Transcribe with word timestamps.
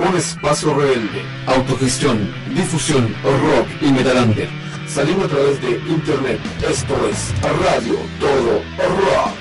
Un 0.00 0.16
espacio 0.16 0.72
rebelde, 0.72 1.22
autogestión, 1.46 2.32
difusión, 2.54 3.14
rock 3.22 3.68
y 3.82 3.92
metalander. 3.92 4.48
Salimos 4.88 5.26
a 5.26 5.28
través 5.28 5.60
de 5.60 5.72
internet. 5.72 6.40
Esto 6.66 6.94
es 7.06 7.34
Radio 7.42 7.96
Todo 8.18 8.62
Rock. 8.78 9.39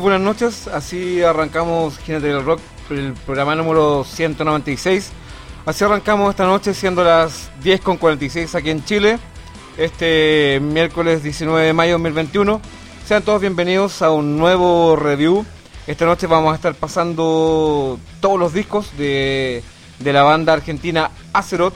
Buenas 0.00 0.20
noches, 0.20 0.68
así 0.68 1.22
arrancamos 1.22 1.98
Jinete 1.98 2.28
del 2.28 2.44
Rock, 2.44 2.60
el 2.90 3.14
programa 3.14 3.56
número 3.56 4.04
196. 4.04 5.10
Así 5.66 5.82
arrancamos 5.82 6.30
esta 6.30 6.46
noche 6.46 6.72
siendo 6.72 7.02
las 7.02 7.50
10.46 7.64 8.54
aquí 8.54 8.70
en 8.70 8.84
Chile, 8.84 9.18
este 9.76 10.60
miércoles 10.62 11.24
19 11.24 11.66
de 11.66 11.72
mayo 11.72 11.98
de 11.98 12.02
2021. 12.04 12.60
Sean 13.06 13.22
todos 13.24 13.40
bienvenidos 13.40 14.00
a 14.00 14.12
un 14.12 14.38
nuevo 14.38 14.94
review. 14.94 15.44
Esta 15.88 16.04
noche 16.04 16.28
vamos 16.28 16.52
a 16.52 16.56
estar 16.56 16.74
pasando 16.74 17.98
todos 18.20 18.38
los 18.38 18.52
discos 18.52 18.96
de, 18.96 19.64
la 20.04 20.22
banda 20.22 20.52
argentina 20.52 21.10
Azeroth. 21.32 21.74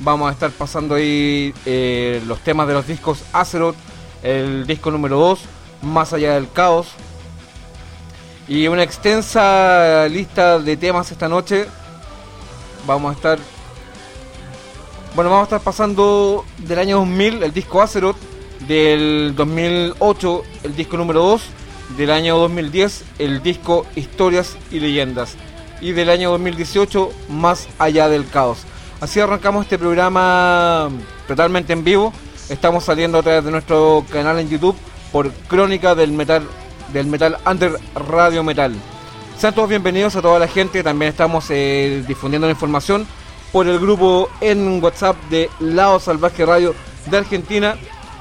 Vamos 0.00 0.30
a 0.30 0.32
estar 0.32 0.50
pasando 0.52 0.94
ahí 0.94 1.52
eh, 1.66 2.22
los 2.26 2.38
temas 2.40 2.66
de 2.66 2.74
los 2.74 2.86
discos 2.86 3.24
Azeroth, 3.34 3.76
el 4.22 4.66
disco 4.66 4.90
número 4.90 5.18
2, 5.18 5.40
Más 5.82 6.12
allá 6.14 6.34
del 6.34 6.50
caos, 6.50 6.94
y 8.48 8.66
una 8.66 8.82
extensa 8.82 10.08
lista 10.08 10.58
de 10.58 10.76
temas 10.76 11.12
esta 11.12 11.28
noche. 11.28 11.66
Vamos 12.86 13.10
a 13.10 13.14
estar. 13.14 13.38
Bueno, 15.14 15.30
vamos 15.30 15.42
a 15.42 15.48
estar 15.56 15.60
pasando 15.60 16.44
del 16.58 16.78
año 16.78 16.98
2000 16.98 17.42
el 17.42 17.52
disco 17.52 17.82
Azeroth, 17.82 18.16
del 18.66 19.34
2008 19.36 20.42
el 20.64 20.76
disco 20.76 20.96
número 20.96 21.22
2, 21.22 21.42
del 21.96 22.10
año 22.10 22.38
2010 22.38 23.04
el 23.18 23.42
disco 23.42 23.86
Historias 23.96 24.56
y 24.70 24.80
Leyendas, 24.80 25.36
y 25.80 25.92
del 25.92 26.10
año 26.10 26.30
2018 26.30 27.10
Más 27.28 27.68
allá 27.78 28.08
del 28.08 28.28
caos. 28.28 28.60
Así 29.00 29.20
arrancamos 29.20 29.64
este 29.64 29.78
programa 29.78 30.88
totalmente 31.26 31.72
en 31.72 31.84
vivo. 31.84 32.12
Estamos 32.48 32.84
saliendo 32.84 33.18
a 33.18 33.22
través 33.22 33.44
de 33.44 33.50
nuestro 33.50 34.04
canal 34.10 34.38
en 34.38 34.48
YouTube 34.48 34.76
por 35.12 35.30
Crónica 35.48 35.94
del 35.94 36.12
Metal 36.12 36.42
del 36.92 37.06
Metal 37.06 37.38
Under 37.46 37.78
Radio 37.94 38.42
Metal. 38.42 38.74
Sean 39.38 39.54
todos 39.54 39.68
bienvenidos 39.68 40.16
a 40.16 40.22
toda 40.22 40.38
la 40.38 40.48
gente. 40.48 40.82
También 40.82 41.10
estamos 41.10 41.46
eh, 41.50 42.02
difundiendo 42.06 42.46
la 42.46 42.52
información 42.52 43.06
por 43.52 43.68
el 43.68 43.78
grupo 43.78 44.28
en 44.40 44.82
WhatsApp 44.82 45.16
de 45.30 45.50
Lado 45.60 46.00
Salvaje 46.00 46.44
Radio 46.44 46.74
de 47.06 47.16
Argentina. 47.16 47.76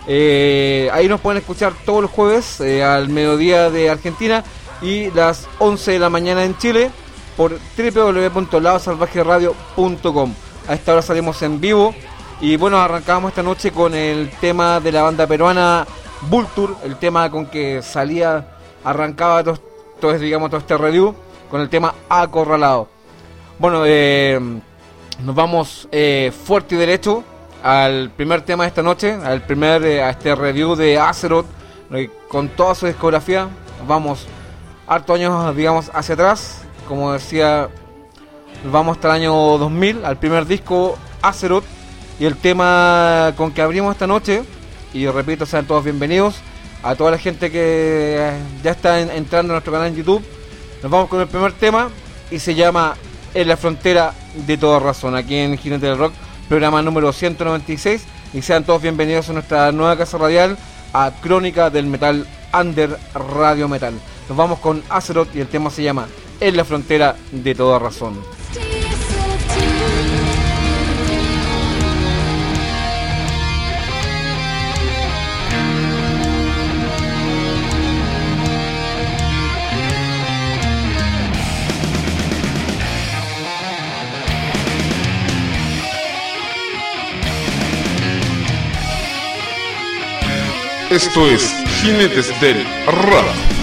Eh, 0.08 0.90
ahí 0.94 1.08
nos 1.08 1.20
pueden 1.20 1.40
escuchar 1.40 1.74
todos 1.86 2.04
los 2.04 2.12
jueves 2.12 2.62
eh, 2.62 2.84
al 2.84 3.10
mediodía 3.10 3.70
de 3.70 3.90
Argentina 3.90 4.44
y 4.82 5.12
las 5.12 5.48
11 5.60 5.94
de 5.94 6.00
la 6.00 6.10
mañana 6.10 6.46
en 6.46 6.58
Chile 6.58 6.90
por 7.36 7.60
www.ladosalvajeradio.com. 7.78 10.34
A 10.68 10.74
esta 10.74 10.94
hora 10.94 11.02
salimos 11.02 11.42
en 11.42 11.60
vivo 11.60 11.94
y 12.40 12.56
bueno, 12.58 12.78
arrancamos 12.78 13.30
esta 13.30 13.44
noche 13.44 13.72
con 13.72 13.96
el 13.96 14.30
tema 14.40 14.80
de 14.80 14.92
la 14.92 15.02
banda 15.02 15.26
peruana 15.26 15.88
Vulture, 16.30 16.74
el 16.84 16.98
tema 16.98 17.30
con 17.30 17.48
que 17.48 17.82
salía 17.82 18.57
arrancaba 18.84 19.44
todo, 19.44 20.14
digamos, 20.18 20.50
todo 20.50 20.60
este 20.60 20.78
review 20.78 21.16
con 21.50 21.62
el 21.62 21.70
tema 21.70 21.94
acorralado. 22.10 22.88
Bueno, 23.60 23.84
eh, 23.86 24.40
nos 25.24 25.36
vamos 25.36 25.88
eh, 25.92 26.32
fuerte 26.46 26.76
y 26.76 26.78
derecho 26.78 27.24
al 27.64 28.12
primer 28.12 28.42
tema 28.42 28.64
de 28.64 28.70
esta 28.70 28.84
noche, 28.84 29.14
al 29.14 29.42
primer 29.42 29.84
eh, 29.84 30.04
a 30.04 30.12
este 30.12 30.36
review 30.36 30.76
de 30.76 31.00
Azeroth 31.00 31.48
con 32.28 32.50
toda 32.50 32.76
su 32.76 32.86
discografía. 32.86 33.48
Vamos 33.88 34.28
harto 34.88 35.14
años, 35.14 35.56
digamos, 35.56 35.90
hacia 35.94 36.14
atrás. 36.14 36.62
Como 36.88 37.14
decía, 37.14 37.70
vamos 38.72 38.98
hasta 38.98 39.10
el 39.10 39.14
año 39.16 39.34
2000, 39.34 40.06
al 40.06 40.18
primer 40.18 40.46
disco 40.46 40.98
Azeroth. 41.22 41.66
Y 42.20 42.26
el 42.26 42.36
tema 42.38 43.34
con 43.38 43.52
que 43.52 43.62
abrimos 43.62 43.94
esta 43.94 44.08
noche, 44.08 44.44
y 44.94 45.06
repito, 45.08 45.46
sean 45.46 45.68
todos 45.68 45.84
bienvenidos, 45.84 46.42
a 46.88 46.96
toda 46.96 47.12
la 47.12 47.18
gente 47.18 47.52
que 47.52 48.32
ya 48.64 48.72
está 48.72 49.02
entrando 49.02 49.52
a 49.52 49.56
nuestro 49.56 49.74
canal 49.74 49.90
en 49.90 49.96
YouTube. 49.96 50.24
Nos 50.82 50.90
vamos 50.90 51.10
con 51.10 51.20
el 51.20 51.28
primer 51.28 51.52
tema 51.52 51.90
y 52.32 52.40
se 52.40 52.56
llama 52.56 52.96
En 53.34 53.50
la 53.50 53.58
frontera 53.58 54.14
de 54.46 54.58
toda 54.58 54.80
razón, 54.80 55.14
aquí 55.14 55.36
en 55.36 55.58
Jinete 55.58 55.86
del 55.86 55.98
Rock, 55.98 56.14
programa 56.48 56.82
número 56.82 57.12
196. 57.12 58.06
Y 58.34 58.42
sean 58.42 58.64
todos 58.64 58.82
bienvenidos 58.82 59.30
a 59.30 59.34
nuestra 59.34 59.72
nueva 59.74 59.98
casa 59.98 60.18
radial, 60.18 60.58
a 60.94 61.12
Crónica 61.22 61.70
del 61.70 61.88
Metal 61.88 62.26
Under 62.58 62.98
Radio 63.14 63.68
Metal. 63.68 63.94
Nos 64.30 64.38
vamos 64.38 64.60
con 64.60 64.82
Azeroth 64.88 65.36
y 65.36 65.42
el 65.42 65.48
tema 65.48 65.70
se 65.70 65.84
llama 65.84 66.08
En 66.40 66.56
la 66.56 66.64
frontera 66.64 67.18
de 67.34 67.54
toda 67.54 67.80
razón. 67.80 68.37
Esto 90.90 91.28
es 91.28 91.54
Jinetes 91.82 92.32
del 92.40 92.66
Rap. 92.86 93.57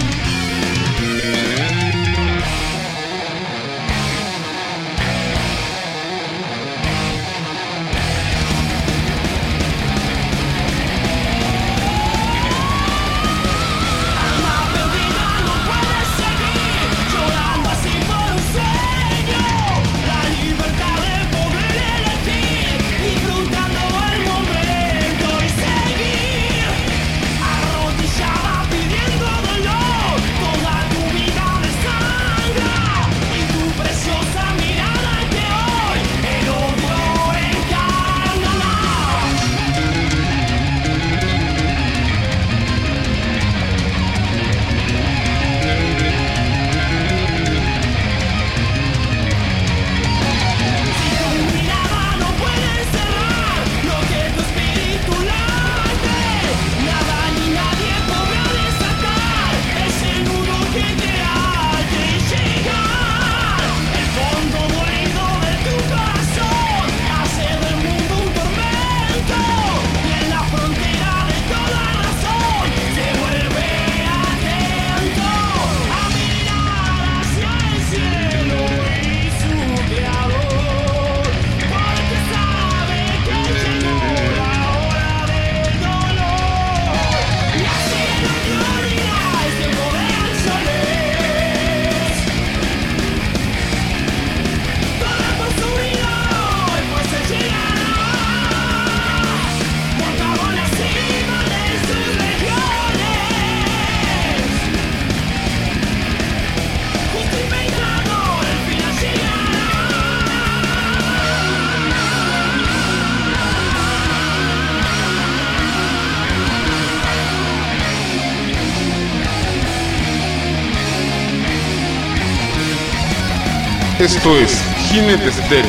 Esto 124.05 124.37
es 124.37 124.63
Jinetes 124.87 125.37
del. 125.49 125.65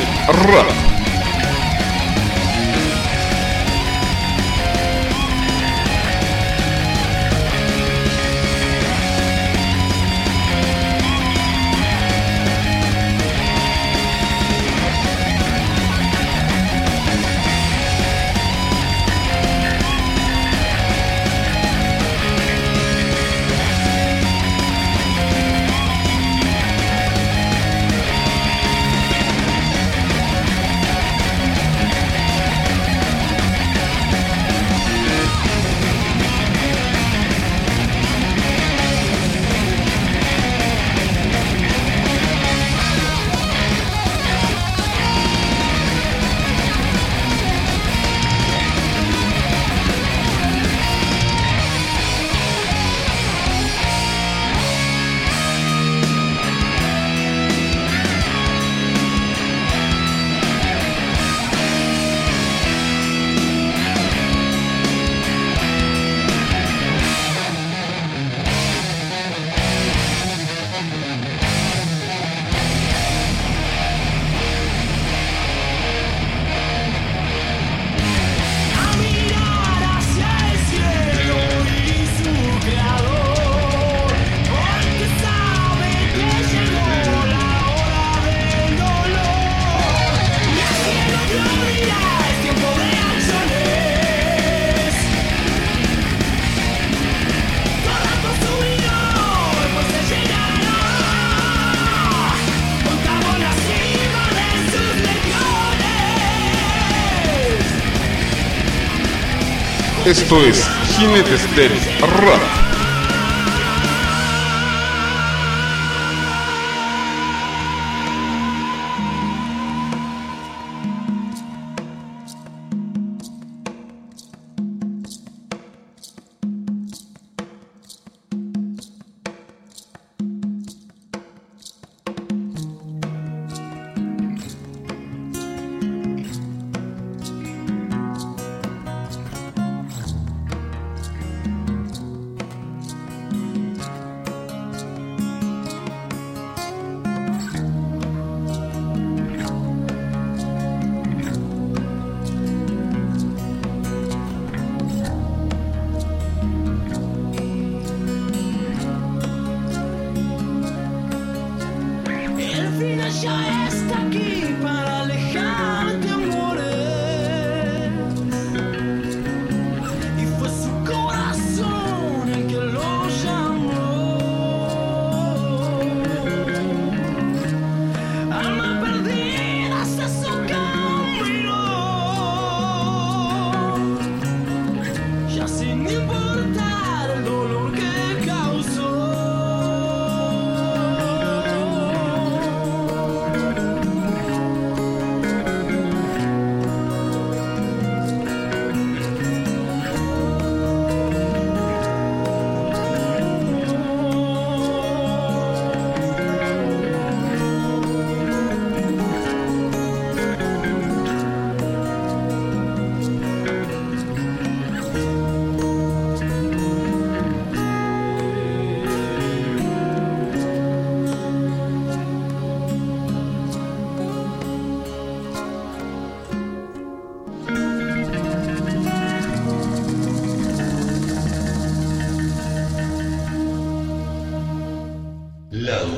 Esto 110.07 110.41
es 110.45 110.65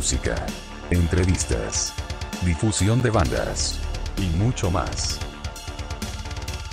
Música. 0.00 0.34
Entrevistas. 0.90 1.92
Difusión 2.40 3.02
de 3.02 3.10
bandas. 3.10 3.78
Y 4.16 4.34
mucho 4.38 4.70
más. 4.70 5.18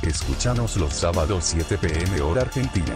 Escúchanos 0.01 0.77
los 0.77 0.93
sábados 0.93 1.43
7 1.43 1.77
pm 1.77 2.21
hora 2.21 2.43
argentina. 2.43 2.95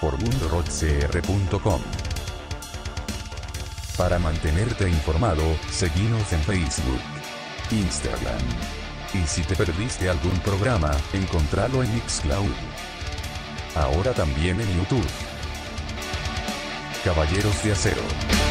Por 0.00 0.18
mundorockcr.com. 0.22 1.82
Para 3.98 4.18
mantenerte 4.18 4.88
informado, 4.88 5.44
seguimos 5.70 6.32
en 6.32 6.40
Facebook. 6.44 7.02
Instagram. 7.70 8.40
Y 9.12 9.26
si 9.26 9.42
te 9.42 9.54
perdiste 9.54 10.08
algún 10.08 10.38
programa, 10.38 10.92
encontralo 11.12 11.82
en 11.82 11.94
Mixcloud. 11.94 12.54
Ahora 13.74 14.14
también 14.14 14.58
en 14.62 14.78
YouTube. 14.78 15.06
Caballeros 17.04 17.62
de 17.62 17.72
Acero. 17.72 18.47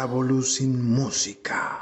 Sin 0.00 0.90
música. 0.92 1.78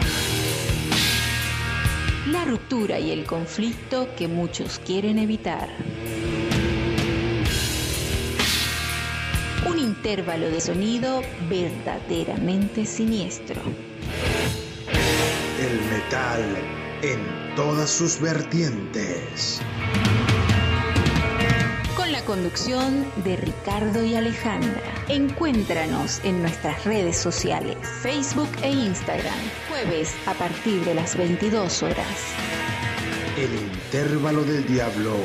La 2.26 2.44
ruptura 2.46 2.98
y 2.98 3.12
el 3.12 3.24
conflicto 3.24 4.08
que 4.16 4.26
muchos 4.26 4.80
quieren 4.80 5.20
evitar. 5.20 5.68
Un 9.70 9.78
intervalo 9.78 10.50
de 10.50 10.60
sonido 10.60 11.22
verdaderamente 11.48 12.86
siniestro. 12.86 13.62
El 15.60 15.80
metal 15.88 16.42
en 17.02 17.54
todas 17.54 17.88
sus 17.88 18.20
vertientes. 18.20 19.60
Conducción 22.28 23.10
de 23.24 23.36
Ricardo 23.36 24.04
y 24.04 24.14
Alejandra. 24.14 24.82
Encuéntranos 25.08 26.22
en 26.24 26.42
nuestras 26.42 26.84
redes 26.84 27.16
sociales, 27.16 27.78
Facebook 28.02 28.50
e 28.62 28.70
Instagram, 28.70 29.32
jueves 29.70 30.14
a 30.26 30.34
partir 30.34 30.84
de 30.84 30.94
las 30.94 31.16
22 31.16 31.82
horas. 31.84 32.34
El 33.38 33.54
intervalo 33.54 34.44
del 34.44 34.66
diablo 34.66 35.16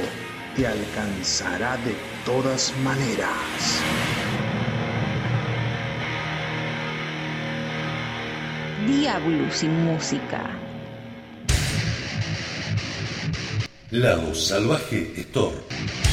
te 0.56 0.66
alcanzará 0.66 1.76
de 1.76 1.94
todas 2.26 2.74
maneras. 2.86 3.82
Diablo 8.88 9.52
sin 9.52 9.78
música. 9.84 10.58
Lado 13.92 14.34
Salvaje 14.34 15.12
Store. 15.18 16.12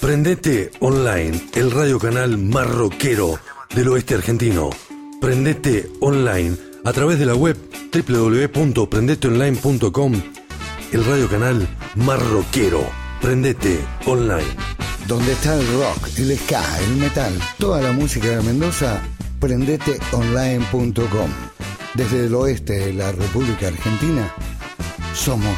Prendete 0.00 0.70
online, 0.80 1.48
el 1.54 1.70
radio 1.70 1.98
canal 1.98 2.36
más 2.36 2.68
rockero 2.68 3.38
del 3.74 3.88
oeste 3.88 4.14
argentino. 4.14 4.68
Prendete 5.20 5.90
online 6.00 6.56
a 6.84 6.92
través 6.92 7.18
de 7.18 7.24
la 7.26 7.34
web 7.34 7.56
www.prendeteonline.com, 7.92 10.22
el 10.92 11.04
radio 11.04 11.28
canal 11.28 11.68
más 11.96 12.22
rockero. 12.30 12.84
Prendete 13.20 13.80
online. 14.06 14.46
Donde 15.06 15.32
está 15.32 15.54
el 15.54 15.66
rock, 15.78 16.08
el 16.18 16.38
ska, 16.38 16.62
el 16.80 16.96
metal, 16.96 17.32
toda 17.58 17.80
la 17.80 17.92
música 17.92 18.28
de 18.28 18.42
Mendoza, 18.42 19.00
prendeteonline.com. 19.40 21.30
Desde 21.94 22.26
el 22.26 22.34
oeste 22.34 22.74
de 22.74 22.92
la 22.94 23.12
República 23.12 23.68
Argentina, 23.68 24.32
somos 25.14 25.56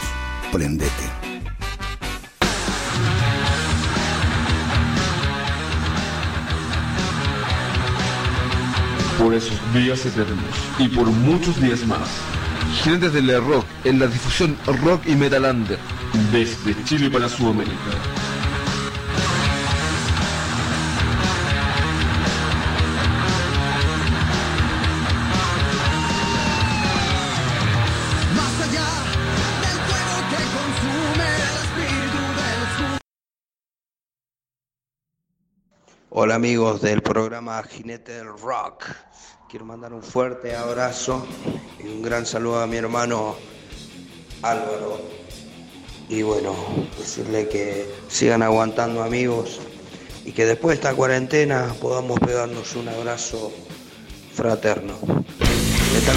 Prendete. 0.52 1.14
por 9.18 9.32
esos 9.32 9.58
días 9.72 10.04
eternos 10.04 10.36
y 10.78 10.88
por 10.88 11.06
muchos 11.06 11.58
días 11.60 11.86
más. 11.86 12.33
Jinetes 12.82 13.12
del 13.12 13.44
rock 13.44 13.64
en 13.84 13.98
la 13.98 14.06
difusión 14.06 14.56
rock 14.82 15.06
y 15.06 15.14
metalander 15.14 15.78
desde 16.32 16.84
Chile 16.84 17.10
para 17.10 17.28
Sudamérica. 17.28 17.74
Más 28.36 28.60
allá 28.60 28.88
del 29.62 29.78
fuego 29.86 30.16
que 30.30 30.42
consume 30.58 31.26
el 31.36 31.54
espíritu 31.64 32.20
del 32.38 32.98
Hola 36.10 36.34
amigos 36.34 36.80
del 36.82 37.02
programa 37.02 37.62
Jinete 37.62 38.12
del 38.12 38.28
Rock. 38.28 38.84
Quiero 39.54 39.66
mandar 39.66 39.92
un 39.92 40.02
fuerte 40.02 40.56
abrazo 40.56 41.24
y 41.78 41.86
un 41.86 42.02
gran 42.02 42.26
saludo 42.26 42.60
a 42.60 42.66
mi 42.66 42.76
hermano 42.76 43.36
Álvaro. 44.42 45.00
Y 46.08 46.22
bueno, 46.22 46.56
decirle 46.98 47.48
que 47.48 47.88
sigan 48.08 48.42
aguantando 48.42 49.04
amigos 49.04 49.60
y 50.24 50.32
que 50.32 50.44
después 50.44 50.70
de 50.70 50.82
esta 50.82 50.96
cuarentena 50.96 51.72
podamos 51.80 52.18
pegarnos 52.18 52.74
un 52.74 52.88
abrazo 52.88 53.52
fraterno. 54.34 54.98
De 54.98 56.00
tal 56.04 56.16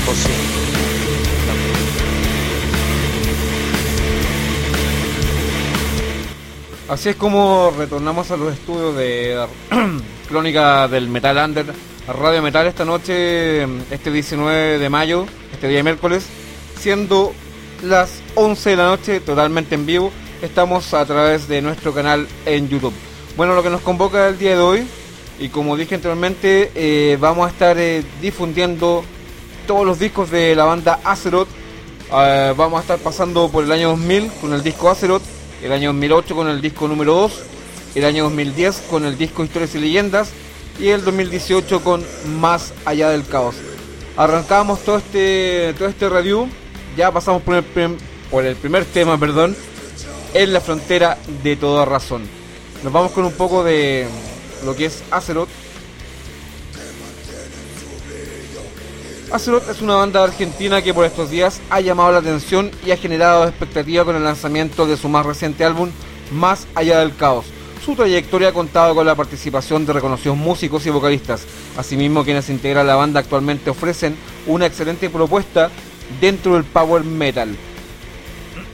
Así 6.89 7.09
es 7.09 7.15
como 7.17 7.71
retornamos 7.77 8.31
a 8.31 8.37
los 8.37 8.51
estudios 8.51 8.95
de 8.95 9.45
Crónica 10.27 10.87
del 10.87 11.07
Metal 11.07 11.37
Under, 11.37 11.67
Radio 12.07 12.41
Metal 12.41 12.65
esta 12.65 12.85
noche, 12.85 13.63
este 13.91 14.11
19 14.11 14.79
de 14.79 14.89
mayo, 14.89 15.25
este 15.51 15.67
día 15.67 15.83
miércoles, 15.83 16.25
siendo 16.79 17.33
las 17.83 18.21
11 18.35 18.69
de 18.69 18.75
la 18.77 18.85
noche 18.85 19.19
totalmente 19.19 19.75
en 19.75 19.85
vivo. 19.85 20.13
Estamos 20.41 20.93
a 20.93 21.05
través 21.05 21.49
de 21.49 21.61
nuestro 21.61 21.93
canal 21.93 22.25
en 22.45 22.69
YouTube. 22.69 22.93
Bueno, 23.35 23.55
lo 23.55 23.63
que 23.63 23.69
nos 23.69 23.81
convoca 23.81 24.29
el 24.29 24.37
día 24.37 24.51
de 24.51 24.61
hoy, 24.61 24.87
y 25.37 25.49
como 25.49 25.75
dije 25.75 25.95
anteriormente, 25.95 26.71
eh, 26.75 27.17
vamos 27.19 27.45
a 27.45 27.51
estar 27.51 27.77
eh, 27.77 28.05
difundiendo 28.21 29.03
todos 29.67 29.85
los 29.85 29.99
discos 29.99 30.31
de 30.31 30.55
la 30.55 30.63
banda 30.63 31.01
Azeroth. 31.03 31.49
Eh, 32.09 32.53
vamos 32.55 32.77
a 32.77 32.81
estar 32.83 32.99
pasando 32.99 33.49
por 33.49 33.65
el 33.65 33.71
año 33.73 33.89
2000 33.89 34.31
con 34.39 34.53
el 34.53 34.63
disco 34.63 34.89
Azeroth, 34.89 35.23
el 35.61 35.73
año 35.73 35.89
2008 35.89 36.35
con 36.35 36.47
el 36.47 36.61
disco 36.61 36.87
número 36.87 37.15
2, 37.15 37.41
el 37.95 38.05
año 38.05 38.23
2010 38.23 38.83
con 38.89 39.03
el 39.03 39.17
disco 39.17 39.43
Historias 39.43 39.75
y 39.75 39.79
Leyendas 39.79 40.31
y 40.79 40.89
el 40.89 41.03
2018 41.03 41.83
con 41.83 42.03
Más 42.39 42.73
Allá 42.85 43.09
del 43.09 43.25
Caos. 43.25 43.55
Arrancamos 44.15 44.79
todo 44.79 44.97
este, 44.97 45.73
todo 45.77 45.87
este 45.87 46.09
review, 46.09 46.47
ya 46.95 47.11
pasamos 47.11 47.41
por 47.41 47.55
el, 47.55 48.55
primer 48.55 48.85
tema, 48.85 49.19
perdón, 49.19 49.55
en 50.33 50.53
la 50.53 50.61
frontera 50.61 51.17
de 51.43 51.55
toda 51.55 51.85
razón. 51.85 52.23
Nos 52.83 52.93
vamos 52.93 53.11
con 53.11 53.25
un 53.25 53.33
poco 53.33 53.63
de 53.63 54.07
lo 54.65 54.75
que 54.75 54.85
es 54.85 55.03
Azeroth. 55.11 55.49
Azeroth 59.31 59.69
es 59.69 59.81
una 59.81 59.95
banda 59.95 60.23
argentina 60.23 60.81
que 60.81 60.93
por 60.93 61.05
estos 61.05 61.29
días 61.29 61.59
ha 61.69 61.81
llamado 61.81 62.11
la 62.11 62.19
atención 62.19 62.71
y 62.85 62.91
ha 62.91 62.97
generado 62.97 63.47
expectativa 63.47 64.05
con 64.05 64.15
el 64.15 64.23
lanzamiento 64.23 64.85
de 64.85 64.97
su 64.97 65.09
más 65.09 65.25
reciente 65.25 65.65
álbum, 65.65 65.89
Más 66.31 66.65
Allá 66.75 66.99
del 66.99 67.15
Caos. 67.15 67.45
Su 67.87 67.95
trayectoria 67.95 68.49
ha 68.49 68.53
contado 68.53 68.93
con 68.93 69.05
la 69.05 69.15
participación 69.15 69.85
de 69.85 69.93
reconocidos 69.93 70.35
músicos 70.35 70.85
y 70.85 70.89
vocalistas. 70.89 71.45
Asimismo, 71.77 72.25
quienes 72.25 72.49
integran 72.49 72.85
la 72.85 72.95
banda 72.95 73.21
actualmente 73.21 73.69
ofrecen 73.69 74.17
una 74.45 74.65
excelente 74.65 75.09
propuesta 75.09 75.69
dentro 76.19 76.55
del 76.55 76.65
power 76.65 77.05
metal. 77.05 77.55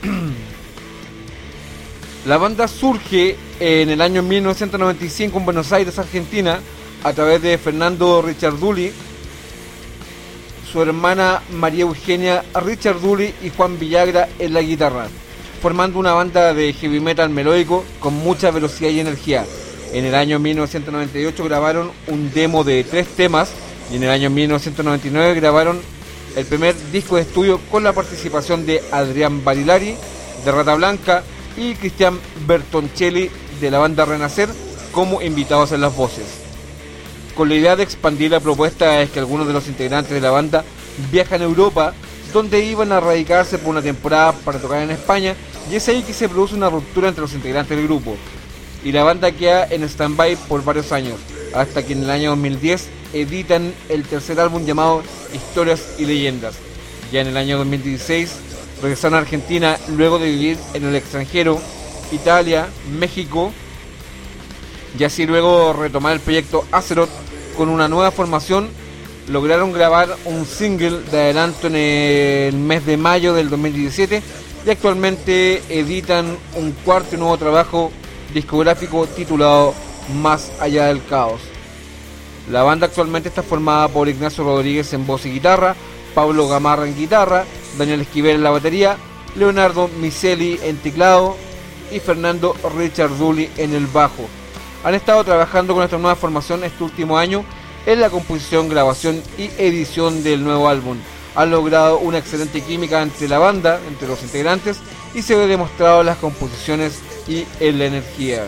La 2.26 2.38
banda 2.38 2.66
surge 2.66 3.36
en 3.60 3.90
el 3.90 4.00
año 4.00 4.20
1995 4.20 5.38
en 5.38 5.44
Buenos 5.44 5.72
Aires, 5.72 5.96
Argentina, 5.96 6.58
a 7.04 7.12
través 7.12 7.40
de 7.40 7.56
Fernando 7.56 8.20
Richarduli, 8.20 8.90
su 10.72 10.82
hermana 10.82 11.40
María 11.52 11.82
Eugenia 11.82 12.42
Richarduli 12.52 13.32
y 13.44 13.50
Juan 13.50 13.78
Villagra 13.78 14.28
en 14.40 14.52
la 14.52 14.60
guitarra, 14.60 15.06
formando 15.64 15.98
una 15.98 16.12
banda 16.12 16.52
de 16.52 16.74
heavy 16.74 17.00
metal 17.00 17.30
melódico 17.30 17.86
con 17.98 18.12
mucha 18.12 18.50
velocidad 18.50 18.90
y 18.90 19.00
energía. 19.00 19.46
En 19.94 20.04
el 20.04 20.14
año 20.14 20.38
1998 20.38 21.42
grabaron 21.42 21.90
un 22.06 22.30
demo 22.34 22.64
de 22.64 22.84
tres 22.84 23.08
temas 23.08 23.48
y 23.90 23.96
en 23.96 24.02
el 24.02 24.10
año 24.10 24.28
1999 24.28 25.32
grabaron 25.32 25.80
el 26.36 26.44
primer 26.44 26.74
disco 26.92 27.16
de 27.16 27.22
estudio 27.22 27.62
con 27.70 27.82
la 27.82 27.94
participación 27.94 28.66
de 28.66 28.82
Adrián 28.92 29.42
Barilari 29.42 29.96
de 30.44 30.52
Rata 30.52 30.74
Blanca 30.74 31.22
y 31.56 31.72
Cristian 31.76 32.18
Bertoncelli 32.46 33.30
de 33.58 33.70
la 33.70 33.78
banda 33.78 34.04
Renacer 34.04 34.50
como 34.92 35.22
invitados 35.22 35.72
en 35.72 35.80
las 35.80 35.96
voces. 35.96 36.26
con 37.34 37.48
la 37.48 37.54
idea 37.54 37.74
de 37.74 37.84
expandir 37.84 38.32
la 38.32 38.40
propuesta 38.40 39.00
es 39.00 39.08
que 39.08 39.18
algunos 39.18 39.46
de 39.46 39.54
los 39.54 39.66
integrantes 39.66 40.12
de 40.12 40.20
la 40.20 40.30
banda 40.30 40.62
viajan 41.10 41.40
a 41.40 41.44
Europa, 41.44 41.94
donde 42.34 42.62
iban 42.62 42.92
a 42.92 43.00
radicarse 43.00 43.56
por 43.56 43.70
una 43.70 43.80
temporada 43.80 44.32
para 44.32 44.58
tocar 44.58 44.82
en 44.82 44.90
España, 44.90 45.34
y 45.70 45.76
es 45.76 45.88
ahí 45.88 46.02
que 46.02 46.12
se 46.12 46.28
produce 46.28 46.54
una 46.54 46.70
ruptura 46.70 47.08
entre 47.08 47.22
los 47.22 47.32
integrantes 47.32 47.76
del 47.76 47.86
grupo. 47.86 48.16
Y 48.84 48.92
la 48.92 49.02
banda 49.02 49.32
queda 49.32 49.66
en 49.66 49.82
stand-by 49.82 50.36
por 50.48 50.62
varios 50.64 50.92
años, 50.92 51.18
hasta 51.54 51.84
que 51.84 51.94
en 51.94 52.02
el 52.02 52.10
año 52.10 52.30
2010 52.30 52.88
editan 53.14 53.72
el 53.88 54.02
tercer 54.02 54.40
álbum 54.40 54.66
llamado 54.66 55.02
Historias 55.32 55.94
y 55.98 56.04
Leyendas. 56.04 56.56
Ya 57.12 57.20
en 57.22 57.28
el 57.28 57.36
año 57.36 57.56
2016 57.58 58.30
regresaron 58.82 59.14
a 59.14 59.22
Argentina 59.22 59.78
luego 59.88 60.18
de 60.18 60.30
vivir 60.30 60.58
en 60.74 60.84
el 60.84 60.94
extranjero, 60.96 61.60
Italia, 62.12 62.68
México, 62.98 63.52
y 64.98 65.04
así 65.04 65.26
luego 65.26 65.72
retomar 65.72 66.12
el 66.12 66.20
proyecto 66.20 66.64
Azeroth 66.70 67.10
con 67.56 67.68
una 67.68 67.88
nueva 67.88 68.10
formación. 68.10 68.68
Lograron 69.28 69.72
grabar 69.72 70.14
un 70.26 70.44
single 70.44 71.00
de 71.10 71.18
adelanto 71.18 71.68
en 71.68 71.76
el 71.76 72.56
mes 72.56 72.84
de 72.84 72.98
mayo 72.98 73.32
del 73.32 73.48
2017 73.48 74.22
y 74.66 74.70
actualmente 74.70 75.62
editan 75.68 76.36
un 76.54 76.72
cuarto 76.84 77.16
nuevo 77.16 77.36
trabajo 77.36 77.92
discográfico 78.32 79.06
titulado 79.06 79.74
Más 80.22 80.52
allá 80.60 80.86
del 80.86 81.04
caos. 81.04 81.40
La 82.50 82.62
banda 82.62 82.86
actualmente 82.86 83.28
está 83.28 83.42
formada 83.42 83.88
por 83.88 84.08
Ignacio 84.08 84.44
Rodríguez 84.44 84.92
en 84.92 85.06
voz 85.06 85.26
y 85.26 85.30
guitarra, 85.30 85.74
Pablo 86.14 86.48
Gamarra 86.48 86.86
en 86.86 86.96
guitarra, 86.96 87.44
Daniel 87.78 88.02
Esquivel 88.02 88.36
en 88.36 88.42
la 88.42 88.50
batería, 88.50 88.96
Leonardo 89.36 89.88
Miseli 90.00 90.58
en 90.62 90.76
teclado 90.78 91.36
y 91.90 92.00
Fernando 92.00 92.54
Richard 92.76 93.16
Dulli 93.16 93.50
en 93.56 93.74
el 93.74 93.86
bajo. 93.86 94.28
Han 94.84 94.94
estado 94.94 95.24
trabajando 95.24 95.74
con 95.74 95.82
esta 95.82 95.98
nueva 95.98 96.16
formación 96.16 96.64
este 96.64 96.84
último 96.84 97.18
año 97.18 97.44
en 97.86 98.00
la 98.00 98.10
composición, 98.10 98.68
grabación 98.68 99.22
y 99.38 99.44
edición 99.58 100.22
del 100.22 100.44
nuevo 100.44 100.68
álbum. 100.68 100.98
Han 101.34 101.50
logrado 101.50 101.98
una 101.98 102.18
excelente 102.18 102.60
química 102.60 103.02
entre 103.02 103.28
la 103.28 103.38
banda, 103.38 103.80
entre 103.88 104.08
los 104.08 104.22
integrantes, 104.22 104.78
y 105.14 105.22
se 105.22 105.36
ve 105.36 105.46
demostrado 105.46 106.02
las 106.02 106.18
composiciones 106.18 107.00
y 107.26 107.46
en 107.60 107.78
la 107.78 107.86
energía. 107.86 108.44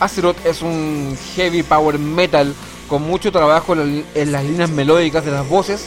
Azeroth 0.00 0.44
es 0.44 0.62
un 0.62 1.16
heavy 1.34 1.62
power 1.62 1.98
metal 1.98 2.54
con 2.88 3.02
mucho 3.02 3.32
trabajo 3.32 3.74
en 3.74 4.32
las 4.32 4.44
líneas 4.44 4.70
melódicas 4.70 5.24
de 5.24 5.32
las 5.32 5.48
voces 5.48 5.86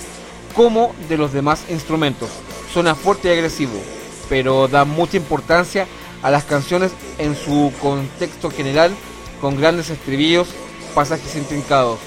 como 0.55 0.93
de 1.07 1.17
los 1.17 1.31
demás 1.31 1.65
instrumentos. 1.69 2.29
Suena 2.73 2.95
fuerte 2.95 3.29
y 3.29 3.31
agresivo, 3.31 3.79
pero 4.27 4.67
da 4.67 4.83
mucha 4.85 5.17
importancia 5.17 5.87
a 6.21 6.31
las 6.31 6.43
canciones 6.43 6.91
en 7.17 7.35
su 7.35 7.71
contexto 7.81 8.49
general 8.49 8.91
con 9.39 9.59
grandes 9.59 9.89
estribillos, 9.89 10.49
pasajes 10.93 11.35
intrincados. 11.35 11.99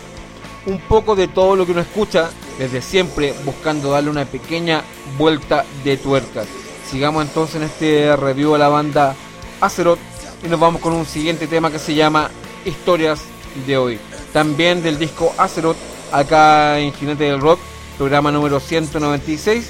Un 0.66 0.78
poco 0.78 1.16
de 1.16 1.28
todo 1.28 1.56
lo 1.56 1.66
que 1.66 1.72
uno 1.72 1.80
escucha 1.80 2.30
desde 2.58 2.82
siempre 2.82 3.34
buscando 3.44 3.90
darle 3.90 4.10
una 4.10 4.24
pequeña 4.24 4.82
vuelta 5.18 5.64
de 5.84 5.96
tuerca. 5.96 6.44
Sigamos 6.88 7.24
entonces 7.24 7.56
en 7.56 7.62
este 7.64 8.14
review 8.16 8.54
a 8.54 8.58
la 8.58 8.68
banda 8.68 9.16
Azeroth 9.60 9.98
y 10.44 10.48
nos 10.48 10.60
vamos 10.60 10.80
con 10.80 10.92
un 10.92 11.06
siguiente 11.06 11.46
tema 11.46 11.70
que 11.70 11.78
se 11.78 11.94
llama 11.94 12.30
Historias 12.64 13.22
de 13.66 13.76
hoy. 13.76 13.98
También 14.32 14.82
del 14.82 14.98
disco 14.98 15.34
Azeroth, 15.38 15.76
acá 16.10 16.78
en 16.78 16.92
Jinete 16.92 17.24
del 17.24 17.40
Rock, 17.40 17.58
programa 17.96 18.30
número 18.30 18.60
196. 18.60 19.68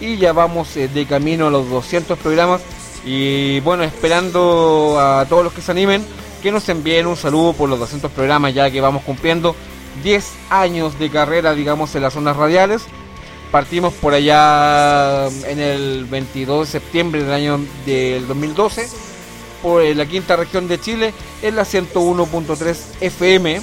Y 0.00 0.16
ya 0.16 0.32
vamos 0.32 0.76
eh, 0.76 0.88
de 0.88 1.06
camino 1.06 1.48
a 1.48 1.50
los 1.50 1.68
200 1.68 2.18
programas. 2.18 2.60
Y 3.04 3.60
bueno, 3.60 3.82
esperando 3.82 4.96
a 5.00 5.26
todos 5.28 5.44
los 5.44 5.52
que 5.52 5.62
se 5.62 5.72
animen, 5.72 6.04
que 6.42 6.52
nos 6.52 6.68
envíen 6.68 7.06
un 7.06 7.16
saludo 7.16 7.52
por 7.52 7.68
los 7.68 7.78
200 7.78 8.10
programas, 8.12 8.54
ya 8.54 8.70
que 8.70 8.80
vamos 8.80 9.02
cumpliendo 9.02 9.54
10 10.02 10.32
años 10.50 10.98
de 10.98 11.10
carrera, 11.10 11.54
digamos, 11.54 11.94
en 11.94 12.02
las 12.02 12.14
zonas 12.14 12.36
radiales. 12.36 12.82
Partimos 13.50 13.94
por 13.94 14.12
allá 14.12 15.26
en 15.46 15.58
el 15.58 16.04
22 16.04 16.66
de 16.66 16.72
septiembre 16.80 17.22
del 17.22 17.32
año 17.32 17.60
del 17.86 18.26
2012 18.26 18.88
por 19.62 19.82
la 19.82 20.06
quinta 20.06 20.36
región 20.36 20.68
de 20.68 20.80
Chile 20.80 21.14
en 21.42 21.56
la 21.56 21.62
101.3 21.62 22.76
FM 23.00 23.60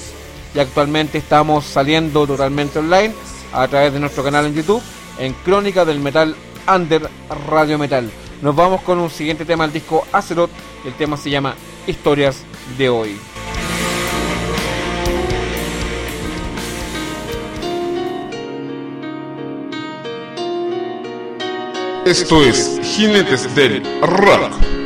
y 0.54 0.60
actualmente 0.60 1.18
estamos 1.18 1.66
saliendo 1.66 2.26
totalmente 2.26 2.80
online 2.80 3.14
a 3.54 3.68
través 3.68 3.94
de 3.94 4.00
nuestro 4.00 4.24
canal 4.24 4.46
en 4.46 4.56
YouTube 4.56 4.82
en 5.20 5.34
Crónica 5.46 5.86
del 5.86 6.00
Metal 6.00 6.36
Under 6.74 7.10
Radio 7.48 7.78
Metal. 7.78 8.10
Nos 8.42 8.56
vamos 8.56 8.82
con 8.82 9.00
un 9.00 9.10
siguiente 9.10 9.46
tema 9.46 9.66
del 9.66 9.74
disco 9.74 10.06
Azeroth, 10.12 10.52
el 10.86 10.94
tema 10.94 11.18
se 11.18 11.30
llama 11.30 11.56
Historias 11.88 12.44
de 12.78 12.90
hoy. 12.90 13.35
Esto 22.06 22.44
es 22.44 22.80
Jinetes 22.84 23.56
del 23.56 23.82
Rock. 24.04 24.85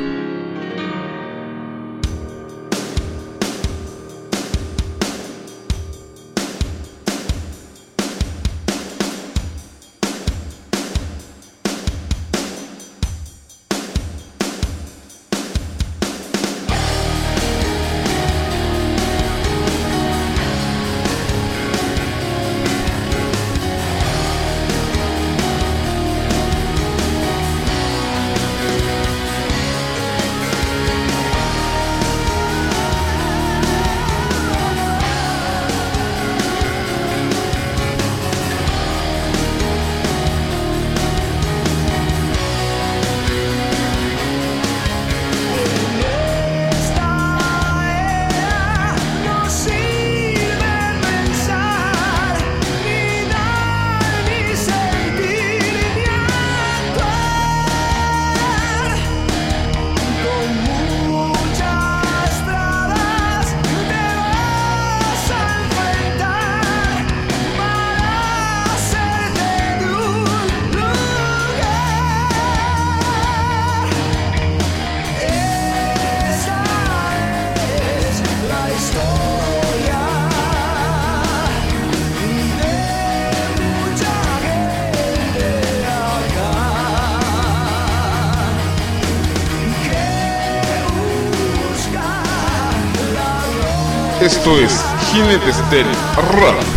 Jinetes 95.29 95.69
del 95.69 95.85
Rock. 96.39 96.68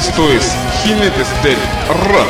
Esto 0.00 0.32
es 0.32 0.56
Jinetes 0.82 1.28
del 1.42 1.58
Rock. 2.08 2.29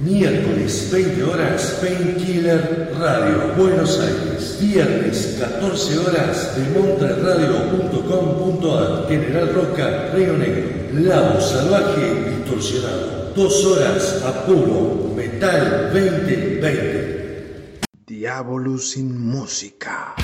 Miércoles, 0.00 0.90
20 0.92 1.22
horas, 1.24 1.78
Painkiller 1.80 2.92
Radio, 2.98 3.54
Buenos 3.56 3.98
Aires. 3.98 4.58
Viernes, 4.60 5.38
14 5.40 5.98
horas, 5.98 6.54
demontraradio.com.ar, 6.56 9.08
General 9.08 9.54
Roca, 9.54 10.10
Río 10.14 10.36
Negro. 10.36 10.76
Lado 10.92 11.40
Salvaje 11.40 12.30
Distorsionado. 12.30 13.32
Dos 13.34 13.64
horas 13.66 14.22
a 14.24 14.46
puro 14.46 15.12
Metal 15.14 15.90
2020. 15.92 17.80
Diablo 18.06 18.78
sin 18.78 19.26
música. 19.26 20.14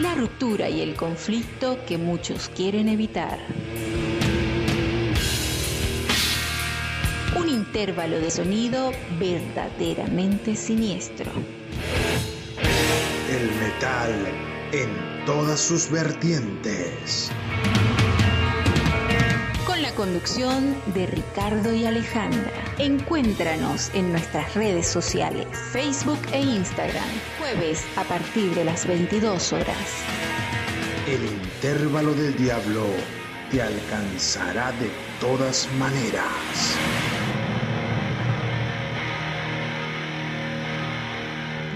La 0.00 0.14
ruptura 0.14 0.70
y 0.70 0.82
el 0.82 0.94
conflicto 0.94 1.78
que 1.86 1.98
muchos 1.98 2.48
quieren 2.50 2.88
evitar. 2.88 3.40
Intervalo 7.58 8.20
de 8.20 8.30
sonido 8.30 8.92
verdaderamente 9.18 10.54
siniestro. 10.54 11.30
El 13.30 13.50
metal 13.60 14.14
en 14.72 14.88
todas 15.26 15.60
sus 15.60 15.90
vertientes. 15.90 17.30
Con 19.66 19.82
la 19.82 19.90
conducción 19.92 20.76
de 20.94 21.06
Ricardo 21.06 21.74
y 21.74 21.84
Alejandra. 21.84 22.52
Encuéntranos 22.78 23.90
en 23.92 24.12
nuestras 24.12 24.54
redes 24.54 24.86
sociales, 24.86 25.46
Facebook 25.72 26.20
e 26.32 26.40
Instagram, 26.40 27.10
jueves 27.40 27.84
a 27.96 28.04
partir 28.04 28.54
de 28.54 28.64
las 28.64 28.86
22 28.86 29.52
horas. 29.52 30.04
El 31.08 31.24
intervalo 31.24 32.14
del 32.14 32.36
diablo 32.36 32.84
te 33.50 33.62
alcanzará 33.62 34.70
de 34.72 34.90
todas 35.20 35.68
maneras. 35.78 36.68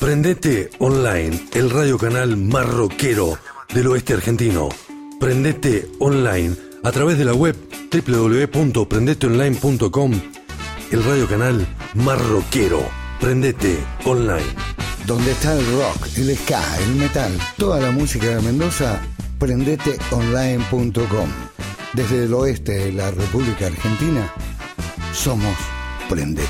Prendete 0.00 0.70
online, 0.78 1.48
el 1.52 1.70
radio 1.70 1.96
canal 1.96 2.36
más 2.36 2.66
rockero 2.66 3.38
del 3.72 3.86
oeste 3.86 4.14
argentino. 4.14 4.68
Prendete 5.20 5.88
online 6.00 6.56
a 6.82 6.90
través 6.90 7.16
de 7.18 7.24
la 7.26 7.34
web 7.34 7.54
www.prendeteonline.com, 7.92 10.20
el 10.90 11.04
radio 11.04 11.28
canal 11.28 11.66
más 11.94 12.20
rockero. 12.28 12.82
Prendete 13.20 13.78
online. 14.04 14.44
Donde 15.06 15.32
está 15.32 15.54
el 15.54 15.64
rock, 15.76 16.06
el 16.16 16.36
ska, 16.36 16.62
el 16.78 16.94
metal, 16.96 17.32
toda 17.56 17.80
la 17.80 17.90
música 17.90 18.26
de 18.26 18.40
Mendoza, 18.40 19.00
prendeteonline.com. 19.38 21.28
Desde 21.92 22.24
el 22.24 22.34
oeste 22.34 22.72
de 22.72 22.92
la 22.92 23.10
República 23.10 23.66
Argentina, 23.66 24.32
somos 25.12 25.56
Prendete. 26.08 26.48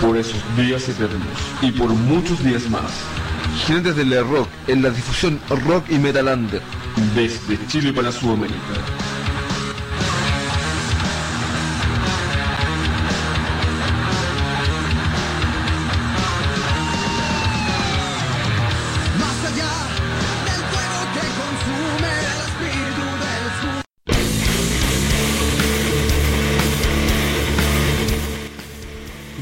Por 0.00 0.16
esos 0.16 0.42
días 0.56 0.88
eternos 0.88 1.26
y 1.62 1.72
por 1.72 1.88
muchos 1.88 2.42
días 2.44 2.68
más, 2.70 3.15
Jinetes 3.66 3.96
del 3.96 4.24
Rock 4.28 4.48
en 4.68 4.80
la 4.80 4.90
difusión 4.90 5.40
rock 5.66 5.90
y 5.90 5.98
metalander. 5.98 6.62
Desde 7.16 7.58
Chile 7.66 7.92
para 7.92 8.12
Sudamérica. 8.12 8.56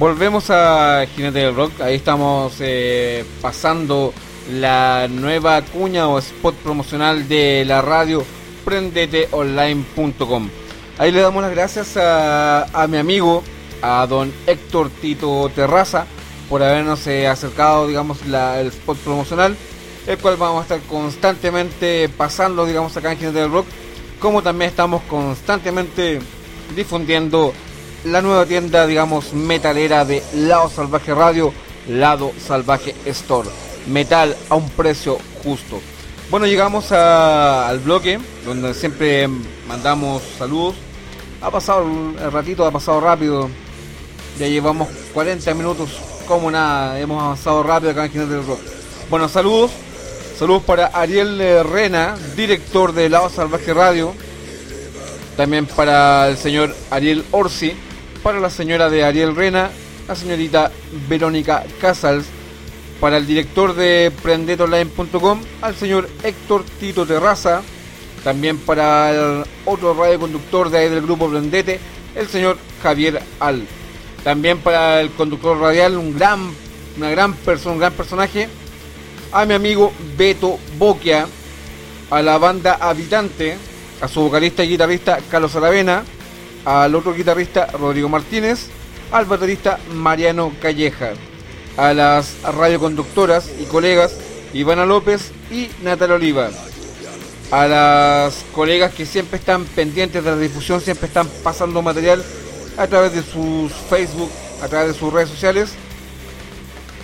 Volvemos 0.09 0.51
a 0.51 1.07
Jinete 1.17 1.39
del 1.39 1.55
Rock, 1.57 1.81
ahí 1.81 1.95
estamos 1.95 2.53
eh, 2.61 3.25
pasando 3.41 4.13
la 4.53 5.09
nueva 5.09 5.63
cuña 5.63 6.09
o 6.09 6.19
spot 6.19 6.55
promocional 6.57 7.27
de 7.27 7.65
la 7.65 7.81
radio 7.81 8.23
prendeteonline.com. 8.67 10.51
Ahí 10.99 11.11
le 11.11 11.23
damos 11.23 11.41
las 11.43 11.53
gracias 11.53 11.97
a, 11.97 12.65
a 12.83 12.87
mi 12.87 12.99
amigo, 12.99 13.43
a 13.81 14.07
don 14.07 14.31
Héctor 14.47 14.91
Tito 15.01 15.51
Terraza, 15.55 16.05
por 16.51 16.63
habernos 16.63 17.07
eh, 17.07 17.27
acercado, 17.27 17.89
digamos, 17.89 18.27
la- 18.27 18.61
el 18.61 18.67
spot 18.67 18.99
promocional, 18.99 19.57
el 20.07 20.19
cual 20.19 20.37
vamos 20.37 20.59
a 20.59 20.63
estar 20.65 20.81
constantemente 20.87 22.11
pasando, 22.11 22.67
digamos, 22.67 22.95
acá 22.95 23.13
en 23.13 23.19
Jinete 23.21 23.39
del 23.39 23.51
Rock, 23.51 23.69
como 24.21 24.43
también 24.43 24.69
estamos 24.69 25.01
constantemente 25.05 26.21
difundiendo 26.77 27.55
la 28.05 28.21
nueva 28.21 28.47
tienda, 28.47 28.87
digamos, 28.87 29.33
metalera 29.33 30.05
de 30.05 30.23
Lado 30.35 30.69
Salvaje 30.69 31.15
Radio, 31.15 31.53
Lado 31.89 32.33
Salvaje 32.39 32.95
Store. 33.07 33.49
Metal 33.87 34.37
a 34.49 34.55
un 34.55 34.69
precio 34.71 35.19
justo. 35.43 35.81
Bueno, 36.31 36.47
llegamos 36.47 36.91
al 36.93 37.79
bloque 37.81 38.19
donde 38.45 38.75
siempre 38.75 39.29
mandamos 39.69 40.23
saludos. 40.39 40.75
Ha 41.41 41.51
pasado 41.51 41.85
el 42.19 42.33
ratito, 42.33 42.67
ha 42.67 42.71
pasado 42.71 43.01
rápido. 43.01 43.49
Ya 44.39 44.49
llevamos 44.49 44.89
40 45.13 45.55
minutos, 45.55 45.91
como 46.27 46.51
nada, 46.51 46.99
hemos 46.99 47.23
avanzado 47.23 47.63
rápido 47.63 47.93
acá 47.93 48.07
en 48.07 48.13
Jinete 48.13 48.33
del 48.35 48.47
Rock. 48.47 48.61
Bueno, 49.11 49.29
saludos. 49.29 49.71
Saludos 50.39 50.65
para 50.65 50.87
Ariel 50.87 51.65
Rena, 51.65 52.17
director 52.35 52.93
de 52.93 53.09
Lado 53.09 53.31
Salvaje 53.31 53.73
Radio. 53.73 54.13
También 55.37 55.67
para 55.67 56.29
el 56.29 56.37
señor 56.37 56.75
Ariel 56.91 57.25
Orsi, 57.31 57.73
para 58.25 58.41
la 58.41 58.49
señora 58.49 58.89
de 58.89 59.05
Ariel 59.05 59.37
Rena, 59.37 59.71
la 60.09 60.17
señorita 60.17 60.73
Verónica 61.11 61.63
Casals, 61.79 62.25
para 62.99 63.19
el 63.19 63.27
director 63.27 63.75
de 63.75 64.11
prendetonline.com, 64.23 65.41
al 65.61 65.77
señor 65.77 66.09
Héctor 66.23 66.65
Tito 66.81 67.05
Terraza, 67.05 67.61
también 68.25 68.57
para 68.57 69.11
el 69.11 69.45
otro 69.67 69.93
radioconductor 69.93 70.71
de 70.71 70.79
ahí 70.79 70.89
del 70.89 71.03
grupo 71.03 71.29
Prendete, 71.29 71.79
el 72.15 72.27
señor 72.27 72.57
Javier 72.83 73.21
Al. 73.41 73.67
También 74.25 74.57
para 74.57 75.03
el 75.03 75.11
conductor 75.11 75.61
radial, 75.61 75.99
un 75.99 76.17
gran, 76.17 76.51
una 76.97 77.11
gran 77.11 77.35
persona, 77.35 77.75
un 77.75 77.81
gran 77.81 77.93
personaje, 77.93 78.49
a 79.33 79.45
mi 79.45 79.53
amigo 79.53 79.93
Beto 80.17 80.59
Boquia, 80.79 81.27
a 82.11 82.23
la 82.23 82.39
banda 82.39 82.79
Habitante, 82.81 83.59
a 84.01 84.09
su 84.09 84.23
vocalista 84.23 84.65
y 84.65 84.71
guitarrista 84.71 85.19
Carlos 85.31 85.55
Aravena, 85.57 86.05
al 86.65 86.95
otro 86.95 87.15
guitarrista 87.15 87.67
Rodrigo 87.67 88.09
Martínez, 88.09 88.69
al 89.13 89.27
baterista 89.27 89.79
Mariano 89.93 90.53
Calleja, 90.61 91.13
a 91.77 91.93
las 91.93 92.41
radioconductoras 92.43 93.51
y 93.61 93.65
colegas 93.65 94.17
Ivana 94.53 94.87
López 94.87 95.33
y 95.51 95.69
Natalia 95.83 96.15
Oliva, 96.15 96.51
a 97.51 97.67
las 97.67 98.45
colegas 98.53 98.95
que 98.95 99.07
siempre 99.07 99.39
están 99.39 99.65
pendientes 99.65 100.25
de 100.25 100.31
la 100.31 100.37
difusión, 100.37 100.81
siempre 100.81 101.09
están 101.09 101.29
pasando 101.43 101.83
material 101.83 102.25
a 102.77 102.87
través 102.87 103.13
de 103.13 103.23
sus 103.23 103.73
Facebook, 103.91 104.31
a 104.63 104.69
través 104.69 104.93
de 104.93 104.99
sus 104.99 105.13
redes 105.13 105.29
sociales, 105.29 105.73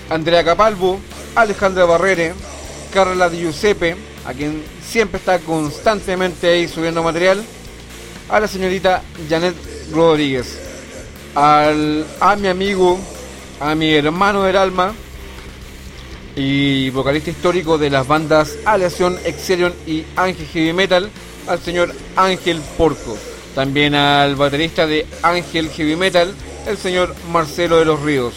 Andrea 0.09 0.45
Capalvo, 0.45 0.99
Alejandra 1.35 1.85
Barrere, 1.85 2.35
Carla 2.93 3.29
Di 3.29 3.43
Giuseppe, 3.43 3.97
a 4.27 4.33
quien 4.33 4.65
siempre 4.85 5.19
está 5.19 5.39
constantemente 5.39 6.49
ahí 6.49 6.69
subiendo 6.69 7.03
material, 7.03 7.45
a 8.31 8.39
la 8.39 8.47
señorita 8.47 9.03
Janet 9.29 9.55
Rodríguez, 9.93 10.59
al, 11.35 12.07
a 12.21 12.37
mi 12.37 12.49
amigo, 12.49 12.99
a 13.59 13.75
mi 13.75 13.93
hermano 13.93 14.45
del 14.45 14.57
alma 14.57 14.95
y 16.37 16.91
vocalista 16.91 17.31
histórico 17.31 17.77
de 17.77 17.91
las 17.91 18.07
bandas 18.07 18.57
Aleación, 18.65 19.19
Exerion 19.25 19.75
y 19.87 20.05
Ángel 20.15 20.47
Heavy 20.47 20.73
Metal, 20.73 21.11
al 21.49 21.59
señor 21.61 21.93
Ángel 22.17 22.61
Porco. 22.79 23.17
También 23.55 23.97
al 23.97 24.37
baterista 24.37 24.87
de 24.87 25.07
Ángel 25.23 25.69
Heavy 25.71 25.97
Metal, 25.97 26.33
el 26.69 26.79
señor 26.79 27.15
Marcelo 27.33 27.79
de 27.79 27.85
los 27.85 28.01
Ríos. 28.01 28.35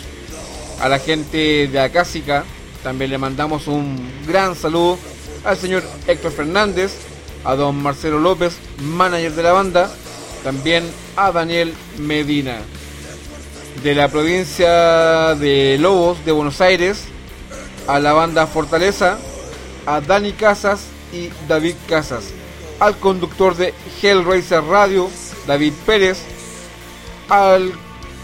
A 0.82 0.90
la 0.90 0.98
gente 0.98 1.68
de 1.68 1.80
Acásica 1.80 2.44
también 2.82 3.12
le 3.12 3.20
mandamos 3.20 3.68
un 3.68 4.10
gran 4.28 4.56
saludo 4.56 4.98
al 5.46 5.56
señor 5.56 5.84
Héctor 6.08 6.32
Fernández, 6.32 6.94
a 7.44 7.56
don 7.56 7.82
Marcelo 7.82 8.20
López, 8.20 8.58
manager 8.82 9.34
de 9.34 9.44
la 9.44 9.52
banda, 9.52 9.92
también 10.44 10.84
a 11.16 11.32
Daniel 11.32 11.74
Medina. 11.98 12.58
De 13.84 13.96
la 13.96 14.08
provincia 14.08 15.36
de 15.36 15.78
Lobos 15.80 16.24
de 16.26 16.32
Buenos 16.32 16.62
Aires, 16.62 17.06
a 17.88 18.00
la 18.00 18.14
banda 18.14 18.48
Fortaleza, 18.48 19.18
a 19.86 20.00
Dani 20.02 20.32
Casas 20.34 20.86
y 21.12 21.30
David 21.48 21.76
Casas, 21.88 22.26
al 22.80 22.98
conductor 22.98 23.56
de 23.56 23.74
Hellraiser 24.02 24.64
Radio, 24.64 25.10
David 25.48 25.74
Pérez, 25.86 26.20
al 27.30 27.74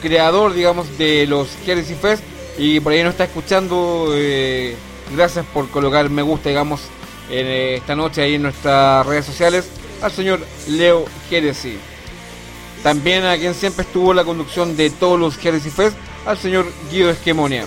creador, 0.02 0.54
digamos, 0.54 0.98
de 0.98 1.26
los 1.28 1.50
Heresy 1.66 1.96
Fest, 1.96 2.24
y 2.58 2.80
por 2.80 2.94
ahí 2.94 3.04
nos 3.04 3.12
está 3.12 3.26
escuchando, 3.26 4.12
eh, 4.14 4.76
gracias 5.16 5.46
por 5.54 5.70
colocar 5.70 6.10
me 6.10 6.22
gusta, 6.22 6.50
digamos, 6.50 6.82
en, 7.30 7.46
eh, 7.48 7.76
esta 7.76 7.96
noche 7.96 8.22
ahí 8.22 8.36
en 8.36 8.44
nuestras 8.44 9.06
redes 9.06 9.26
sociales, 9.26 9.68
al 10.02 10.12
señor 10.12 10.40
Leo 10.68 11.06
Heresy. 11.30 11.78
También 12.84 13.26
a 13.26 13.38
quien 13.38 13.54
siempre 13.54 13.84
estuvo 13.84 14.14
la 14.14 14.24
conducción 14.24 14.78
de 14.78 14.90
todos 14.90 15.20
los 15.20 15.44
Heresy 15.44 15.70
Fest, 15.70 15.98
al 16.26 16.38
señor 16.38 16.66
Guido 16.92 17.10
Esquemonia. 17.10 17.66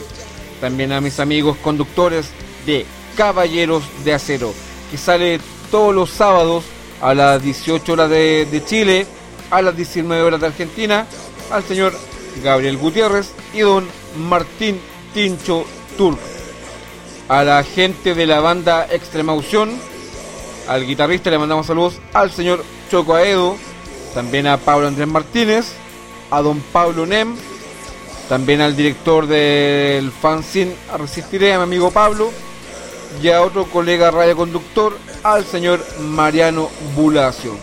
También 0.61 0.93
a 0.93 1.01
mis 1.01 1.21
amigos 1.21 1.57
conductores 1.59 2.27
de 2.67 2.87
Caballeros 3.17 3.85
de 4.05 4.15
Acero, 4.15 4.55
que 4.91 4.97
sale 4.97 5.41
todos 5.71 5.95
los 5.95 6.11
sábados 6.11 6.65
a 7.01 7.15
las 7.15 7.43
18 7.43 7.93
horas 7.93 8.11
de, 8.11 8.47
de 8.51 8.65
Chile, 8.65 9.07
a 9.51 9.61
las 9.61 9.77
19 9.77 10.23
horas 10.23 10.41
de 10.41 10.47
Argentina, 10.47 11.07
al 11.51 11.63
señor 11.65 11.93
Gabriel 12.43 12.79
Gutiérrez 12.79 13.33
y 13.53 13.61
don 13.61 13.87
Martín 14.17 14.81
Tincho 15.13 15.67
Turk. 15.99 16.19
A 17.33 17.45
la 17.45 17.65
gente 17.65 18.15
de 18.15 18.27
la 18.27 18.41
banda 18.41 18.87
Extremaución, 18.91 19.71
al 20.69 20.87
guitarrista 20.87 21.31
le 21.31 21.39
mandamos 21.39 21.67
saludos 21.67 21.95
al 22.13 22.31
señor 22.31 22.63
Choco 22.91 23.15
Aedo, 23.15 23.57
también 24.13 24.47
a 24.47 24.59
Pablo 24.59 24.87
Andrés 24.87 25.09
Martínez, 25.09 25.73
a 26.31 26.43
don 26.43 26.61
Pablo 26.61 27.07
Nem, 27.07 27.35
también 28.29 28.61
al 28.61 28.77
director 28.77 29.27
del 29.27 30.13
fanzine 30.13 30.77
Resistiré, 30.99 31.55
a 31.55 31.57
mi 31.57 31.63
amigo 31.63 31.91
Pablo, 31.91 32.31
y 33.23 33.31
a 33.31 33.41
otro 33.41 33.65
colega 33.65 34.11
radioconductor, 34.11 34.99
al 35.23 35.47
señor 35.47 35.83
Mariano 36.01 36.69
Bulacio. 36.95 37.57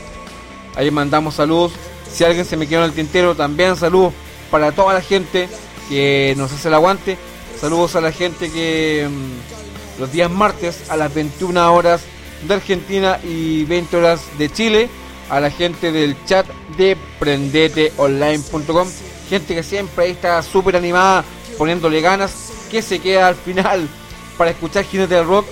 Ahí 0.76 0.90
mandamos 0.90 1.36
saludos. 1.36 1.74
Si 2.12 2.24
alguien 2.24 2.44
se 2.44 2.58
me 2.58 2.66
quedó 2.66 2.80
en 2.80 2.86
el 2.86 2.96
tintero, 2.96 3.36
también 3.36 3.76
saludos 3.76 4.16
para 4.50 4.72
toda 4.72 4.96
la 4.96 5.02
gente 5.02 5.48
que 5.90 6.34
nos 6.38 6.52
hace 6.52 6.70
el 6.70 6.74
aguante. 6.74 7.20
Saludos 7.60 7.98
a 7.98 8.02
la 8.02 8.14
gente 8.14 8.50
que 8.50 9.06
mm, 9.10 10.00
los 10.00 10.12
días 10.14 10.32
martes 10.32 10.90
a 10.90 10.96
las 10.96 11.14
21 11.14 11.74
horas 11.74 12.02
de 12.48 12.54
Argentina 12.54 13.20
y 13.22 13.66
20 13.66 13.98
horas 13.98 14.22
de 14.38 14.50
Chile, 14.50 14.90
a 15.30 15.42
la 15.42 15.52
gente 15.52 15.92
del 15.92 16.16
chat 16.26 16.48
de 16.78 16.96
prendeteonline.com, 17.20 18.88
gente 19.30 19.56
que 19.56 19.64
siempre 19.64 20.06
ahí 20.06 20.12
está 20.12 20.42
súper 20.42 20.78
animada, 20.78 21.26
poniéndole 21.58 22.00
ganas, 22.00 22.32
que 22.72 22.82
se 22.82 23.00
queda 23.00 23.28
al 23.28 23.36
final 23.36 23.90
para 24.38 24.52
escuchar 24.52 24.86
Jinete 24.86 25.16
del 25.16 25.28
Rock, 25.28 25.46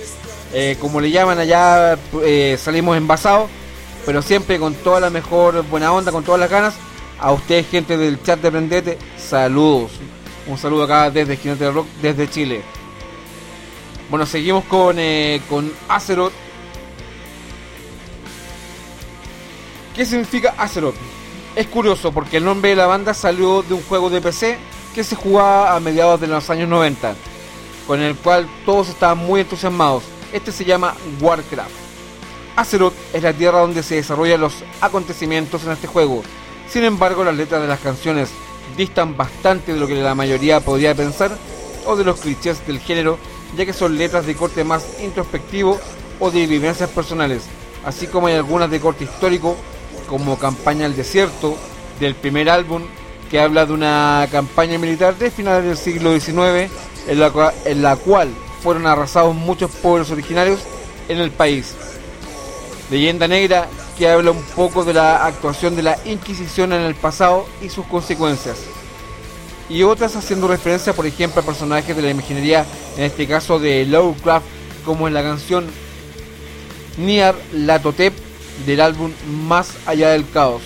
eh, 0.54 0.78
como 0.80 1.02
le 1.02 1.10
llaman 1.10 1.38
allá, 1.38 1.98
eh, 2.24 2.56
salimos 2.58 2.96
envasados, 2.96 3.50
pero 4.06 4.22
siempre 4.22 4.58
con 4.58 4.72
toda 4.74 4.98
la 4.98 5.10
mejor 5.10 5.62
buena 5.68 5.92
onda, 5.92 6.10
con 6.10 6.24
todas 6.24 6.40
las 6.40 6.50
ganas. 6.50 6.74
A 7.20 7.32
ustedes, 7.32 7.68
gente 7.68 7.98
del 7.98 8.22
chat 8.22 8.40
de 8.40 8.50
Prendete, 8.50 8.96
saludos. 9.18 9.90
Un 10.48 10.56
saludo 10.56 10.84
acá 10.84 11.10
desde 11.10 11.36
Jinete 11.36 11.64
del 11.64 11.74
Rock, 11.74 11.86
desde 12.00 12.28
Chile. 12.28 12.62
Bueno, 14.08 14.24
seguimos 14.24 14.64
con, 14.64 14.96
eh, 14.98 15.42
con 15.48 15.70
Azeroth. 15.88 16.32
¿Qué 19.94 20.06
significa 20.06 20.54
Azeroth? 20.56 20.94
Es 21.54 21.66
curioso 21.66 22.12
porque 22.12 22.38
el 22.38 22.44
nombre 22.44 22.70
de 22.70 22.76
la 22.76 22.86
banda 22.86 23.12
salió 23.12 23.62
de 23.62 23.74
un 23.74 23.82
juego 23.82 24.08
de 24.08 24.22
PC 24.22 24.58
que 24.94 25.04
se 25.04 25.16
jugaba 25.16 25.76
a 25.76 25.80
mediados 25.80 26.20
de 26.20 26.26
los 26.26 26.48
años 26.50 26.68
90. 26.68 27.14
con 27.86 28.02
el 28.02 28.14
cual 28.16 28.46
todos 28.66 28.90
estaban 28.90 29.16
muy 29.16 29.40
entusiasmados. 29.40 30.02
Este 30.30 30.52
se 30.52 30.66
llama 30.66 30.94
Warcraft. 31.22 31.70
Azeroth 32.54 32.92
es 33.14 33.22
la 33.22 33.32
tierra 33.32 33.60
donde 33.60 33.82
se 33.82 33.94
desarrollan 33.94 34.42
los 34.42 34.56
acontecimientos 34.82 35.64
en 35.64 35.72
este 35.72 35.86
juego. 35.86 36.22
Sin 36.68 36.84
embargo, 36.84 37.24
las 37.24 37.34
letras 37.34 37.62
de 37.62 37.66
las 37.66 37.80
canciones 37.80 38.28
distan 38.76 39.16
bastante 39.16 39.72
de 39.72 39.80
lo 39.80 39.86
que 39.86 39.94
la 39.94 40.14
mayoría 40.14 40.60
podría 40.60 40.94
pensar 40.94 41.36
o 41.86 41.96
de 41.96 42.04
los 42.04 42.20
clichés 42.20 42.66
del 42.66 42.80
género, 42.80 43.18
ya 43.56 43.64
que 43.64 43.72
son 43.72 43.96
letras 43.96 44.26
de 44.26 44.34
corte 44.34 44.64
más 44.64 45.00
introspectivo 45.02 45.80
o 46.20 46.30
de 46.30 46.46
vivencias 46.46 46.90
personales, 46.90 47.44
así 47.84 48.06
como 48.06 48.26
hay 48.26 48.34
algunas 48.34 48.70
de 48.70 48.80
corte 48.80 49.04
histórico, 49.04 49.56
como 50.08 50.38
Campaña 50.38 50.86
al 50.86 50.96
Desierto, 50.96 51.56
del 52.00 52.14
primer 52.14 52.50
álbum, 52.50 52.82
que 53.30 53.40
habla 53.40 53.66
de 53.66 53.72
una 53.72 54.26
campaña 54.30 54.78
militar 54.78 55.16
de 55.16 55.30
finales 55.30 55.64
del 55.64 55.76
siglo 55.76 56.18
XIX, 56.18 56.70
en 57.08 57.20
la, 57.20 57.52
en 57.64 57.82
la 57.82 57.96
cual 57.96 58.28
fueron 58.62 58.86
arrasados 58.86 59.34
muchos 59.34 59.70
pueblos 59.70 60.10
originarios 60.10 60.60
en 61.08 61.18
el 61.18 61.30
país. 61.30 61.74
Leyenda 62.90 63.28
Negra, 63.28 63.68
que 63.98 64.08
habla 64.08 64.30
un 64.30 64.42
poco 64.54 64.84
de 64.84 64.94
la 64.94 65.26
actuación 65.26 65.74
de 65.74 65.82
la 65.82 65.98
Inquisición 66.04 66.72
en 66.72 66.82
el 66.82 66.94
pasado 66.94 67.46
y 67.60 67.68
sus 67.68 67.84
consecuencias. 67.86 68.58
Y 69.68 69.82
otras 69.82 70.14
haciendo 70.14 70.46
referencia, 70.46 70.92
por 70.94 71.04
ejemplo, 71.04 71.42
a 71.42 71.44
personajes 71.44 71.94
de 71.94 72.02
la 72.02 72.10
imaginería, 72.10 72.64
en 72.96 73.02
este 73.02 73.26
caso 73.26 73.58
de 73.58 73.84
Lovecraft, 73.84 74.46
como 74.84 75.08
en 75.08 75.14
la 75.14 75.22
canción 75.22 75.66
Niar 76.96 77.34
Latotep 77.52 78.14
del 78.64 78.80
álbum 78.80 79.12
Más 79.46 79.70
Allá 79.84 80.10
del 80.10 80.28
Caos. 80.30 80.62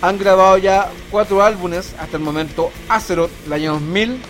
Han 0.00 0.18
grabado 0.18 0.58
ya 0.58 0.90
cuatro 1.10 1.42
álbumes 1.42 1.94
hasta 1.98 2.18
el 2.18 2.22
momento: 2.22 2.70
Azeroth, 2.88 3.30
el 3.46 3.52
año 3.54 3.72
2000, 3.72 4.20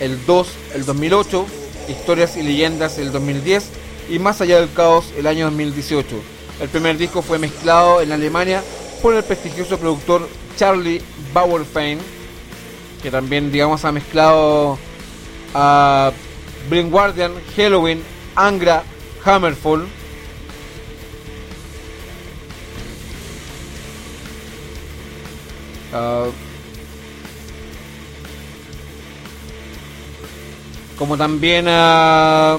el 0.00 0.26
2, 0.26 0.48
el 0.74 0.84
2008, 0.84 1.46
Historias 1.88 2.36
y 2.36 2.42
Leyendas, 2.42 2.98
el 2.98 3.12
2010 3.12 3.64
y 4.10 4.18
Más 4.18 4.40
Allá 4.40 4.60
del 4.60 4.72
Caos, 4.72 5.06
el 5.16 5.26
año 5.26 5.46
2018. 5.46 6.33
El 6.60 6.68
primer 6.68 6.96
disco 6.96 7.20
fue 7.20 7.38
mezclado 7.38 8.00
en 8.00 8.12
Alemania 8.12 8.62
por 9.02 9.14
el 9.14 9.24
prestigioso 9.24 9.78
productor 9.78 10.28
Charlie 10.56 11.02
Bauerfein, 11.32 11.98
que 13.02 13.10
también, 13.10 13.50
digamos, 13.50 13.84
ha 13.84 13.92
mezclado 13.92 14.78
a 15.52 16.12
Blind 16.70 16.90
Guardian, 16.90 17.32
Halloween, 17.56 18.02
Angra, 18.36 18.82
Hammerfall. 19.24 19.86
Uh, 25.92 26.32
como 30.96 31.16
también 31.16 31.68
uh, 31.68 32.58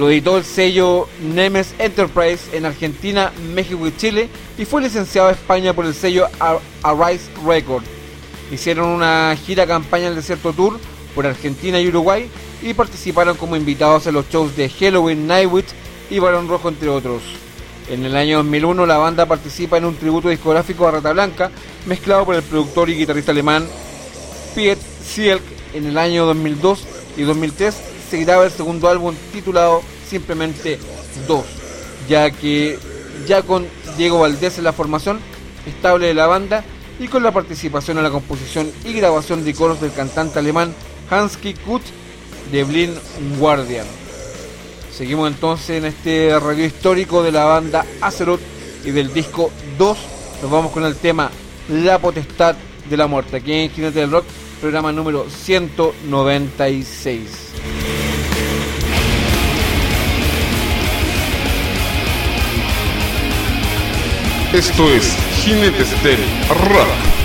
lo 0.00 0.08
editó 0.08 0.38
el 0.38 0.44
sello 0.44 1.08
Nemes 1.20 1.74
Enterprise 1.78 2.56
en 2.56 2.64
Argentina, 2.64 3.32
México 3.54 3.86
y 3.86 3.94
Chile 3.94 4.30
y 4.56 4.64
fue 4.64 4.80
licenciado 4.80 5.28
a 5.28 5.32
España 5.32 5.74
por 5.74 5.84
el 5.84 5.92
sello 5.92 6.26
Arise 6.82 7.30
Record. 7.46 7.84
Hicieron 8.50 8.88
una 8.88 9.36
gira 9.36 9.66
campaña 9.66 10.08
el 10.08 10.14
Desierto 10.14 10.54
Tour 10.54 10.80
por 11.14 11.26
Argentina 11.26 11.78
y 11.78 11.88
Uruguay 11.88 12.30
y 12.62 12.72
participaron 12.72 13.36
como 13.36 13.56
invitados 13.56 14.06
en 14.06 14.14
los 14.14 14.26
shows 14.30 14.56
de 14.56 14.70
Halloween, 14.70 15.26
Nightwitch 15.26 15.68
y 16.08 16.18
Barón 16.18 16.48
Rojo 16.48 16.70
entre 16.70 16.88
otros. 16.88 17.20
En 17.90 18.02
el 18.06 18.16
año 18.16 18.38
2001 18.38 18.86
la 18.86 18.96
banda 18.96 19.26
participa 19.26 19.76
en 19.76 19.84
un 19.84 19.96
tributo 19.96 20.30
discográfico 20.30 20.88
a 20.88 20.92
Rata 20.92 21.12
Blanca 21.12 21.50
mezclado 21.84 22.24
por 22.24 22.36
el 22.36 22.42
productor 22.42 22.88
y 22.88 22.94
guitarrista 22.94 23.32
alemán 23.32 23.68
Piet 24.54 24.78
Sielk 25.04 25.42
en 25.74 25.84
el 25.84 25.98
año 25.98 26.24
2002 26.24 26.86
y 27.18 27.22
2003 27.22 27.90
se 28.10 28.18
graba 28.18 28.44
el 28.44 28.50
segundo 28.50 28.88
álbum 28.88 29.14
titulado 29.32 29.82
simplemente 30.08 30.78
2, 31.28 31.44
ya 32.08 32.30
que 32.30 32.78
ya 33.26 33.42
con 33.42 33.66
Diego 33.96 34.18
Valdés 34.18 34.58
en 34.58 34.64
la 34.64 34.72
formación 34.72 35.20
estable 35.66 36.08
de 36.08 36.14
la 36.14 36.26
banda 36.26 36.64
y 36.98 37.06
con 37.06 37.22
la 37.22 37.32
participación 37.32 37.98
en 37.98 38.04
la 38.04 38.10
composición 38.10 38.70
y 38.84 38.92
grabación 38.92 39.44
de 39.44 39.54
coros 39.54 39.80
del 39.80 39.92
cantante 39.92 40.38
alemán 40.38 40.74
Hanski 41.08 41.54
Kut 41.54 41.82
de 42.50 42.64
Blind 42.64 42.98
Guardian. 43.38 43.86
Seguimos 44.92 45.30
entonces 45.30 45.70
en 45.78 45.84
este 45.84 46.38
radio 46.38 46.64
histórico 46.64 47.22
de 47.22 47.32
la 47.32 47.44
banda 47.44 47.86
Azeroth 48.00 48.40
y 48.84 48.90
del 48.90 49.12
disco 49.12 49.50
2. 49.78 49.98
Nos 50.42 50.50
vamos 50.50 50.72
con 50.72 50.84
el 50.84 50.96
tema 50.96 51.30
La 51.68 51.98
Potestad 51.98 52.56
de 52.88 52.96
la 52.96 53.06
Muerte, 53.06 53.36
aquí 53.36 53.52
en 53.52 53.70
Jinete 53.70 54.00
del 54.00 54.10
Rock, 54.10 54.24
programa 54.60 54.92
número 54.92 55.26
196. 55.28 57.48
Esto 64.52 64.92
es 64.92 65.16
Jinetes 65.42 65.90
del 66.02 66.18
Rock. 66.48 67.19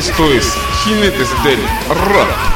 Esto 0.00 0.32
es 0.32 0.56
Jinetes 0.82 1.28
del 1.44 1.60
Rock. 1.90 2.49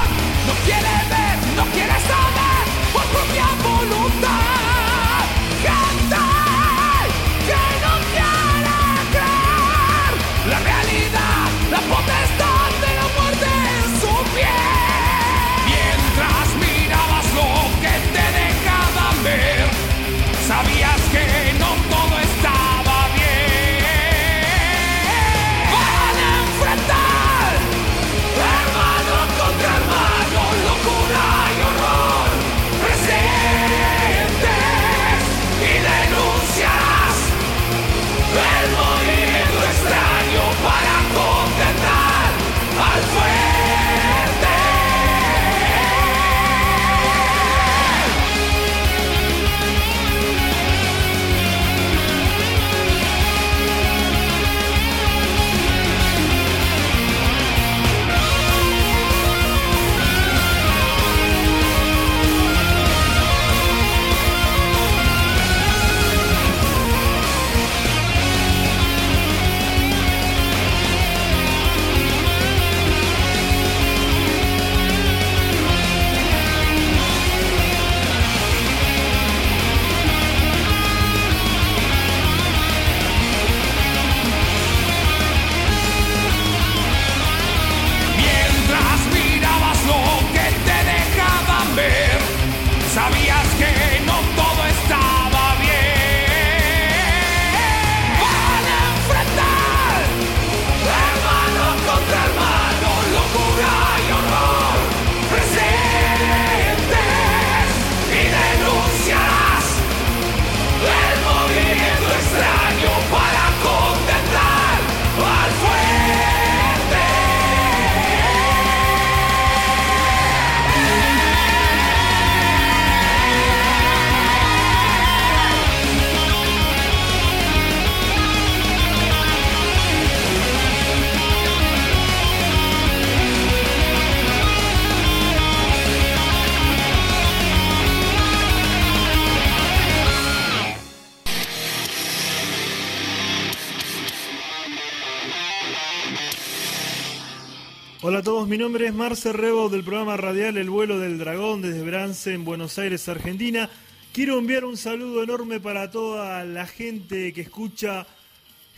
Mi 148.55 148.59
nombre 148.59 148.87
es 148.87 148.95
Marce 148.95 149.33
Rebo 149.33 149.69
del 149.69 149.83
programa 149.83 150.17
radial 150.17 150.57
El 150.57 150.71
vuelo 150.71 151.01
del 151.01 151.19
dragón 151.19 151.61
desde 151.61 151.83
Brance 151.83 152.33
en 152.33 152.45
Buenos 152.45 152.79
Aires, 152.79 153.09
Argentina. 153.09 153.69
Quiero 154.13 154.39
enviar 154.39 154.65
un 154.65 154.77
saludo 154.77 155.25
enorme 155.25 155.59
para 155.59 155.91
toda 155.91 156.45
la 156.45 156.65
gente 156.65 157.33
que 157.33 157.41
escucha 157.41 158.07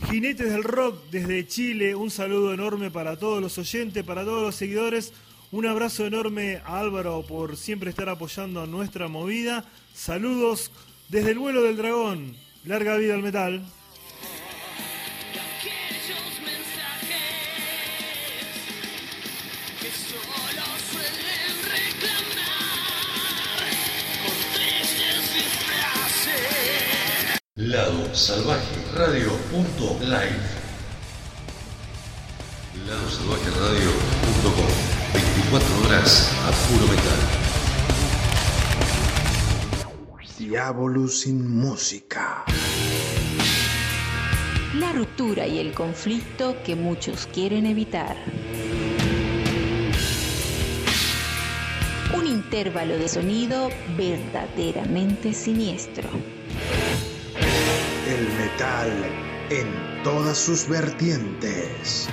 Jinetes 0.09 0.49
del 0.49 0.63
Rock 0.63 1.03
desde 1.11 1.45
Chile. 1.45 1.93
Un 1.93 2.09
saludo 2.09 2.55
enorme 2.55 2.89
para 2.89 3.19
todos 3.19 3.39
los 3.39 3.55
oyentes, 3.59 4.03
para 4.03 4.25
todos 4.25 4.41
los 4.41 4.55
seguidores. 4.55 5.13
Un 5.51 5.67
abrazo 5.67 6.07
enorme 6.07 6.59
a 6.65 6.79
Álvaro 6.79 7.23
por 7.27 7.55
siempre 7.55 7.91
estar 7.91 8.09
apoyando 8.09 8.65
nuestra 8.65 9.07
movida. 9.07 9.63
Saludos 9.93 10.71
desde 11.09 11.33
el 11.33 11.37
vuelo 11.37 11.61
del 11.61 11.77
dragón. 11.77 12.35
Larga 12.65 12.97
vida 12.97 13.13
al 13.13 13.21
metal. 13.21 13.63
Lado 27.57 28.13
Salvaje 28.13 28.77
Radio 28.93 29.31
punto 29.49 29.97
live. 30.01 30.45
Lado 32.85 33.09
Salvaje 33.09 33.49
Radio 33.49 33.89
punto 34.21 34.51
com. 34.55 34.67
24 35.11 35.81
horas 35.81 36.31
a 36.45 36.51
puro 36.67 36.85
metal. 36.87 37.19
Diablo 40.37 41.07
sin 41.07 41.57
música. 41.57 42.45
La 44.75 44.91
ruptura 44.91 45.47
y 45.47 45.57
el 45.57 45.73
conflicto 45.73 46.55
que 46.63 46.75
muchos 46.75 47.25
quieren 47.25 47.65
evitar. 47.65 48.17
Un 52.15 52.27
intervalo 52.27 52.99
de 52.99 53.09
sonido 53.09 53.71
verdaderamente 53.97 55.33
siniestro. 55.33 56.07
El 58.07 58.25
metal 58.37 58.89
en 59.49 60.01
todas 60.01 60.37
sus 60.37 60.69
vertientes. 60.69 62.07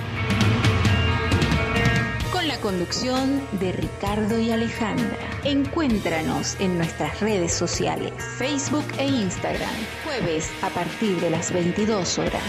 Con 2.33 2.49
la 2.49 2.57
conducción 2.59 3.41
de 3.61 3.71
Ricardo 3.71 4.37
y 4.37 4.51
Alejandra. 4.51 5.17
Encuéntranos 5.45 6.57
en 6.59 6.77
nuestras 6.77 7.21
redes 7.21 7.53
sociales, 7.53 8.11
Facebook 8.37 8.83
e 8.97 9.07
Instagram, 9.07 9.73
jueves 10.03 10.51
a 10.63 10.69
partir 10.69 11.17
de 11.21 11.29
las 11.29 11.53
22 11.53 12.19
horas. 12.19 12.43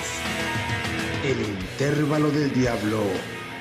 El 1.23 1.41
intervalo 1.41 2.33
del 2.33 2.53
diablo 2.53 3.05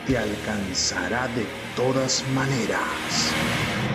te 0.07 0.17
alcanzará 0.17 1.27
de 1.27 1.45
todas 1.75 2.23
maneras. 2.33 3.94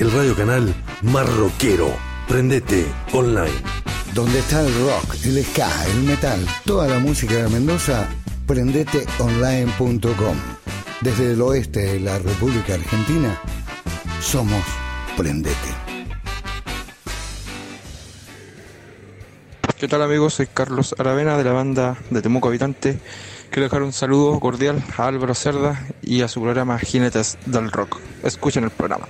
el 0.00 0.10
radio 0.12 0.34
canal 0.34 0.74
más 1.02 1.28
rockero. 1.36 1.92
Prendete 2.26 2.86
online. 3.12 3.52
Donde 4.14 4.38
está 4.38 4.62
el 4.62 4.72
rock, 4.86 5.14
el 5.24 5.44
ska, 5.44 5.68
el 5.88 6.02
metal, 6.04 6.46
toda 6.64 6.88
la 6.88 6.98
música 6.98 7.34
de 7.34 7.48
Mendoza, 7.48 8.08
prendeteonline.com. 8.46 10.36
Desde 11.02 11.32
el 11.32 11.42
oeste 11.42 11.80
de 11.80 12.00
la 12.00 12.18
República 12.18 12.74
Argentina, 12.74 13.38
somos 14.20 14.62
Prendete. 15.18 15.56
¿Qué 19.78 19.86
tal 19.86 20.00
amigos? 20.02 20.34
Soy 20.34 20.46
Carlos 20.46 20.94
Aravena 20.98 21.36
de 21.36 21.44
la 21.44 21.52
banda 21.52 21.98
de 22.08 22.22
Temuco 22.22 22.48
Habitante. 22.48 22.98
Quiero 23.50 23.64
dejar 23.64 23.82
un 23.82 23.92
saludo 23.92 24.40
cordial 24.40 24.82
a 24.96 25.06
Álvaro 25.08 25.34
Cerda 25.34 25.86
y 26.00 26.22
a 26.22 26.28
su 26.28 26.40
programa 26.40 26.78
Jinetes 26.78 27.36
del 27.44 27.70
Rock. 27.70 27.98
Escuchen 28.22 28.64
el 28.64 28.70
programa. 28.70 29.06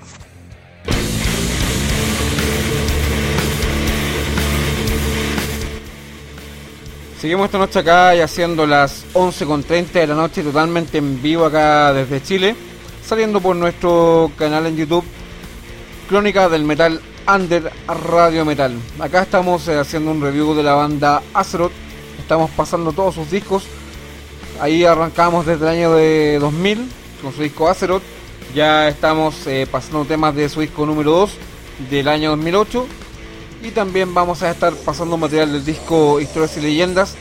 Seguimos 7.21 7.45
esta 7.45 7.59
noche 7.59 7.81
acá 7.81 8.17
y 8.17 8.21
haciendo 8.21 8.67
las 8.67 9.05
11.30 9.13 9.93
de 9.93 10.07
la 10.07 10.15
noche 10.15 10.43
totalmente 10.43 10.97
en 10.97 11.21
vivo 11.21 11.45
acá 11.45 11.93
desde 11.93 12.23
Chile, 12.23 12.57
saliendo 13.05 13.43
por 13.43 13.55
nuestro 13.57 14.33
canal 14.39 14.65
en 14.65 14.79
YouTube, 14.79 15.05
Crónica 16.09 16.49
del 16.49 16.65
Metal 16.65 16.99
Under 17.29 17.71
Radio 17.87 18.47
Metal. 18.47 18.75
Acá 18.99 19.21
estamos 19.21 19.69
eh, 19.69 19.79
haciendo 19.79 20.13
un 20.13 20.23
review 20.23 20.55
de 20.55 20.63
la 20.63 20.73
banda 20.73 21.21
Azeroth, 21.35 21.73
estamos 22.19 22.51
pasando 22.53 22.91
todos 22.93 23.17
sus 23.17 23.31
discos, 23.31 23.65
ahí 24.59 24.87
arrancamos 24.87 25.45
desde 25.45 25.65
el 25.65 25.77
año 25.77 25.93
de 25.93 26.39
2000 26.39 26.89
con 27.21 27.35
su 27.35 27.43
disco 27.43 27.69
Azeroth, 27.69 28.03
ya 28.55 28.89
estamos 28.89 29.47
eh, 29.47 29.67
pasando 29.71 30.07
temas 30.07 30.35
de 30.35 30.49
su 30.49 30.63
disco 30.63 30.87
número 30.87 31.11
2 31.11 31.33
del 31.91 32.09
año 32.09 32.31
2008 32.31 32.87
y 33.63 33.71
también 33.71 34.15
vamos 34.15 34.43
a 34.43 34.51
estar 34.51 34.75
pasando 34.75 35.17
material 35.17 35.53
del 35.53 35.65
disco 35.65 36.21
Historias 36.21 36.57
y 36.57 36.61
Leyendas 36.61 37.15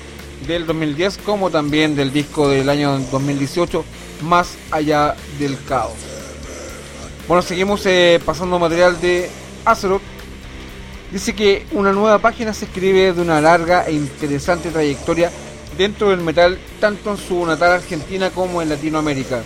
del 0.47 0.65
2010 0.65 1.17
como 1.19 1.49
también 1.49 1.95
del 1.95 2.13
disco 2.13 2.47
del 2.47 2.69
año 2.69 2.97
2018 3.11 3.83
Más 4.21 4.55
allá 4.71 5.15
del 5.37 5.57
caos. 5.65 5.93
Bueno, 7.27 7.41
seguimos 7.41 7.85
eh, 7.85 8.19
pasando 8.25 8.57
material 8.57 8.99
de 8.99 9.29
Azeroth. 9.63 10.01
Dice 11.11 11.33
que 11.33 11.65
una 11.71 11.91
nueva 11.91 12.19
página 12.19 12.53
se 12.53 12.65
escribe 12.65 13.13
de 13.13 13.21
una 13.21 13.39
larga 13.39 13.85
e 13.87 13.93
interesante 13.93 14.69
trayectoria 14.69 15.31
dentro 15.77 16.09
del 16.09 16.21
metal, 16.21 16.59
tanto 16.79 17.11
en 17.11 17.17
su 17.17 17.45
natal 17.45 17.73
Argentina 17.73 18.29
como 18.31 18.61
en 18.61 18.69
Latinoamérica. 18.69 19.43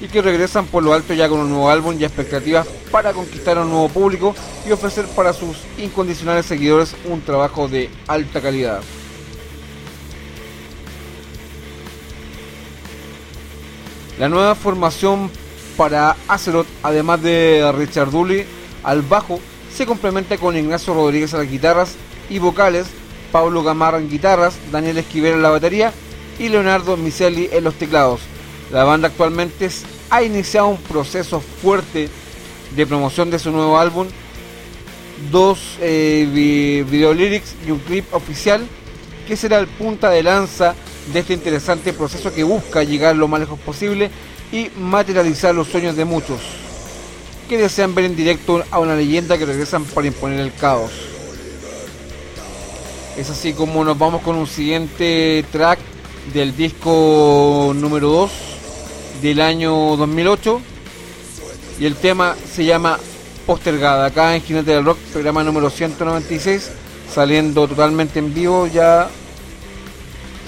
Y 0.00 0.08
que 0.08 0.20
regresan 0.20 0.66
por 0.66 0.82
lo 0.82 0.92
alto 0.92 1.14
ya 1.14 1.28
con 1.28 1.40
un 1.40 1.48
nuevo 1.48 1.70
álbum 1.70 1.96
y 1.98 2.04
expectativas 2.04 2.66
para 2.90 3.12
conquistar 3.12 3.56
a 3.56 3.62
un 3.62 3.70
nuevo 3.70 3.88
público 3.88 4.34
y 4.66 4.72
ofrecer 4.72 5.06
para 5.06 5.32
sus 5.32 5.56
incondicionales 5.78 6.46
seguidores 6.46 6.94
un 7.06 7.22
trabajo 7.22 7.66
de 7.66 7.90
alta 8.06 8.40
calidad. 8.40 8.82
La 14.18 14.28
nueva 14.28 14.54
formación 14.54 15.30
para 15.76 16.16
Azeroth, 16.26 16.66
además 16.82 17.22
de 17.22 17.70
Richard 17.76 18.10
Dooley 18.10 18.46
al 18.82 19.02
bajo, 19.02 19.40
se 19.74 19.84
complementa 19.84 20.38
con 20.38 20.56
Ignacio 20.56 20.94
Rodríguez 20.94 21.34
a 21.34 21.38
las 21.38 21.50
guitarras 21.50 21.96
y 22.30 22.38
vocales, 22.38 22.86
Pablo 23.30 23.62
Gamarra 23.62 23.98
en 23.98 24.08
guitarras, 24.08 24.56
Daniel 24.72 24.96
Esquivel 24.96 25.34
en 25.34 25.42
la 25.42 25.50
batería 25.50 25.92
y 26.38 26.48
Leonardo 26.48 26.96
Miseli 26.96 27.50
en 27.52 27.64
los 27.64 27.74
teclados. 27.74 28.20
La 28.70 28.82
banda 28.82 29.08
actualmente 29.08 29.68
ha 30.10 30.22
iniciado 30.22 30.68
un 30.68 30.78
proceso 30.78 31.40
fuerte 31.40 32.08
de 32.74 32.86
promoción 32.86 33.30
de 33.30 33.38
su 33.38 33.52
nuevo 33.52 33.78
álbum, 33.78 34.08
dos 35.30 35.78
eh, 35.80 36.84
video 36.88 37.14
lyrics 37.14 37.54
y 37.66 37.70
un 37.70 37.78
clip 37.78 38.12
oficial 38.12 38.66
que 39.28 39.36
será 39.36 39.58
el 39.58 39.68
punta 39.68 40.10
de 40.10 40.22
lanza 40.22 40.74
de 41.12 41.20
este 41.20 41.34
interesante 41.34 41.92
proceso 41.92 42.34
que 42.34 42.42
busca 42.42 42.82
llegar 42.82 43.14
lo 43.14 43.28
más 43.28 43.40
lejos 43.40 43.58
posible 43.60 44.10
y 44.50 44.68
materializar 44.76 45.54
los 45.54 45.68
sueños 45.68 45.96
de 45.96 46.04
muchos 46.04 46.40
que 47.48 47.58
desean 47.58 47.94
ver 47.94 48.06
en 48.06 48.16
directo 48.16 48.64
a 48.72 48.80
una 48.80 48.96
leyenda 48.96 49.38
que 49.38 49.46
regresan 49.46 49.84
para 49.84 50.08
imponer 50.08 50.40
el 50.40 50.52
caos. 50.52 50.90
Es 53.16 53.30
así 53.30 53.52
como 53.52 53.84
nos 53.84 53.96
vamos 53.96 54.22
con 54.22 54.34
un 54.34 54.48
siguiente 54.48 55.44
track 55.52 55.78
del 56.34 56.56
disco 56.56 57.72
número 57.76 58.08
2 58.08 58.55
del 59.22 59.40
año 59.40 59.96
2008 59.96 60.60
y 61.78 61.86
el 61.86 61.96
tema 61.96 62.34
se 62.52 62.64
llama 62.64 62.98
Postergada, 63.46 64.06
acá 64.06 64.34
en 64.34 64.42
Jinete 64.42 64.72
del 64.72 64.84
Rock, 64.84 64.98
programa 65.12 65.44
número 65.44 65.70
196, 65.70 66.70
saliendo 67.12 67.68
totalmente 67.68 68.18
en 68.18 68.34
vivo, 68.34 68.66
ya 68.66 69.08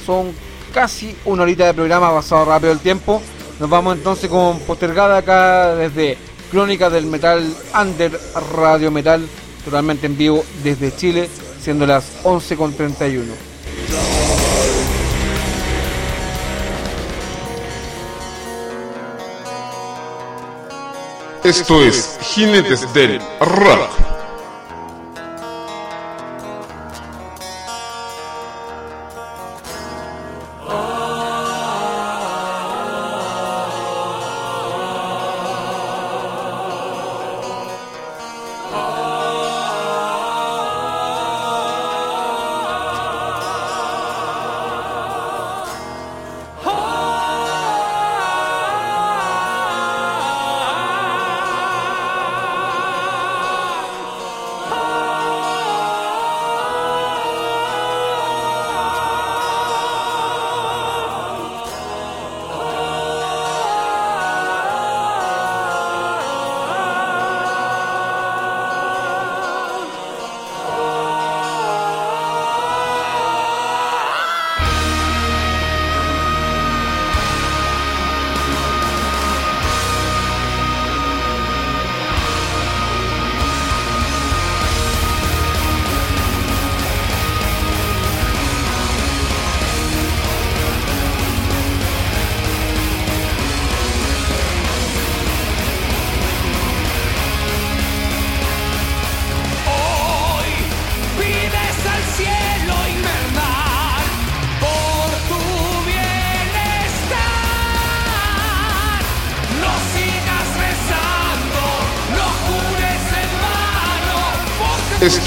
son 0.04 0.32
casi 0.72 1.14
una 1.24 1.42
horita 1.42 1.66
de 1.66 1.74
programa, 1.74 2.12
pasado 2.12 2.44
rápido 2.44 2.72
el 2.72 2.80
tiempo. 2.80 3.22
Nos 3.60 3.68
vamos 3.68 3.96
entonces 3.96 4.30
con 4.30 4.58
Postergada 4.60 5.18
acá 5.18 5.74
desde 5.74 6.16
Crónica 6.50 6.90
del 6.90 7.06
Metal 7.06 7.44
Under 7.80 8.18
Radio 8.56 8.90
Metal, 8.90 9.26
totalmente 9.64 10.06
en 10.06 10.16
vivo 10.16 10.44
desde 10.62 10.94
Chile, 10.96 11.28
siendo 11.60 11.86
las 11.86 12.24
11.31. 12.24 14.47
Esto 21.48 21.82
es 21.82 22.18
Jinetes 22.20 22.92
del 22.92 23.22
Rock. 23.40 23.87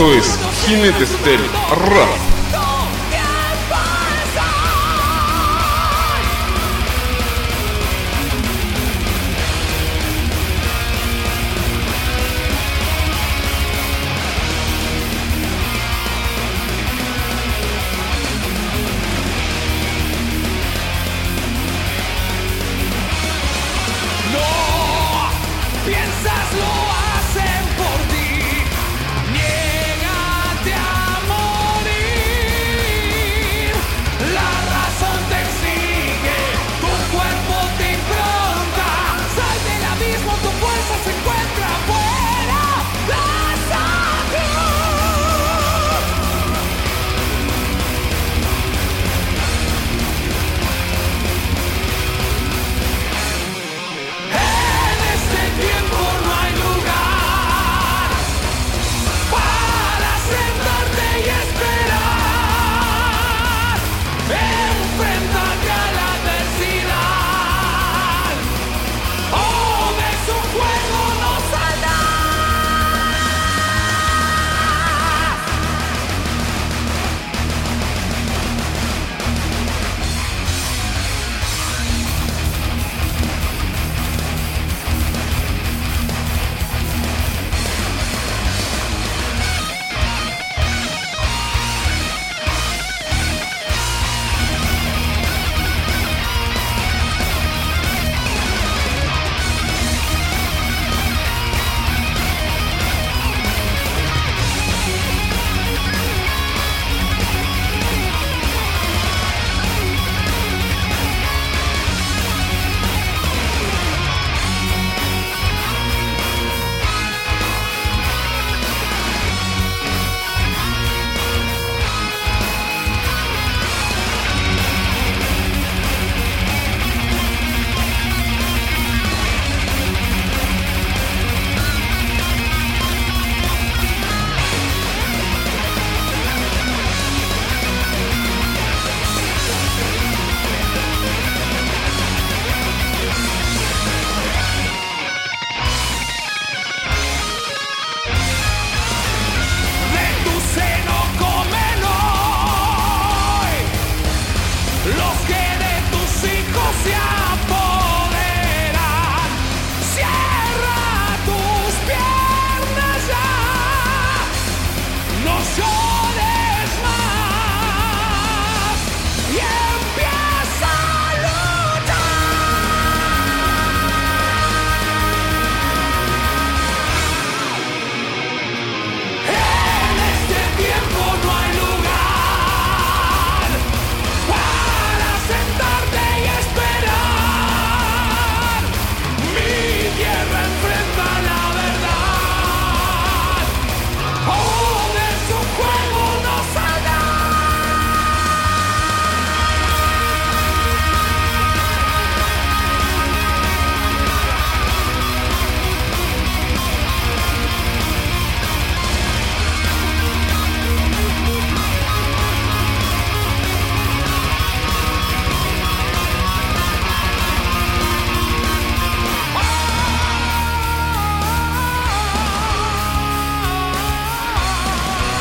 Esto 0.02 0.14
es 0.14 0.40
Jinetes 0.66 1.12
del 1.24 1.42
Rock. 1.92 2.31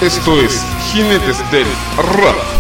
Esto 0.01 0.41
es 0.41 0.65
Jinetes 0.91 1.39
del 1.51 1.67
Rock. 1.99 2.60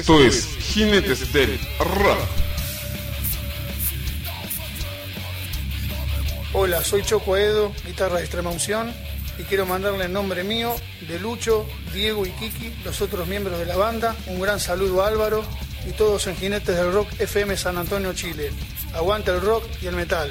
Esto 0.00 0.22
es 0.22 0.44
Jinetes 0.58 1.32
del 1.32 1.58
Rock. 1.78 2.18
Hola, 6.52 6.84
soy 6.84 7.02
Choco 7.02 7.34
Edo, 7.38 7.72
guitarra 7.86 8.16
de 8.16 8.24
extrema 8.24 8.50
unción, 8.50 8.92
y 9.38 9.44
quiero 9.44 9.64
mandarle 9.64 10.04
en 10.04 10.12
nombre 10.12 10.44
mío, 10.44 10.76
de 11.08 11.18
Lucho, 11.18 11.66
Diego 11.94 12.26
y 12.26 12.30
Kiki, 12.32 12.74
los 12.84 13.00
otros 13.00 13.26
miembros 13.26 13.58
de 13.58 13.64
la 13.64 13.76
banda, 13.76 14.14
un 14.26 14.38
gran 14.38 14.60
saludo 14.60 15.02
a 15.02 15.08
Álvaro 15.08 15.42
y 15.88 15.92
todos 15.92 16.26
en 16.26 16.36
Jinetes 16.36 16.76
del 16.76 16.92
Rock 16.92 17.08
FM 17.18 17.56
San 17.56 17.78
Antonio, 17.78 18.12
Chile. 18.12 18.52
Aguanta 18.92 19.32
el 19.32 19.40
rock 19.40 19.64
y 19.80 19.86
el 19.86 19.96
metal. 19.96 20.30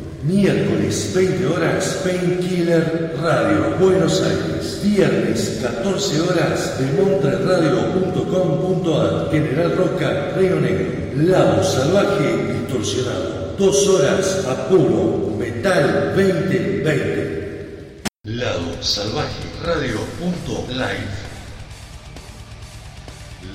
Miércoles 0.23 1.13
20 1.15 1.45
horas 1.47 2.01
Painkiller 2.03 3.15
Radio 3.19 3.75
Buenos 3.79 4.21
Aires. 4.21 4.79
Viernes 4.83 5.57
14 5.63 6.21
horas 6.21 6.77
de 6.77 6.85
montreradio.com.ar 7.01 9.31
General 9.31 9.75
Roca 9.75 10.33
Río 10.37 10.61
Negro. 10.61 10.91
Lado 11.15 11.63
salvaje 11.63 12.53
distorsionado. 12.53 13.55
Dos 13.57 13.87
horas 13.87 14.45
a 14.47 14.69
puro 14.69 15.35
metal 15.39 16.13
2020. 16.15 18.03
Lado 18.25 18.83
salvaje 18.83 19.41
radio.live. 19.63 21.07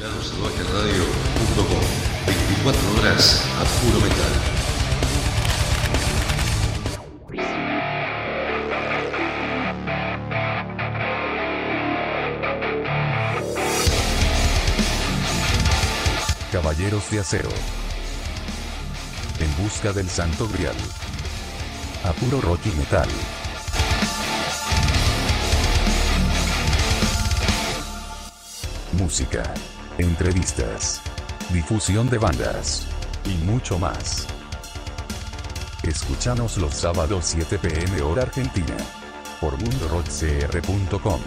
Lado 0.01 0.21
salvaje 0.21 0.65
radio.com 0.75 1.85
24 2.27 2.99
horas 2.99 3.45
a 3.61 3.65
puro 3.81 4.01
metal. 4.01 4.56
Caballeros 16.77 17.11
de 17.11 17.21
Acero. 17.21 17.49
En 19.41 19.65
busca 19.65 19.95
del 19.95 20.11
Santo 20.11 20.47
Grial. 20.47 20.77
A 22.05 22.13
puro 22.13 22.39
rock 22.43 22.61
y 22.67 22.77
metal. 22.77 23.09
Música. 28.93 29.55
Entrevistas. 29.97 31.01
Difusión 31.49 32.11
de 32.11 32.19
bandas. 32.19 32.87
Y 33.25 33.43
mucho 33.45 33.79
más. 33.79 34.27
Escúchanos 35.83 36.59
los 36.59 36.75
sábados 36.75 37.25
7 37.25 37.59
pm 37.59 38.03
hora 38.03 38.25
argentina. 38.25 38.77
Por 39.41 39.57
mundorockcr.com. 39.63 41.21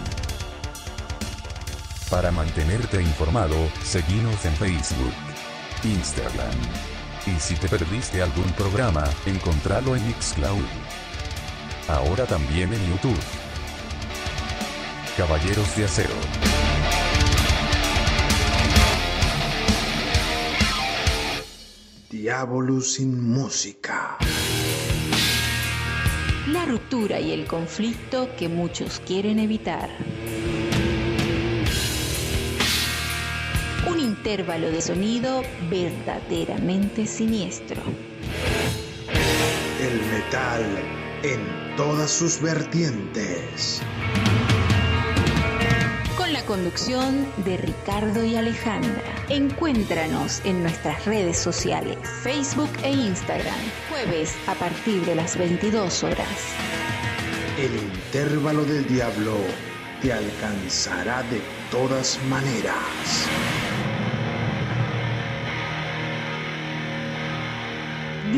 Para 2.11 2.31
mantenerte 2.31 3.01
informado, 3.01 3.55
seguinos 3.83 4.43
en 4.45 4.55
Facebook, 4.55 5.13
Instagram. 5.84 6.51
Y 7.25 7.39
si 7.39 7.55
te 7.55 7.67
perdiste 7.67 8.21
algún 8.21 8.51
programa, 8.53 9.03
encontralo 9.25 9.95
en 9.95 10.05
Mixcloud. 10.07 10.65
Ahora 11.88 12.25
también 12.25 12.73
en 12.73 12.89
YouTube. 12.89 13.19
Caballeros 15.17 15.75
de 15.75 15.86
Acero. 15.86 16.15
Diablo 22.09 22.82
sin 22.82 23.30
música. 23.30 24.17
La 26.47 26.65
ruptura 26.65 27.19
y 27.19 27.32
el 27.32 27.45
conflicto 27.45 28.30
que 28.36 28.49
muchos 28.49 28.99
quieren 29.01 29.39
evitar. 29.39 29.89
Intervalo 34.20 34.70
de 34.70 34.82
sonido 34.82 35.43
verdaderamente 35.70 37.07
siniestro. 37.07 37.82
El 39.80 40.01
metal 40.11 40.61
en 41.24 41.78
todas 41.78 42.11
sus 42.11 42.41
vertientes. 42.41 43.82
Con 46.17 46.34
la 46.34 46.41
conducción 46.41 47.26
de 47.45 47.55
Ricardo 47.57 48.26
y 48.26 48.36
Alejandra. 48.36 49.01
Encuéntranos 49.30 50.41
en 50.43 50.63
nuestras 50.63 51.05
redes 51.05 51.38
sociales, 51.38 51.97
Facebook 52.22 52.72
e 52.84 52.91
Instagram, 52.91 53.55
jueves 53.89 54.36
a 54.47 54.55
partir 54.55 55.05
de 55.05 55.15
las 55.15 55.38
22 55.38 56.03
horas. 56.03 56.28
El 57.57 57.74
intervalo 57.74 58.65
del 58.65 58.86
diablo 58.86 59.38
te 60.01 60.11
alcanzará 60.11 61.24
de 61.24 61.41
todas 61.72 62.20
maneras. 62.30 63.78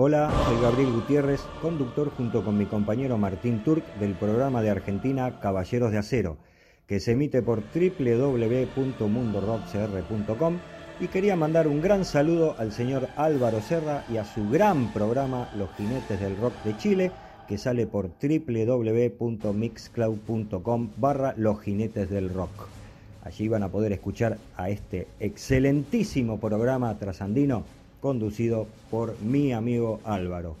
Hola, 0.00 0.30
soy 0.46 0.62
Gabriel 0.62 0.92
Gutiérrez, 0.92 1.40
conductor 1.60 2.12
junto 2.16 2.44
con 2.44 2.56
mi 2.56 2.66
compañero 2.66 3.18
Martín 3.18 3.64
Turk 3.64 3.84
del 3.96 4.14
programa 4.14 4.62
de 4.62 4.70
Argentina 4.70 5.40
Caballeros 5.40 5.90
de 5.90 5.98
Acero, 5.98 6.36
que 6.86 7.00
se 7.00 7.10
emite 7.12 7.42
por 7.42 7.64
www.mundorockcr.com 7.74 10.58
y 11.00 11.08
quería 11.08 11.34
mandar 11.36 11.68
un 11.68 11.80
gran 11.80 12.04
saludo 12.04 12.56
al 12.58 12.72
señor 12.72 13.08
Álvaro 13.16 13.60
Serra 13.60 14.04
y 14.12 14.16
a 14.16 14.24
su 14.24 14.48
gran 14.48 14.92
programa 14.92 15.48
Los 15.56 15.70
Jinetes 15.76 16.18
del 16.20 16.36
Rock 16.36 16.52
de 16.64 16.76
Chile, 16.76 17.12
que 17.46 17.56
sale 17.58 17.86
por 17.86 18.10
www.mixcloud.com 18.20 20.90
barra 20.96 21.34
Los 21.36 21.60
Jinetes 21.60 22.10
del 22.10 22.34
Rock. 22.34 22.66
Allí 23.24 23.46
van 23.48 23.62
a 23.62 23.68
poder 23.68 23.92
escuchar 23.92 24.38
a 24.56 24.70
este 24.70 25.06
excelentísimo 25.20 26.40
programa 26.40 26.98
trasandino 26.98 27.62
conducido 28.00 28.66
por 28.90 29.16
mi 29.20 29.52
amigo 29.52 30.00
Álvaro. 30.04 30.56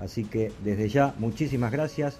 Así 0.00 0.24
que 0.24 0.50
desde 0.64 0.88
ya, 0.88 1.14
muchísimas 1.18 1.70
gracias. 1.72 2.18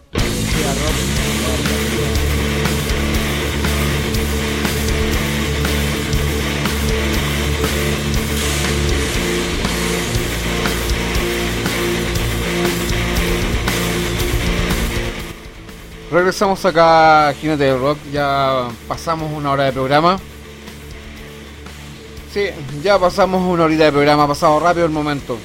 Regresamos 16.15 16.65
acá 16.65 17.31
a 17.31 17.35
Jinete 17.35 17.65
de 17.65 17.77
Rock, 17.77 17.99
ya 18.13 18.69
pasamos 18.87 19.33
una 19.33 19.51
hora 19.51 19.65
de 19.65 19.73
programa. 19.73 20.17
Sí, 22.33 22.51
ya 22.85 23.01
pasamos 23.01 23.43
una 23.43 23.65
horita 23.65 23.87
de 23.87 23.91
programa, 23.91 24.23
ha 24.23 24.29
pasado 24.29 24.61
rápido 24.61 24.87
el 24.87 24.93
momento. 24.93 25.37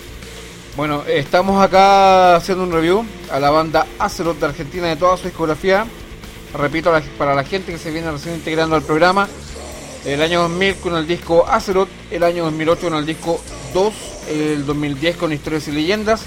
Bueno, 0.77 1.01
estamos 1.07 1.59
acá 1.59 2.35
haciendo 2.35 2.65
un 2.65 2.71
review 2.71 3.03
a 3.31 3.39
la 3.39 3.49
banda 3.49 3.87
Azeroth 3.97 4.37
de 4.37 4.45
Argentina 4.45 4.85
de 4.85 4.95
toda 4.95 5.17
su 5.17 5.23
discografía. 5.23 5.87
Repito, 6.53 6.93
para 7.17 7.33
la 7.33 7.43
gente 7.43 7.71
que 7.71 7.79
se 7.79 7.89
viene 7.89 8.11
recién 8.11 8.35
integrando 8.35 8.75
al 8.75 8.83
programa, 8.83 9.27
el 10.05 10.21
año 10.21 10.41
2000 10.43 10.75
con 10.75 10.95
el 10.97 11.07
disco 11.07 11.47
Azeroth, 11.47 11.89
el 12.11 12.21
año 12.21 12.43
2008 12.43 12.81
con 12.81 12.93
el 12.93 13.07
disco 13.07 13.41
2, 13.73 13.93
el 14.29 14.65
2010 14.67 15.17
con 15.17 15.33
Historias 15.33 15.67
y 15.67 15.71
Leyendas 15.71 16.25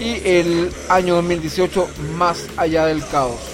y 0.00 0.20
el 0.28 0.72
año 0.88 1.14
2018 1.14 1.88
Más 2.16 2.44
Allá 2.56 2.86
del 2.86 3.06
Caos. 3.06 3.53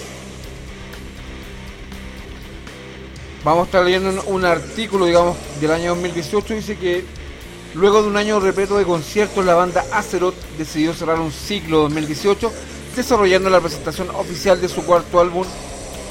Vamos 3.42 3.62
a 3.62 3.64
estar 3.64 3.82
leyendo 3.82 4.22
un, 4.26 4.44
artículo, 4.44 5.06
digamos, 5.06 5.34
del 5.62 5.70
año 5.70 5.94
2018. 5.94 6.54
Dice 6.54 6.76
que 6.76 7.04
luego 7.74 8.02
de 8.02 8.08
un 8.08 8.18
año 8.18 8.38
repleto 8.38 8.76
de 8.76 8.84
conciertos, 8.84 9.46
la 9.46 9.54
banda 9.54 9.82
Azeroth 9.92 10.34
decidió 10.58 10.92
cerrar 10.92 11.18
un 11.18 11.32
ciclo 11.32 11.78
2018 11.78 12.52
desarrollando 12.94 13.48
la 13.48 13.60
presentación 13.60 14.10
oficial 14.10 14.60
de 14.60 14.68
su 14.68 14.84
cuarto 14.84 15.20
álbum 15.20 15.46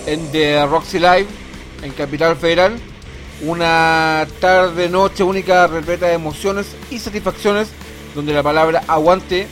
en 0.08 0.32
The 0.32 0.66
Roxy 0.66 0.98
Live 0.98 1.28
en 1.84 1.92
Capital 1.92 2.36
Federal. 2.36 2.80
Una 3.46 4.28
tarde-noche 4.42 5.22
única 5.22 5.68
repleta 5.68 6.08
de 6.08 6.14
emociones 6.14 6.76
y 6.90 6.98
satisfacciones 6.98 7.68
donde 8.16 8.34
la 8.34 8.42
palabra 8.42 8.84
aguante 8.88 9.48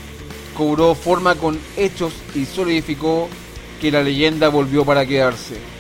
cobró 0.58 0.96
forma 0.96 1.36
con 1.36 1.60
hechos 1.78 2.14
y 2.34 2.46
solidificó 2.46 3.30
que 3.80 3.92
la 3.92 4.02
leyenda 4.02 4.50
volvió 4.50 4.84
para 4.84 5.06
quedarse. 5.06 5.77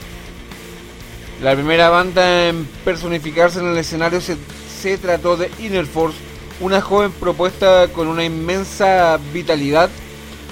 La 1.41 1.53
primera 1.53 1.89
banda 1.89 2.47
en 2.47 2.65
personificarse 2.83 3.59
en 3.59 3.67
el 3.67 3.77
escenario 3.77 4.19
se, 4.21 4.97
trató 4.97 5.37
de 5.37 5.51
Inner 5.59 5.85
Force, 5.85 6.17
una 6.59 6.81
joven 6.81 7.11
propuesta 7.11 7.87
con 7.89 8.07
una 8.07 8.23
inmensa 8.23 9.19
vitalidad. 9.31 9.91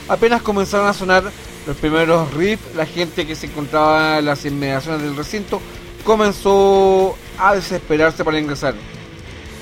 Apenas 0.07 0.43
comenzaron 0.43 0.87
a 0.87 0.93
sonar 0.93 1.23
los 1.65 1.75
primeros 1.77 2.31
riffs, 2.35 2.75
la 2.75 2.85
gente 2.85 3.25
que 3.25 3.35
se 3.35 3.47
encontraba 3.47 4.19
en 4.19 4.25
las 4.25 4.45
inmediaciones 4.45 5.01
del 5.01 5.15
recinto 5.15 5.59
comenzó 6.03 7.17
a 7.39 7.55
desesperarse 7.55 8.23
para 8.23 8.39
ingresar. 8.39 8.75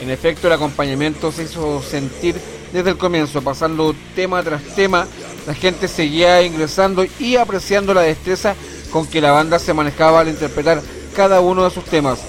En 0.02 0.10
efecto, 0.10 0.48
el 0.48 0.54
acompañamiento 0.54 1.32
se 1.32 1.44
hizo 1.44 1.82
sentir 1.82 2.36
desde 2.74 2.90
el 2.90 2.98
comienzo, 2.98 3.42
pasando 3.42 3.96
tema 4.14 4.44
tras 4.44 4.62
tema, 4.76 5.08
la 5.48 5.54
gente 5.54 5.88
seguía 5.88 6.42
ingresando 6.42 7.06
y 7.18 7.38
apreciando 7.38 7.94
la 7.94 8.02
destreza 8.02 8.56
con 8.92 9.08
que 9.08 9.22
la 9.22 9.32
banda 9.32 9.58
se 9.60 9.74
manejaba 9.74 10.20
al 10.20 10.28
interpretar 10.28 10.82
cada 11.14 11.40
uno 11.42 11.64
de 11.64 11.70
sus 11.70 11.86
temas. 11.86 12.20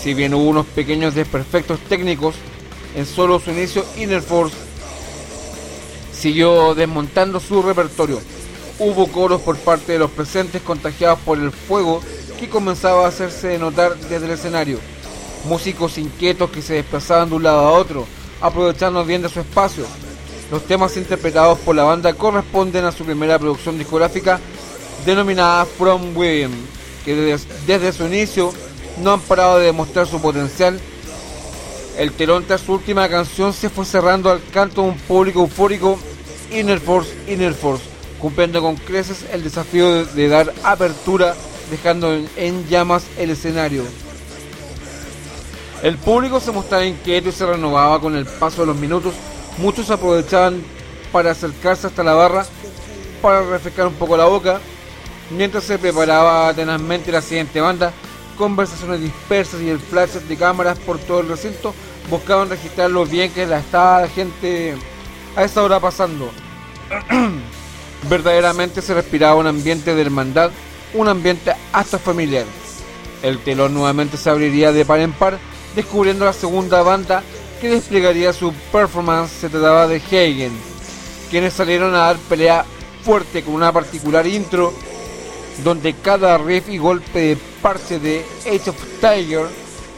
Si 0.00 0.14
bien 0.14 0.32
hubo 0.34 0.48
unos 0.48 0.66
pequeños 0.66 1.14
desperfectos 1.14 1.78
técnicos 1.80 2.34
en 2.96 3.04
solo 3.04 3.38
su 3.38 3.50
inicio, 3.50 3.84
Inner 3.96 4.22
Force 4.22 4.56
siguió 6.12 6.74
desmontando 6.74 7.40
su 7.40 7.62
repertorio. 7.62 8.20
Hubo 8.78 9.08
coros 9.08 9.42
por 9.42 9.56
parte 9.58 9.92
de 9.92 9.98
los 9.98 10.10
presentes 10.10 10.62
contagiados 10.62 11.18
por 11.20 11.38
el 11.38 11.50
fuego 11.50 12.00
que 12.38 12.48
comenzaba 12.48 13.04
a 13.04 13.08
hacerse 13.08 13.58
notar 13.58 13.96
desde 13.96 14.24
el 14.24 14.32
escenario. 14.32 14.78
Músicos 15.44 15.98
inquietos 15.98 16.50
que 16.50 16.62
se 16.62 16.74
desplazaban 16.74 17.28
de 17.28 17.34
un 17.34 17.42
lado 17.42 17.60
a 17.60 17.72
otro, 17.72 18.06
aprovechando 18.40 19.04
bien 19.04 19.22
de 19.22 19.28
su 19.28 19.40
espacio. 19.40 19.84
Los 20.50 20.64
temas 20.64 20.96
interpretados 20.96 21.58
por 21.58 21.76
la 21.76 21.84
banda 21.84 22.14
corresponden 22.14 22.84
a 22.84 22.92
su 22.92 23.04
primera 23.04 23.38
producción 23.38 23.78
discográfica 23.78 24.40
denominada 25.04 25.64
From 25.64 26.16
Within 26.16 26.79
que 27.04 27.38
desde, 27.66 27.92
su 27.92 28.06
inicio 28.06 28.52
no 29.02 29.12
han 29.12 29.20
parado 29.20 29.58
de 29.58 29.66
demostrar 29.66 30.06
su 30.06 30.20
potencial. 30.20 30.78
El 31.98 32.12
telón 32.12 32.44
tras 32.44 32.62
su 32.62 32.72
última 32.72 33.08
canción 33.08 33.52
se 33.52 33.68
fue 33.68 33.84
cerrando 33.84 34.30
al 34.30 34.40
canto 34.52 34.82
de 34.82 34.88
un 34.88 34.98
público 34.98 35.40
eufórico 35.40 35.98
Inner 36.50 36.80
Force, 36.80 37.12
Inner 37.26 37.54
Force, 37.54 37.84
cumpliendo 38.18 38.60
con 38.62 38.76
creces 38.76 39.24
el 39.32 39.42
desafío 39.42 40.04
de, 40.04 40.28
dar 40.28 40.52
apertura, 40.62 41.34
dejando 41.70 42.12
en, 42.36 42.68
llamas 42.68 43.04
el 43.18 43.30
escenario. 43.30 43.84
El 45.82 45.96
público 45.96 46.40
se 46.40 46.52
mostraba 46.52 46.84
inquieto 46.84 47.30
y 47.30 47.32
se 47.32 47.46
renovaba 47.46 48.00
con 48.00 48.14
el 48.14 48.26
paso 48.26 48.62
de 48.62 48.66
los 48.66 48.76
minutos. 48.76 49.14
Muchos 49.58 49.90
aprovechaban 49.90 50.62
para 51.12 51.30
acercarse 51.30 51.86
hasta 51.86 52.02
la 52.02 52.14
barra 52.14 52.46
para 53.22 53.42
refrescar 53.42 53.86
un 53.86 53.94
poco 53.94 54.16
la 54.16 54.26
boca 54.26 54.60
Mientras 55.30 55.64
se 55.64 55.78
preparaba 55.78 56.52
tenazmente 56.54 57.12
la 57.12 57.22
siguiente 57.22 57.60
banda, 57.60 57.92
conversaciones 58.36 59.00
dispersas 59.00 59.60
y 59.60 59.68
el 59.68 59.78
flash 59.78 60.10
de 60.10 60.36
cámaras 60.36 60.78
por 60.78 60.98
todo 60.98 61.20
el 61.20 61.28
recinto 61.28 61.72
buscaban 62.08 62.50
registrar 62.50 62.90
lo 62.90 63.06
bien 63.06 63.30
que 63.32 63.46
la 63.46 63.60
estaba 63.60 64.00
la 64.02 64.08
gente 64.08 64.74
a 65.36 65.44
esa 65.44 65.62
hora 65.62 65.78
pasando. 65.78 66.30
Verdaderamente 68.08 68.82
se 68.82 68.94
respiraba 68.94 69.36
un 69.36 69.46
ambiente 69.46 69.94
de 69.94 70.02
hermandad, 70.02 70.50
un 70.94 71.06
ambiente 71.06 71.52
hasta 71.72 71.98
familiar. 71.98 72.46
El 73.22 73.38
telón 73.38 73.74
nuevamente 73.74 74.16
se 74.16 74.30
abriría 74.30 74.72
de 74.72 74.84
par 74.84 74.98
en 74.98 75.12
par, 75.12 75.38
descubriendo 75.76 76.24
la 76.24 76.32
segunda 76.32 76.82
banda 76.82 77.22
que 77.60 77.68
desplegaría 77.68 78.32
su 78.32 78.52
performance. 78.72 79.30
Se 79.30 79.48
trataba 79.48 79.86
de 79.86 79.96
Hagen, 79.96 80.52
quienes 81.30 81.52
salieron 81.52 81.94
a 81.94 81.98
dar 81.98 82.16
pelea 82.16 82.64
fuerte 83.04 83.44
con 83.44 83.54
una 83.54 83.72
particular 83.72 84.26
intro 84.26 84.72
donde 85.64 85.94
cada 85.94 86.38
riff 86.38 86.68
y 86.68 86.78
golpe 86.78 87.20
de 87.20 87.38
parte 87.60 87.98
de 87.98 88.24
Age 88.46 88.70
of 88.70 88.76
Tiger 89.00 89.46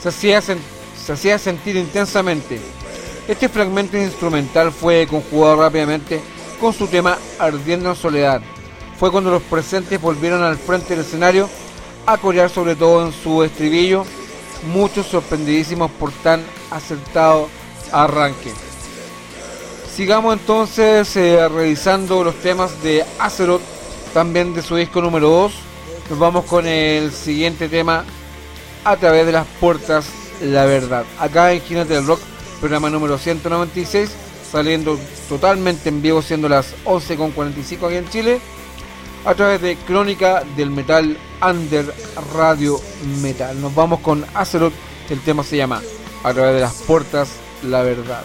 se 0.02 0.08
hacía, 0.08 0.40
se 0.40 1.12
hacía 1.12 1.38
sentir 1.38 1.76
intensamente. 1.76 2.60
Este 3.28 3.48
fragmento 3.48 3.96
instrumental 3.96 4.72
fue 4.72 5.06
conjugado 5.08 5.56
rápidamente 5.56 6.20
con 6.60 6.72
su 6.72 6.88
tema 6.88 7.18
Ardiendo 7.38 7.90
en 7.90 7.96
Soledad. 7.96 8.42
Fue 8.98 9.10
cuando 9.10 9.30
los 9.30 9.42
presentes 9.42 10.00
volvieron 10.00 10.42
al 10.42 10.56
frente 10.56 10.90
del 10.90 11.04
escenario 11.04 11.48
a 12.06 12.18
corear 12.18 12.50
sobre 12.50 12.74
todo 12.74 13.06
en 13.06 13.12
su 13.12 13.42
estribillo, 13.42 14.04
muchos 14.72 15.06
sorprendidísimos 15.06 15.90
por 15.92 16.10
tan 16.10 16.42
acertado 16.70 17.48
arranque. 17.92 18.52
Sigamos 19.94 20.32
entonces 20.32 21.14
eh, 21.16 21.48
revisando 21.48 22.24
los 22.24 22.36
temas 22.36 22.82
de 22.82 23.04
Azeroth 23.18 23.60
también 24.12 24.54
de 24.54 24.62
su 24.62 24.76
disco 24.76 25.00
número 25.00 25.28
2. 25.28 25.52
Nos 26.10 26.18
vamos 26.18 26.44
con 26.44 26.66
el 26.66 27.12
siguiente 27.12 27.68
tema, 27.68 28.04
A 28.84 28.96
través 28.96 29.26
de 29.26 29.32
las 29.32 29.46
puertas 29.60 30.06
la 30.42 30.64
verdad. 30.64 31.04
Acá 31.18 31.52
en 31.52 31.60
Jinete 31.60 31.94
del 31.94 32.06
Rock, 32.06 32.20
programa 32.60 32.90
número 32.90 33.18
196, 33.18 34.10
saliendo 34.50 34.98
totalmente 35.28 35.88
en 35.88 36.02
vivo, 36.02 36.20
siendo 36.20 36.48
las 36.48 36.74
11.45 36.84 37.86
aquí 37.86 37.96
en 37.96 38.08
Chile, 38.08 38.40
a 39.24 39.34
través 39.34 39.60
de 39.62 39.76
Crónica 39.76 40.42
del 40.56 40.70
Metal 40.70 41.16
Under 41.42 41.94
Radio 42.34 42.80
Metal. 43.22 43.60
Nos 43.60 43.74
vamos 43.74 44.00
con 44.00 44.24
Azeroth, 44.34 44.74
el 45.10 45.20
tema 45.20 45.44
se 45.44 45.56
llama 45.56 45.80
A 46.24 46.32
través 46.32 46.54
de 46.54 46.60
las 46.60 46.74
puertas, 46.82 47.28
la 47.62 47.82
verdad. 47.82 48.24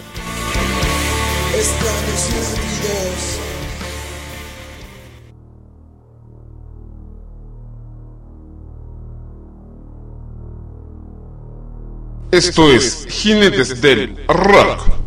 Esto 12.38 12.72
es 12.72 13.08
Jinetes 13.10 13.82
del 13.82 14.16
Rock. 14.28 15.07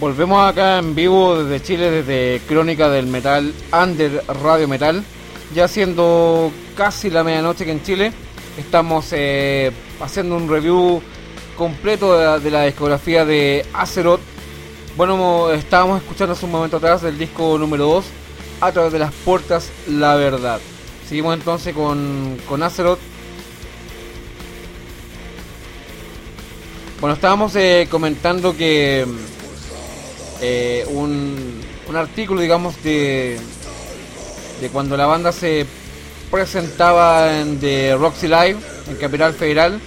Volvemos 0.00 0.48
acá 0.48 0.78
en 0.78 0.94
vivo 0.94 1.42
desde 1.42 1.60
Chile, 1.60 1.90
desde 1.90 2.40
Crónica 2.46 2.88
del 2.88 3.08
Metal, 3.08 3.52
Under 3.72 4.22
Radio 4.44 4.68
Metal. 4.68 5.02
Ya 5.52 5.66
siendo 5.66 6.52
casi 6.76 7.10
la 7.10 7.24
medianoche 7.24 7.64
que 7.64 7.72
en 7.72 7.82
Chile, 7.82 8.12
estamos 8.56 9.08
eh, 9.10 9.72
haciendo 10.00 10.36
un 10.36 10.48
review 10.48 11.02
completo 11.56 12.38
de 12.38 12.48
la, 12.48 12.64
discografía 12.66 13.24
de 13.24 13.66
Azeroth. 13.72 14.20
Bueno, 14.96 15.50
estábamos 15.50 16.00
escuchando 16.00 16.34
hace 16.34 16.44
un 16.44 16.52
momento 16.52 16.76
atrás 16.76 17.02
el 17.02 17.18
disco 17.18 17.58
número 17.58 17.86
2, 17.86 18.04
a 18.60 18.70
través 18.70 18.92
de 18.92 19.00
las 19.00 19.12
puertas, 19.12 19.68
la 19.88 20.14
verdad. 20.14 20.60
Seguimos 21.08 21.34
entonces 21.34 21.74
con, 21.74 22.38
con 22.48 22.62
Azeroth. 22.62 23.00
Bueno, 27.00 27.14
estábamos 27.14 27.56
eh, 27.56 27.88
comentando 27.90 28.56
que 28.56 29.04
eh, 30.40 30.84
un, 30.90 31.60
un 31.88 31.96
artículo, 31.96 32.40
digamos, 32.40 32.82
de, 32.82 33.38
de 34.60 34.68
cuando 34.68 34.96
la 34.96 35.06
banda 35.06 35.32
se 35.32 35.66
presentaba 36.30 37.38
en 37.38 37.58
The 37.58 37.96
Roxy 37.96 38.28
Live, 38.28 38.56
en 38.88 38.96
Capital 38.96 39.34
Federal, 39.34 39.80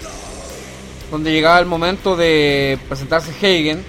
donde 1.10 1.32
llegaba 1.32 1.60
el 1.60 1.66
momento 1.66 2.16
de 2.16 2.80
presentarse 2.88 3.32
Hagen, 3.32 3.84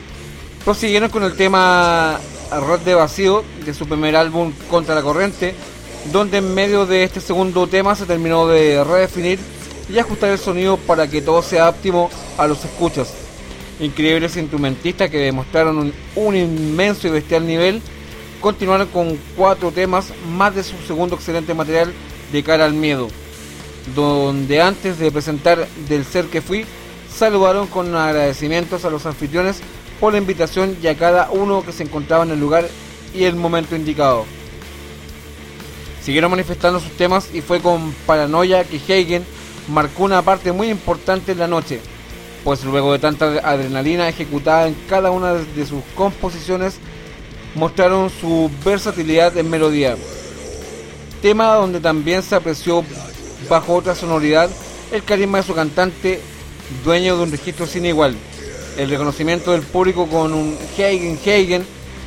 prosiguieron 0.64 1.10
con 1.10 1.22
el 1.24 1.34
tema 1.34 2.18
Red 2.50 2.80
de 2.80 2.94
Vacío 2.94 3.44
de 3.64 3.72
su 3.74 3.86
primer 3.86 4.16
álbum 4.16 4.52
Contra 4.70 4.94
la 4.94 5.02
Corriente, 5.02 5.54
donde 6.12 6.38
en 6.38 6.54
medio 6.54 6.84
de 6.84 7.04
este 7.04 7.20
segundo 7.20 7.66
tema 7.66 7.94
se 7.94 8.06
terminó 8.06 8.46
de 8.46 8.82
redefinir 8.84 9.38
y 9.88 9.98
ajustar 9.98 10.30
el 10.30 10.38
sonido 10.38 10.76
para 10.76 11.08
que 11.08 11.22
todo 11.22 11.42
sea 11.42 11.68
óptimo 11.68 12.10
a 12.36 12.46
los 12.46 12.64
escuchas. 12.64 13.21
Increíbles 13.80 14.36
instrumentistas 14.36 15.10
que 15.10 15.18
demostraron 15.18 15.92
un, 16.14 16.36
inmenso 16.36 17.08
y 17.08 17.10
bestial 17.10 17.46
nivel, 17.46 17.80
continuaron 18.40 18.88
con 18.88 19.18
cuatro 19.36 19.70
temas 19.70 20.12
más 20.28 20.54
de 20.54 20.62
su 20.62 20.76
segundo 20.86 21.16
excelente 21.16 21.54
material 21.54 21.92
de 22.32 22.42
cara 22.42 22.64
al 22.64 22.74
miedo, 22.74 23.08
donde 23.94 24.60
antes 24.60 24.98
de 24.98 25.10
presentar 25.10 25.66
Del 25.88 26.04
Ser 26.04 26.26
que 26.26 26.42
Fui, 26.42 26.64
saludaron 27.12 27.66
con 27.66 27.94
agradecimientos 27.94 28.84
a 28.84 28.90
los 28.90 29.06
anfitriones 29.06 29.60
por 30.00 30.12
la 30.12 30.18
invitación 30.18 30.76
y 30.82 30.86
a 30.86 30.96
cada 30.96 31.30
uno 31.30 31.62
que 31.64 31.72
se 31.72 31.82
encontraba 31.82 32.24
en 32.24 32.32
el 32.32 32.40
lugar 32.40 32.68
y 33.14 33.24
el 33.24 33.36
momento 33.36 33.76
indicado. 33.76 34.24
Siguieron 36.02 36.30
manifestando 36.30 36.80
sus 36.80 36.92
temas 36.96 37.28
y 37.32 37.40
fue 37.40 37.60
con 37.60 37.92
paranoia 38.06 38.64
que 38.64 38.76
Hagen 38.76 39.24
marcó 39.68 40.04
una 40.04 40.22
parte 40.22 40.50
muy 40.50 40.68
importante 40.68 41.32
en 41.32 41.38
la 41.38 41.46
noche, 41.46 41.80
pues 42.44 42.64
luego 42.64 42.92
de 42.92 42.98
tanta 42.98 43.26
adrenalina 43.48 44.08
ejecutada 44.08 44.66
en 44.68 44.74
cada 44.88 45.10
una 45.10 45.34
de 45.34 45.66
sus 45.66 45.82
composiciones, 45.94 46.78
mostraron 47.54 48.10
su 48.10 48.50
versatilidad 48.64 49.36
en 49.36 49.50
melodía. 49.50 49.96
Tema 51.20 51.54
donde 51.54 51.80
también 51.80 52.22
se 52.22 52.34
apreció 52.34 52.84
bajo 53.48 53.74
otra 53.74 53.94
sonoridad 53.94 54.50
el 54.90 55.04
carisma 55.04 55.38
de 55.38 55.44
su 55.44 55.54
cantante, 55.54 56.20
dueño 56.84 57.16
de 57.16 57.22
un 57.22 57.30
registro 57.30 57.66
sin 57.66 57.86
igual. 57.86 58.14
El 58.76 58.90
reconocimiento 58.90 59.52
del 59.52 59.62
público 59.62 60.06
con 60.06 60.34
un 60.34 60.56
Hagen 60.74 61.18
Hagen 61.18 61.64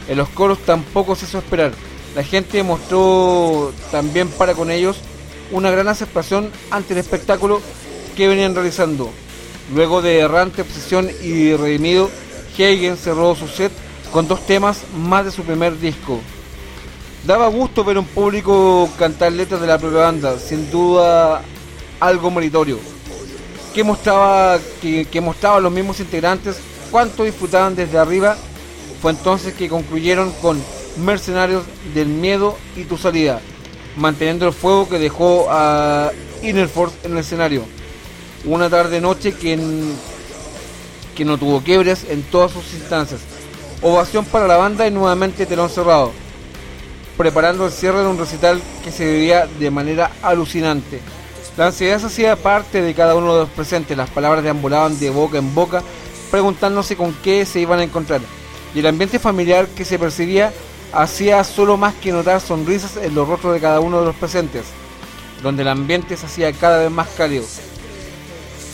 en 0.07 0.17
los 0.17 0.29
coros 0.29 0.59
tampoco 0.59 1.15
se 1.15 1.25
hizo 1.25 1.39
esperar. 1.39 1.71
La 2.15 2.23
gente 2.23 2.61
mostró 2.63 3.73
también 3.91 4.29
para 4.29 4.53
con 4.53 4.71
ellos 4.71 4.97
una 5.51 5.71
gran 5.71 5.87
aceptación 5.87 6.51
ante 6.71 6.93
el 6.93 6.99
espectáculo 6.99 7.61
que 8.15 8.27
venían 8.27 8.55
realizando. 8.55 9.11
Luego 9.73 10.01
de 10.01 10.19
errante 10.19 10.61
obsesión 10.61 11.09
y 11.23 11.55
redimido, 11.55 12.09
Hagen 12.53 12.97
cerró 12.97 13.35
su 13.35 13.47
set 13.47 13.71
con 14.11 14.27
dos 14.27 14.45
temas 14.45 14.83
más 14.95 15.25
de 15.25 15.31
su 15.31 15.43
primer 15.43 15.79
disco. 15.79 16.19
Daba 17.25 17.47
gusto 17.47 17.83
ver 17.83 17.97
un 17.97 18.05
público 18.05 18.87
cantar 18.99 19.31
letras 19.31 19.59
de 19.59 19.67
la 19.67 19.79
propia 19.79 20.01
banda, 20.01 20.37
sin 20.37 20.69
duda 20.69 21.41
algo 21.99 22.29
meritorio. 22.29 22.79
Que 23.73 23.83
mostraba, 23.83 24.59
que, 24.81 25.05
que 25.05 25.21
mostraba 25.21 25.57
a 25.57 25.59
los 25.59 25.71
mismos 25.71 25.99
integrantes 25.99 26.57
cuánto 26.91 27.23
disfrutaban 27.23 27.75
desde 27.75 27.97
arriba. 27.97 28.37
Fue 29.01 29.11
entonces 29.11 29.53
que 29.53 29.67
concluyeron 29.67 30.31
con 30.41 30.61
Mercenarios 30.97 31.63
del 31.93 32.07
Miedo 32.07 32.57
y 32.75 32.83
Tu 32.83 32.97
Salida, 32.97 33.41
manteniendo 33.97 34.47
el 34.47 34.53
fuego 34.53 34.87
que 34.87 34.99
dejó 34.99 35.47
a 35.49 36.11
Inner 36.41 36.69
Force 36.69 36.95
en 37.03 37.13
el 37.13 37.17
escenario. 37.17 37.63
Una 38.45 38.69
tarde-noche 38.69 39.33
que, 39.33 39.59
que 41.15 41.25
no 41.25 41.37
tuvo 41.37 41.61
quiebres 41.61 42.05
en 42.09 42.23
todas 42.23 42.51
sus 42.51 42.73
instancias. 42.73 43.21
Ovación 43.81 44.25
para 44.25 44.47
la 44.47 44.57
banda 44.57 44.87
y 44.87 44.91
nuevamente 44.91 45.45
telón 45.45 45.69
cerrado 45.69 46.11
preparando 47.17 47.65
el 47.65 47.71
cierre 47.71 47.99
de 47.99 48.07
un 48.07 48.17
recital 48.17 48.61
que 48.83 48.91
se 48.91 49.05
vivía 49.05 49.47
de 49.59 49.71
manera 49.71 50.11
alucinante. 50.21 50.99
La 51.57 51.67
ansiedad 51.67 51.99
se 51.99 52.07
hacía 52.07 52.35
parte 52.35 52.81
de 52.81 52.93
cada 52.93 53.15
uno 53.15 53.33
de 53.33 53.41
los 53.41 53.49
presentes, 53.49 53.95
las 53.95 54.09
palabras 54.09 54.43
deambulaban 54.43 54.99
de 54.99 55.09
boca 55.09 55.37
en 55.37 55.55
boca, 55.55 55.81
preguntándose 56.29 56.97
con 56.97 57.13
qué 57.23 57.45
se 57.45 57.61
iban 57.61 57.79
a 57.79 57.83
encontrar, 57.83 58.19
y 58.73 58.79
el 58.79 58.87
ambiente 58.87 59.19
familiar 59.19 59.67
que 59.67 59.85
se 59.85 59.97
percibía 59.97 60.51
hacía 60.91 61.43
solo 61.43 61.77
más 61.77 61.93
que 61.95 62.11
notar 62.11 62.41
sonrisas 62.41 62.97
en 62.97 63.15
los 63.15 63.27
rostros 63.27 63.53
de 63.53 63.61
cada 63.61 63.79
uno 63.79 63.99
de 63.99 64.05
los 64.07 64.15
presentes, 64.15 64.65
donde 65.41 65.61
el 65.61 65.69
ambiente 65.69 66.17
se 66.17 66.25
hacía 66.25 66.51
cada 66.51 66.79
vez 66.79 66.91
más 66.91 67.07
cálido. 67.15 67.45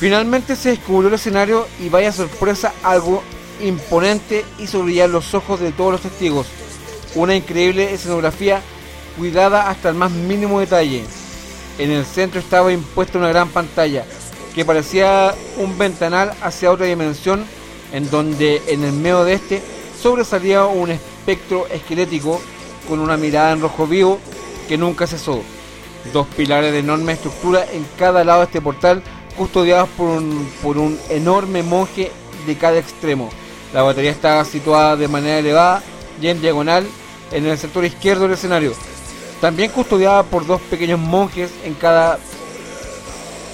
Finalmente 0.01 0.55
se 0.55 0.69
descubrió 0.69 1.09
el 1.09 1.13
escenario 1.13 1.67
y 1.79 1.89
vaya 1.89 2.11
sorpresa, 2.11 2.73
algo 2.81 3.21
imponente 3.61 4.43
hizo 4.57 4.81
brillar 4.81 5.11
los 5.11 5.35
ojos 5.35 5.59
de 5.59 5.71
todos 5.71 5.91
los 5.91 6.01
testigos 6.01 6.47
una 7.13 7.35
increíble 7.35 7.93
escenografía 7.93 8.63
cuidada 9.15 9.69
hasta 9.69 9.89
el 9.89 9.95
más 9.95 10.09
mínimo 10.09 10.59
detalle. 10.59 11.03
En 11.77 11.91
el 11.91 12.03
centro 12.03 12.39
estaba 12.39 12.73
impuesta 12.73 13.19
una 13.19 13.29
gran 13.29 13.49
pantalla 13.49 14.03
que 14.55 14.65
parecía 14.65 15.35
un 15.57 15.77
ventanal 15.77 16.33
hacia 16.41 16.71
otra 16.71 16.87
dimensión 16.87 17.45
en 17.93 18.09
donde 18.09 18.59
en 18.69 18.83
el 18.83 18.93
medio 18.93 19.23
de 19.23 19.33
este 19.33 19.61
sobresalía 20.01 20.65
un 20.65 20.89
espectro 20.89 21.67
esquelético 21.67 22.41
con 22.89 22.99
una 22.99 23.17
mirada 23.17 23.51
en 23.51 23.61
rojo 23.61 23.85
vivo 23.85 24.17
que 24.67 24.79
nunca 24.79 25.05
cesó. 25.05 25.43
Dos 26.11 26.25
pilares 26.35 26.71
de 26.71 26.79
enorme 26.79 27.13
estructura 27.13 27.63
en 27.71 27.85
cada 27.99 28.23
lado 28.23 28.39
de 28.39 28.45
este 28.45 28.61
portal 28.61 29.03
custodiados 29.31 29.89
por 29.89 30.09
un, 30.09 30.51
por 30.61 30.77
un 30.77 30.99
enorme 31.09 31.63
monje 31.63 32.11
de 32.45 32.57
cada 32.57 32.77
extremo. 32.77 33.29
La 33.73 33.83
batería 33.83 34.11
estaba 34.11 34.43
situada 34.45 34.95
de 34.95 35.07
manera 35.07 35.39
elevada 35.39 35.83
y 36.21 36.27
en 36.27 36.41
diagonal 36.41 36.87
en 37.31 37.45
el 37.45 37.57
sector 37.57 37.85
izquierdo 37.85 38.23
del 38.23 38.33
escenario. 38.33 38.73
También 39.39 39.71
custodiada 39.71 40.23
por 40.23 40.45
dos 40.45 40.61
pequeños 40.61 40.99
monjes 40.99 41.51
en 41.63 41.73
cada, 41.73 42.19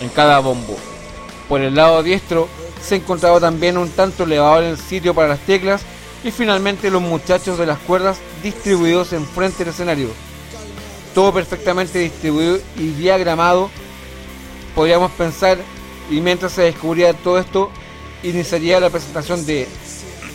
en 0.02 0.10
cada 0.10 0.40
bombo. 0.40 0.78
Por 1.48 1.62
el 1.62 1.76
lado 1.76 2.04
diestro 2.04 2.50
se 2.82 2.96
encontraba 2.96 3.40
también 3.40 3.78
un 3.78 3.90
tanto 3.90 4.24
elevado 4.24 4.62
en 4.62 4.70
el 4.70 4.78
sitio 4.78 5.14
para 5.14 5.30
las 5.30 5.40
teclas 5.40 5.82
y 6.24 6.32
finalmente 6.32 6.90
los 6.90 7.02
muchachos 7.02 7.58
de 7.58 7.66
las 7.66 7.78
cuerdas 7.80 8.18
distribuidos 8.44 9.14
enfrente 9.14 9.60
del 9.60 9.74
escenario. 9.74 10.10
Todo 11.14 11.34
perfectamente 11.34 12.00
distribuido 12.00 12.60
y 12.78 12.90
diagramado, 12.90 13.70
podríamos 14.78 15.10
pensar, 15.14 15.58
y 16.08 16.22
mientras 16.22 16.52
se 16.52 16.62
descubría 16.62 17.12
todo 17.12 17.40
esto, 17.40 17.72
iniciaría 18.22 18.80
la 18.80 18.92
presentación 18.92 19.44
de 19.44 19.68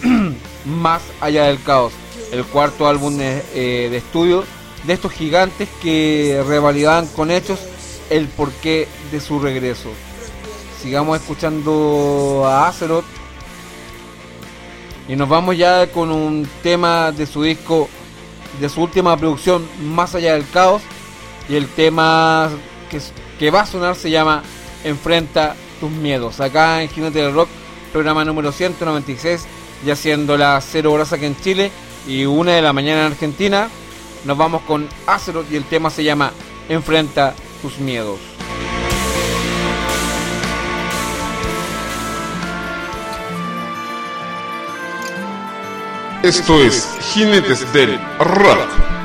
Más 0.65 1.01
allá 1.21 1.45
del 1.45 1.63
caos 1.63 1.93
el 2.33 2.45
cuarto 2.45 2.89
álbum 2.89 3.19
de, 3.19 3.43
eh, 3.55 3.89
de, 3.89 3.97
estudio 3.99 4.45
de 4.85 4.95
estos 4.95 5.13
gigantes 5.13 5.69
que 5.81 6.43
revalidaban 6.47 7.07
con 7.07 7.31
hechos 7.31 7.61
el 8.11 8.27
porqué 8.27 8.89
de 9.13 9.21
su 9.21 9.39
regreso. 9.39 9.91
Sigamos 10.83 11.21
escuchando 11.21 12.43
a 12.45 12.67
Azeroth 12.67 13.05
y 15.09 15.15
nos 15.15 15.29
vamos 15.29 15.57
ya 15.57 15.87
con 15.93 16.11
un 16.11 16.49
tema 16.65 17.13
de 17.13 17.27
su 17.27 17.45
disco 17.45 17.89
de 18.61 18.69
su 18.69 18.83
última 18.83 19.17
producción 19.17 19.67
Más 19.83 20.15
allá 20.15 20.35
del 20.35 20.49
caos 20.51 20.83
y 21.49 21.55
el 21.55 21.69
tema 21.69 22.51
que, 23.39 23.51
va 23.51 23.63
a 23.63 23.67
sonar 23.67 23.97
se 23.97 24.11
llama 24.11 24.43
Enfrenta 24.85 25.55
tus 25.81 25.91
miedos. 25.91 26.41
Acá 26.41 26.83
en 26.83 26.89
Jinete 26.89 27.21
del 27.21 27.35
Rock, 27.35 27.49
programa 27.93 28.25
número 28.25 28.53
196, 28.53 29.47
ya 29.85 29.97
siendo 29.97 30.37
las 30.37 30.67
0 30.71 30.93
horas 30.93 31.13
aquí 31.13 31.27
en 31.27 31.37
Chile 31.41 31.71
y 32.07 32.25
1 32.25 32.51
de 32.51 32.63
la 32.63 32.73
mañana 32.73 33.07
en 33.07 33.13
Argentina. 33.13 33.69
Nos 34.25 34.39
vamos 34.39 34.63
con 34.63 34.89
Azeroth 35.07 35.51
y 35.51 35.57
el 35.57 35.65
tema 35.65 35.91
se 35.91 36.05
llama 36.05 36.33
Enfrenta 36.69 37.35
tus 37.61 37.79
miedos. 37.79 38.19
Esto 46.23 46.63
es 46.63 46.89
Jinetes 47.13 47.73
del 47.73 47.99
Rock. 48.21 49.02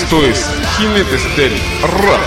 Esto 0.00 0.24
es 0.24 0.46
Jinetes 0.76 1.36
del 1.36 1.52
Rock. 1.82 2.20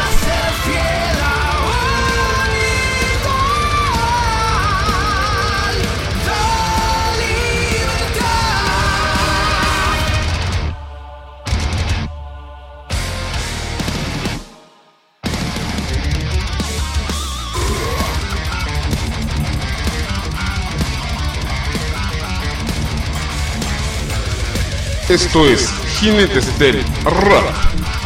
Esto 25.10 25.48
es 25.48 25.81
Jinetes 26.02 26.57
del 26.57 26.84
Rock. 27.03 28.01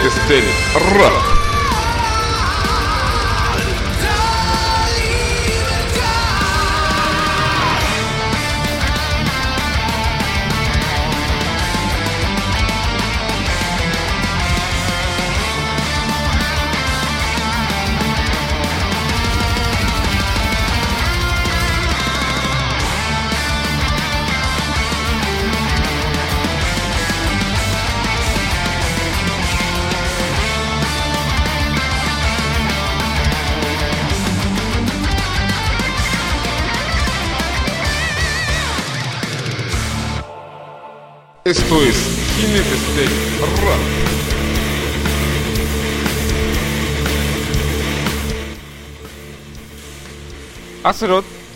Jinetes 0.00 0.28
del 0.28 0.44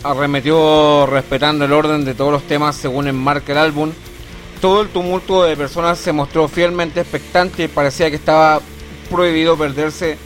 Arremetió 0.03 1.05
respetando 1.05 1.65
el 1.65 1.73
orden 1.73 2.03
de 2.03 2.15
todos 2.15 2.31
los 2.31 2.43
temas 2.43 2.75
según 2.75 3.07
enmarca 3.07 3.51
el 3.51 3.59
álbum. 3.59 3.91
Todo 4.59 4.81
el 4.81 4.89
tumulto 4.89 5.43
de 5.43 5.55
personas 5.55 5.99
se 5.99 6.11
mostró 6.11 6.47
fielmente 6.47 7.01
expectante 7.01 7.63
y 7.63 7.67
parecía 7.67 8.09
que 8.09 8.15
estaba 8.15 8.59
prohibido 9.09 9.55
perderse 9.55 10.17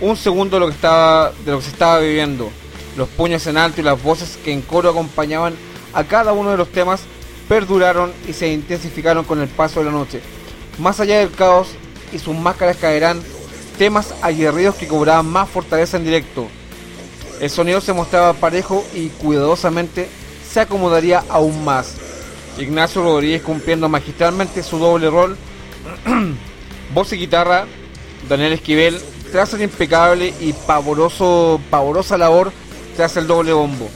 un 0.00 0.16
segundo 0.16 0.58
lo 0.58 0.68
que 0.68 0.72
estaba 0.72 1.32
de 1.44 1.50
lo 1.50 1.58
que 1.58 1.64
se 1.64 1.70
estaba 1.70 1.98
viviendo. 1.98 2.50
Los 2.96 3.08
puños 3.10 3.46
en 3.46 3.58
alto 3.58 3.82
y 3.82 3.84
las 3.84 4.02
voces 4.02 4.38
que 4.42 4.52
en 4.52 4.62
coro 4.62 4.88
acompañaban 4.88 5.54
a 5.92 6.04
cada 6.04 6.32
uno 6.32 6.50
de 6.50 6.56
los 6.56 6.70
temas 6.70 7.02
perduraron 7.48 8.12
y 8.26 8.32
se 8.32 8.48
intensificaron 8.48 9.24
con 9.24 9.40
el 9.40 9.48
paso 9.48 9.80
de 9.80 9.86
la 9.86 9.92
noche. 9.92 10.22
Más 10.78 11.00
allá 11.00 11.18
del 11.18 11.32
caos 11.32 11.68
y 12.12 12.18
sus 12.18 12.34
máscaras 12.34 12.78
caerán, 12.78 13.20
temas 13.76 14.14
aguerridos 14.22 14.76
que 14.76 14.88
cobraban 14.88 15.26
más 15.26 15.50
fortaleza 15.50 15.98
en 15.98 16.04
directo. 16.04 16.48
El 17.40 17.50
sonido 17.50 17.80
se 17.80 17.92
mostraba 17.92 18.32
parejo 18.34 18.84
y 18.94 19.08
cuidadosamente 19.08 20.08
se 20.48 20.60
acomodaría 20.60 21.24
aún 21.28 21.64
más. 21.64 21.94
Ignacio 22.58 23.02
Rodríguez 23.02 23.42
cumpliendo 23.42 23.88
magistralmente 23.88 24.62
su 24.62 24.78
doble 24.78 25.10
rol, 25.10 25.36
voz 26.94 27.12
y 27.12 27.16
guitarra, 27.16 27.66
Daniel 28.28 28.52
Esquivel 28.52 29.00
tras 29.32 29.52
el 29.54 29.62
impecable 29.62 30.32
y 30.40 30.52
pavoroso, 30.52 31.60
pavorosa 31.68 32.16
labor 32.16 32.52
tras 32.96 33.16
el 33.16 33.26
doble 33.26 33.52
bombo. 33.52 33.88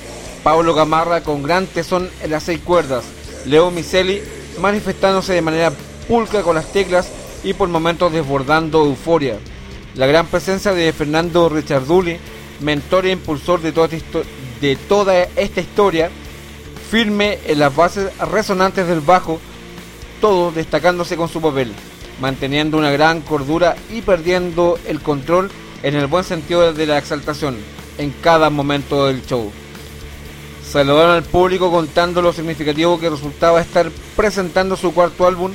Pablo 0.42 0.74
Gamarra 0.74 1.22
con 1.22 1.42
gran 1.42 1.66
tesón 1.66 2.10
en 2.22 2.32
las 2.32 2.42
seis 2.42 2.60
cuerdas. 2.60 3.04
Leo 3.46 3.70
Miseli 3.70 4.20
manifestándose 4.60 5.34
de 5.34 5.42
manera 5.42 5.72
pulcra 6.08 6.42
con 6.42 6.56
las 6.56 6.72
teclas 6.72 7.08
y 7.44 7.52
por 7.52 7.68
momentos 7.68 8.12
desbordando 8.12 8.84
euforia. 8.84 9.38
La 9.94 10.06
gran 10.06 10.26
presencia 10.26 10.72
de 10.72 10.92
Fernando 10.92 11.48
Richarduli, 11.48 12.18
mentor 12.60 13.06
e 13.06 13.12
impulsor 13.12 13.60
de 13.60 13.72
toda, 13.72 13.96
esta 13.96 14.20
de 14.60 14.76
toda 14.76 15.22
esta 15.36 15.60
historia, 15.60 16.10
firme 16.90 17.38
en 17.46 17.58
las 17.58 17.74
bases 17.74 18.10
resonantes 18.18 18.86
del 18.86 19.00
bajo, 19.00 19.40
todo 20.20 20.50
destacándose 20.50 21.16
con 21.16 21.28
su 21.28 21.40
papel, 21.40 21.72
manteniendo 22.20 22.78
una 22.78 22.90
gran 22.90 23.20
cordura 23.20 23.76
y 23.90 24.02
perdiendo 24.02 24.78
el 24.86 25.00
control 25.00 25.50
en 25.82 25.94
el 25.94 26.06
buen 26.06 26.24
sentido 26.24 26.72
de 26.72 26.86
la 26.86 26.98
exaltación 26.98 27.56
en 27.98 28.10
cada 28.22 28.50
momento 28.50 29.06
del 29.06 29.24
show. 29.24 29.52
Saludaron 30.68 31.12
al 31.12 31.22
público 31.22 31.70
contando 31.70 32.20
lo 32.20 32.32
significativo 32.32 32.98
que 32.98 33.08
resultaba 33.08 33.60
estar 33.60 33.90
presentando 34.16 34.76
su 34.76 34.92
cuarto 34.92 35.26
álbum 35.26 35.52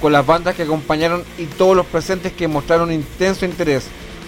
con 0.00 0.12
las 0.12 0.26
bandas 0.26 0.56
que 0.56 0.64
acompañaron 0.64 1.22
y 1.38 1.44
todos 1.44 1.76
los 1.76 1.86
presentes 1.86 2.32
que 2.32 2.48
mostraron 2.48 2.90
intenso 2.92 3.44
interés. 3.44 3.84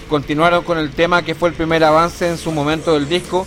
Continuaron 0.08 0.64
con 0.64 0.78
el 0.78 0.90
tema 0.90 1.22
que 1.22 1.34
fue 1.34 1.48
el 1.48 1.54
primer 1.54 1.82
avance 1.82 2.28
en 2.28 2.36
su 2.36 2.52
momento 2.52 2.92
del 2.92 3.08
disco, 3.08 3.46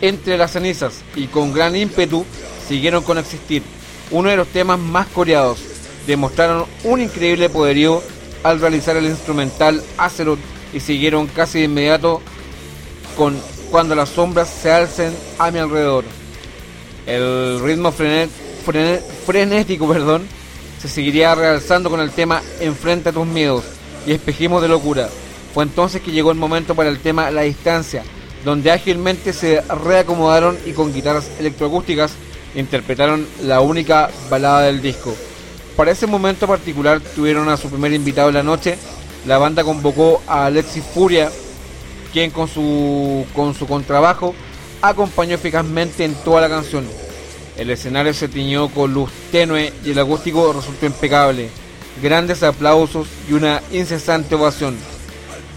Entre 0.00 0.38
las 0.38 0.52
cenizas, 0.52 1.02
y 1.14 1.26
con 1.26 1.52
gran 1.52 1.76
ímpetu 1.76 2.24
siguieron 2.66 3.04
con 3.04 3.18
Existir, 3.18 3.62
uno 4.10 4.30
de 4.30 4.36
los 4.36 4.48
temas 4.48 4.78
más 4.78 5.06
coreados. 5.08 5.58
Demostraron 6.06 6.64
un 6.84 7.00
increíble 7.00 7.50
poderío 7.50 8.02
al 8.42 8.60
realizar 8.60 8.96
el 8.96 9.04
instrumental 9.04 9.82
Azeroth 9.98 10.38
y 10.72 10.80
siguieron 10.80 11.26
casi 11.26 11.58
de 11.58 11.64
inmediato 11.66 12.22
con 13.16 13.38
Cuando 13.70 13.94
las 13.94 14.08
sombras 14.08 14.48
se 14.48 14.72
alcen 14.72 15.14
a 15.38 15.50
mi 15.50 15.58
alrededor. 15.60 16.04
El 17.06 17.60
ritmo 17.62 17.92
frenet, 17.92 18.30
frenético 19.26 19.86
perdón, 19.92 20.26
se 20.80 20.88
seguiría 20.88 21.34
realzando 21.34 21.90
con 21.90 22.00
el 22.00 22.10
tema 22.10 22.42
Enfrenta 22.60 23.12
tus 23.12 23.26
miedos 23.26 23.79
y 24.06 24.12
Espejismos 24.12 24.62
de 24.62 24.68
locura. 24.68 25.08
Fue 25.54 25.64
entonces 25.64 26.02
que 26.02 26.12
llegó 26.12 26.30
el 26.30 26.38
momento 26.38 26.74
para 26.74 26.88
el 26.88 27.00
tema 27.00 27.30
La 27.30 27.42
distancia, 27.42 28.02
donde 28.44 28.70
ágilmente 28.70 29.32
se 29.32 29.60
reacomodaron 29.62 30.58
y 30.64 30.72
con 30.72 30.92
guitarras 30.92 31.30
electroacústicas 31.38 32.12
interpretaron 32.54 33.26
la 33.42 33.60
única 33.60 34.10
balada 34.28 34.62
del 34.62 34.82
disco. 34.82 35.14
Para 35.76 35.92
ese 35.92 36.06
momento 36.06 36.46
particular 36.46 37.00
tuvieron 37.00 37.48
a 37.48 37.56
su 37.56 37.68
primer 37.68 37.92
invitado 37.92 38.28
en 38.28 38.34
la 38.34 38.42
noche. 38.42 38.76
La 39.26 39.38
banda 39.38 39.64
convocó 39.64 40.22
a 40.26 40.46
Alexis 40.46 40.84
Furia, 40.84 41.30
quien 42.12 42.30
con 42.30 42.48
su, 42.48 43.24
con 43.34 43.54
su 43.54 43.66
contrabajo 43.66 44.34
acompañó 44.82 45.34
eficazmente 45.34 46.04
en 46.04 46.14
toda 46.14 46.40
la 46.40 46.48
canción. 46.48 46.86
El 47.56 47.70
escenario 47.70 48.14
se 48.14 48.28
tiñó 48.28 48.68
con 48.68 48.92
luz 48.94 49.10
tenue 49.30 49.72
y 49.84 49.90
el 49.90 49.98
acústico 49.98 50.52
resultó 50.52 50.86
impecable. 50.86 51.50
Grandes 52.02 52.42
aplausos 52.42 53.08
y 53.28 53.34
una 53.34 53.62
incesante 53.72 54.34
ovación. 54.34 54.76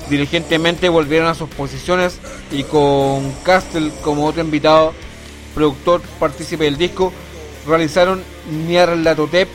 Diligentemente 0.09 0.89
volvieron 0.89 1.29
a 1.29 1.35
sus 1.35 1.49
posiciones 1.49 2.19
y 2.51 2.63
con 2.63 3.31
Castle 3.43 3.91
como 4.01 4.25
otro 4.25 4.41
invitado, 4.41 4.93
productor 5.55 6.01
partícipe 6.19 6.65
del 6.65 6.77
disco, 6.77 7.13
realizaron 7.65 8.21
Nyarlathotep, 8.67 9.47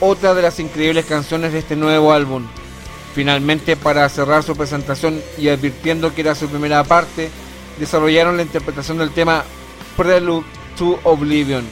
otra 0.00 0.34
de 0.34 0.42
las 0.42 0.58
increíbles 0.60 1.04
canciones 1.04 1.52
de 1.52 1.58
este 1.58 1.76
nuevo 1.76 2.12
álbum. 2.12 2.46
Finalmente, 3.14 3.76
para 3.76 4.08
cerrar 4.08 4.42
su 4.42 4.56
presentación 4.56 5.20
y 5.38 5.48
advirtiendo 5.48 6.14
que 6.14 6.22
era 6.22 6.34
su 6.34 6.48
primera 6.48 6.82
parte, 6.84 7.30
desarrollaron 7.78 8.36
la 8.36 8.42
interpretación 8.42 8.98
del 8.98 9.10
tema 9.10 9.44
Prelude 9.96 10.46
to 10.76 10.98
Oblivion. 11.04 11.64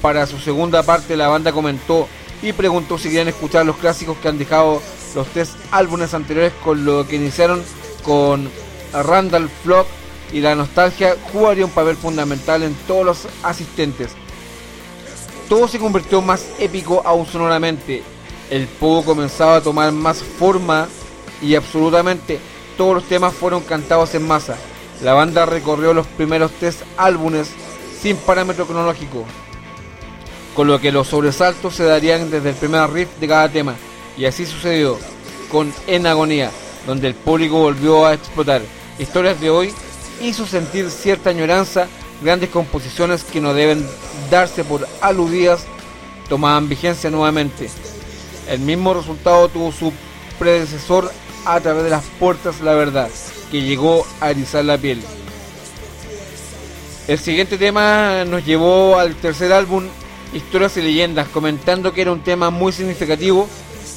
Para 0.00 0.26
su 0.26 0.38
segunda 0.38 0.82
parte, 0.82 1.16
la 1.16 1.28
banda 1.28 1.52
comentó 1.52 2.08
y 2.42 2.52
preguntó 2.52 2.98
si 2.98 3.08
querían 3.08 3.28
escuchar 3.28 3.66
los 3.66 3.76
clásicos 3.76 4.16
que 4.18 4.28
han 4.28 4.38
dejado 4.38 4.80
los 5.14 5.26
tres 5.28 5.54
álbumes 5.70 6.14
anteriores 6.14 6.52
con 6.64 6.84
lo 6.84 7.06
que 7.06 7.16
iniciaron 7.16 7.62
con 8.02 8.50
Randall 8.92 9.48
Flock 9.62 9.86
y 10.32 10.40
la 10.40 10.54
nostalgia 10.54 11.16
jugaría 11.32 11.64
un 11.64 11.70
papel 11.70 11.96
fundamental 11.96 12.62
en 12.62 12.74
todos 12.86 13.04
los 13.04 13.28
asistentes. 13.42 14.10
Todo 15.48 15.66
se 15.66 15.78
convirtió 15.78 16.20
más 16.20 16.46
épico 16.58 17.02
aún 17.04 17.26
sonoramente. 17.26 18.02
El 18.50 18.66
pogo 18.66 19.04
comenzaba 19.04 19.56
a 19.56 19.60
tomar 19.62 19.92
más 19.92 20.22
forma 20.22 20.88
y 21.40 21.54
absolutamente 21.54 22.38
todos 22.76 22.94
los 22.94 23.04
temas 23.04 23.34
fueron 23.34 23.62
cantados 23.62 24.14
en 24.14 24.26
masa. 24.26 24.56
La 25.02 25.14
banda 25.14 25.46
recorrió 25.46 25.94
los 25.94 26.06
primeros 26.06 26.50
tres 26.58 26.78
álbumes 26.96 27.48
sin 28.00 28.16
parámetro 28.16 28.66
cronológico, 28.66 29.24
con 30.58 30.66
lo 30.66 30.80
que 30.80 30.90
los 30.90 31.06
sobresaltos 31.06 31.76
se 31.76 31.84
darían 31.84 32.32
desde 32.32 32.48
el 32.48 32.56
primer 32.56 32.90
riff 32.90 33.08
de 33.20 33.28
cada 33.28 33.48
tema, 33.48 33.76
y 34.16 34.24
así 34.24 34.44
sucedió 34.44 34.98
con 35.52 35.72
En 35.86 36.04
Agonía, 36.04 36.50
donde 36.84 37.06
el 37.06 37.14
público 37.14 37.60
volvió 37.60 38.04
a 38.04 38.14
explotar. 38.14 38.62
Historias 38.98 39.40
de 39.40 39.50
hoy 39.50 39.72
hizo 40.20 40.48
sentir 40.48 40.90
cierta 40.90 41.30
añoranza, 41.30 41.86
grandes 42.20 42.50
composiciones 42.50 43.22
que 43.22 43.40
no 43.40 43.54
deben 43.54 43.86
darse 44.32 44.64
por 44.64 44.84
aludidas 45.00 45.64
tomaban 46.28 46.68
vigencia 46.68 47.08
nuevamente. 47.08 47.70
El 48.48 48.58
mismo 48.58 48.94
resultado 48.94 49.46
tuvo 49.46 49.70
su 49.70 49.92
predecesor 50.40 51.12
a 51.44 51.60
través 51.60 51.84
de 51.84 51.90
las 51.90 52.04
puertas 52.18 52.60
la 52.62 52.74
verdad, 52.74 53.08
que 53.52 53.62
llegó 53.62 54.04
a 54.20 54.32
erizar 54.32 54.64
la 54.64 54.76
piel. 54.76 55.00
El 57.06 57.20
siguiente 57.20 57.58
tema 57.58 58.24
nos 58.24 58.44
llevó 58.44 58.98
al 58.98 59.14
tercer 59.14 59.52
álbum, 59.52 59.84
Historias 60.32 60.76
y 60.76 60.82
Leyendas, 60.82 61.28
comentando 61.28 61.92
que 61.92 62.02
era 62.02 62.12
un 62.12 62.20
tema 62.20 62.50
muy 62.50 62.72
significativo, 62.72 63.48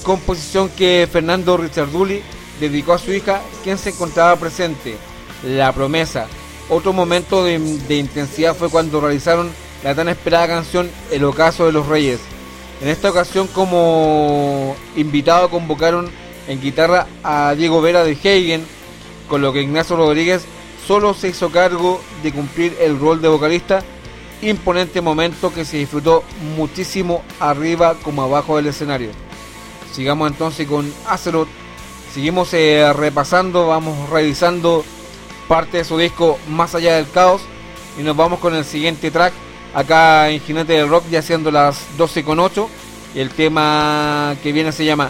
composición 0.03 0.69
que 0.69 1.07
Fernando 1.11 1.57
Richarduli 1.57 2.21
dedicó 2.59 2.93
a 2.93 2.97
su 2.99 3.11
hija, 3.11 3.41
quien 3.63 3.77
se 3.77 3.89
encontraba 3.89 4.35
presente. 4.37 4.95
La 5.43 5.73
promesa. 5.73 6.27
Otro 6.69 6.93
momento 6.93 7.43
de, 7.43 7.59
de 7.59 7.95
intensidad 7.95 8.55
fue 8.55 8.69
cuando 8.69 9.01
realizaron 9.01 9.49
la 9.83 9.95
tan 9.95 10.07
esperada 10.09 10.47
canción 10.47 10.89
El 11.11 11.23
Ocaso 11.23 11.65
de 11.65 11.71
los 11.71 11.87
Reyes. 11.87 12.19
En 12.81 12.87
esta 12.87 13.09
ocasión 13.09 13.47
como 13.47 14.75
invitado 14.95 15.49
convocaron 15.49 16.09
en 16.47 16.61
guitarra 16.61 17.07
a 17.23 17.53
Diego 17.55 17.81
Vera 17.81 18.03
de 18.03 18.13
Hagen, 18.13 18.65
con 19.27 19.41
lo 19.41 19.53
que 19.53 19.61
Ignacio 19.61 19.95
Rodríguez 19.95 20.43
solo 20.87 21.13
se 21.13 21.29
hizo 21.29 21.51
cargo 21.51 22.01
de 22.23 22.31
cumplir 22.31 22.75
el 22.79 22.99
rol 22.99 23.21
de 23.21 23.27
vocalista, 23.27 23.83
imponente 24.41 25.01
momento 25.01 25.53
que 25.53 25.65
se 25.65 25.77
disfrutó 25.77 26.23
muchísimo 26.55 27.23
arriba 27.39 27.95
como 28.01 28.23
abajo 28.23 28.57
del 28.57 28.67
escenario. 28.67 29.11
Sigamos 29.93 30.31
entonces 30.31 30.67
con 30.67 30.91
Azeroth, 31.07 31.49
seguimos 32.13 32.53
eh, 32.53 32.91
repasando, 32.93 33.67
vamos 33.67 34.09
revisando 34.09 34.85
parte 35.47 35.79
de 35.79 35.83
su 35.83 35.97
disco 35.97 36.39
Más 36.47 36.75
allá 36.75 36.95
del 36.95 37.09
caos 37.09 37.41
y 37.99 38.03
nos 38.03 38.15
vamos 38.15 38.39
con 38.39 38.55
el 38.55 38.63
siguiente 38.63 39.11
track 39.11 39.33
acá 39.73 40.29
en 40.29 40.39
Jinete 40.39 40.73
del 40.73 40.87
Rock 40.87 41.03
ya 41.11 41.21
siendo 41.21 41.51
las 41.51 41.97
12 41.97 42.23
con 42.23 42.39
8 42.39 42.69
y 43.15 43.19
el 43.19 43.31
tema 43.31 44.37
que 44.41 44.53
viene 44.53 44.71
se 44.71 44.85
llama 44.85 45.09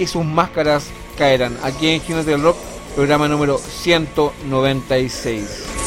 Y 0.00 0.08
sus 0.08 0.24
máscaras 0.24 0.88
caerán 1.16 1.56
aquí 1.62 1.88
en 1.88 2.00
Jinete 2.00 2.32
del 2.32 2.42
Rock 2.42 2.56
programa 2.96 3.28
número 3.28 3.58
196 3.58 5.85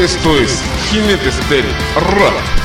Esto 0.00 0.38
es 0.38 0.62
Jinetes 0.92 1.36
del 1.50 1.64
Rock. 1.96 2.57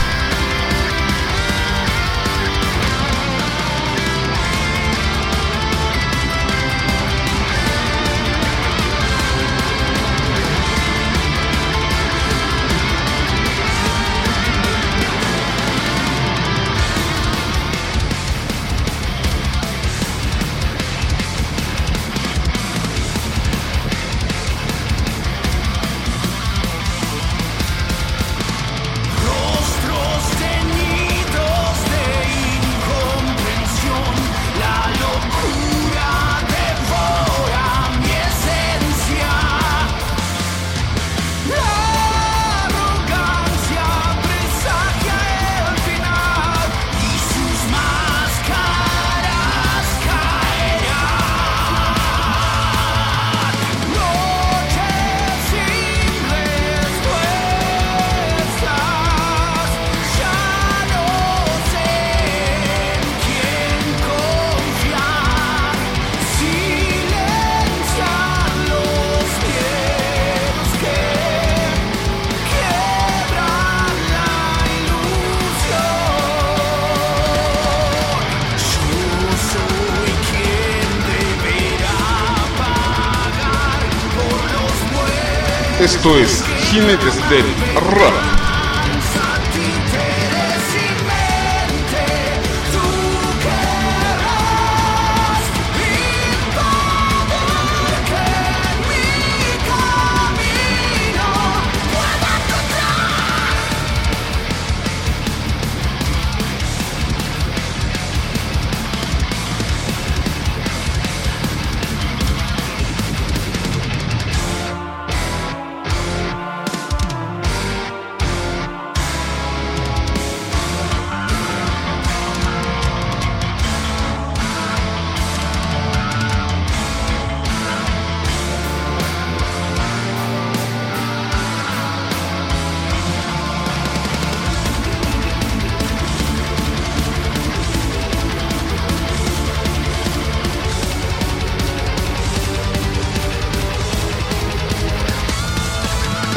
Esto 86.03 86.17
es 86.17 86.43
Jinetes 86.69 87.15
del 87.29 87.45
Rock. 87.75 88.22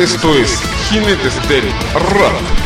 Esto 0.07 0.37
es 0.37 0.63
Jinetes 0.89 1.35
del 1.49 1.65
Rock. 1.95 2.66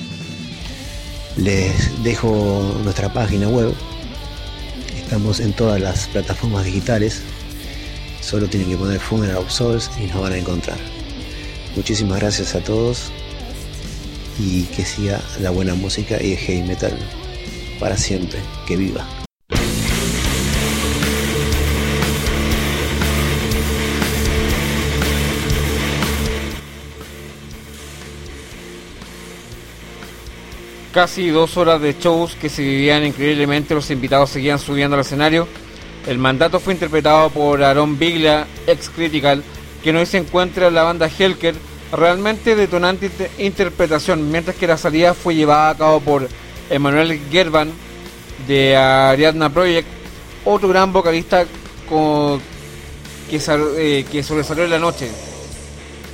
Les 1.37 2.03
dejo 2.03 2.79
nuestra 2.83 3.11
página 3.11 3.47
web. 3.47 3.73
Estamos 4.97 5.39
en 5.39 5.53
todas 5.53 5.79
las 5.79 6.07
plataformas 6.07 6.65
digitales. 6.65 7.21
Solo 8.21 8.47
tienen 8.47 8.69
que 8.69 8.77
poner 8.77 8.99
Funeral 8.99 9.37
of 9.37 9.51
Souls 9.51 9.89
y 9.99 10.07
nos 10.07 10.21
van 10.21 10.33
a 10.33 10.37
encontrar. 10.37 10.77
Muchísimas 11.75 12.19
gracias 12.19 12.53
a 12.55 12.59
todos 12.59 13.11
y 14.39 14.63
que 14.63 14.85
siga 14.85 15.21
la 15.39 15.51
buena 15.51 15.73
música 15.73 16.21
y 16.21 16.33
el 16.33 16.37
heavy 16.37 16.63
metal 16.63 16.97
para 17.79 17.97
siempre. 17.97 18.39
Que 18.67 18.75
viva. 18.75 19.20
Casi 30.93 31.29
dos 31.29 31.55
horas 31.55 31.79
de 31.81 31.95
shows 31.97 32.35
que 32.35 32.49
se 32.49 32.61
vivían 32.61 33.05
increíblemente, 33.05 33.73
los 33.73 33.89
invitados 33.91 34.29
seguían 34.29 34.59
subiendo 34.59 34.95
al 34.95 35.01
escenario. 35.01 35.47
El 36.05 36.17
mandato 36.17 36.59
fue 36.59 36.73
interpretado 36.73 37.29
por 37.29 37.63
Aaron 37.63 37.97
Biglia, 37.97 38.45
ex 38.67 38.89
Critical, 38.89 39.41
que 39.81 39.95
hoy 39.95 40.05
se 40.05 40.17
encuentra 40.17 40.67
en 40.67 40.75
la 40.75 40.83
banda 40.83 41.07
Helker, 41.09 41.55
realmente 41.93 42.57
detonante 42.57 43.05
inter- 43.05 43.31
interpretación, 43.37 44.29
mientras 44.31 44.57
que 44.57 44.67
la 44.67 44.77
salida 44.77 45.13
fue 45.13 45.35
llevada 45.35 45.69
a 45.69 45.77
cabo 45.77 46.01
por 46.01 46.27
Emanuel 46.69 47.21
Gerban 47.31 47.71
de 48.45 48.75
Ariadna 48.75 49.49
Project, 49.49 49.87
otro 50.43 50.67
gran 50.67 50.91
vocalista 50.91 51.45
que, 53.29 53.39
eh, 53.77 54.05
que 54.11 54.23
sobresalió 54.23 54.65
en 54.65 54.71
la 54.71 54.79
noche. 54.79 55.09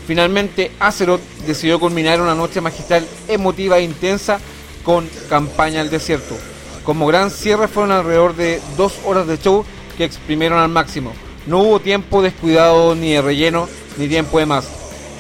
Finalmente, 0.06 0.72
Azeroth 0.80 1.22
decidió 1.48 1.80
culminar 1.80 2.22
una 2.22 2.36
noche 2.36 2.62
magistral 2.62 3.08
emotiva 3.28 3.80
e 3.80 3.84
intensa 3.84 4.40
con 4.88 5.10
Campaña 5.28 5.82
al 5.82 5.90
Desierto. 5.90 6.38
Como 6.86 7.08
gran 7.08 7.30
cierre 7.30 7.68
fueron 7.68 7.92
alrededor 7.92 8.38
de 8.38 8.62
dos 8.78 8.94
horas 9.06 9.28
de 9.28 9.38
show 9.38 9.66
que 9.98 10.06
exprimieron 10.06 10.60
al 10.60 10.70
máximo. 10.70 11.12
No 11.46 11.60
hubo 11.60 11.82
tiempo 11.82 12.22
descuidado 12.22 12.96
ni 12.96 13.12
de 13.12 13.22
relleno 13.22 13.68
ni 13.98 14.08
tiempo 14.08 14.40
de 14.40 14.46
más. 14.46 14.66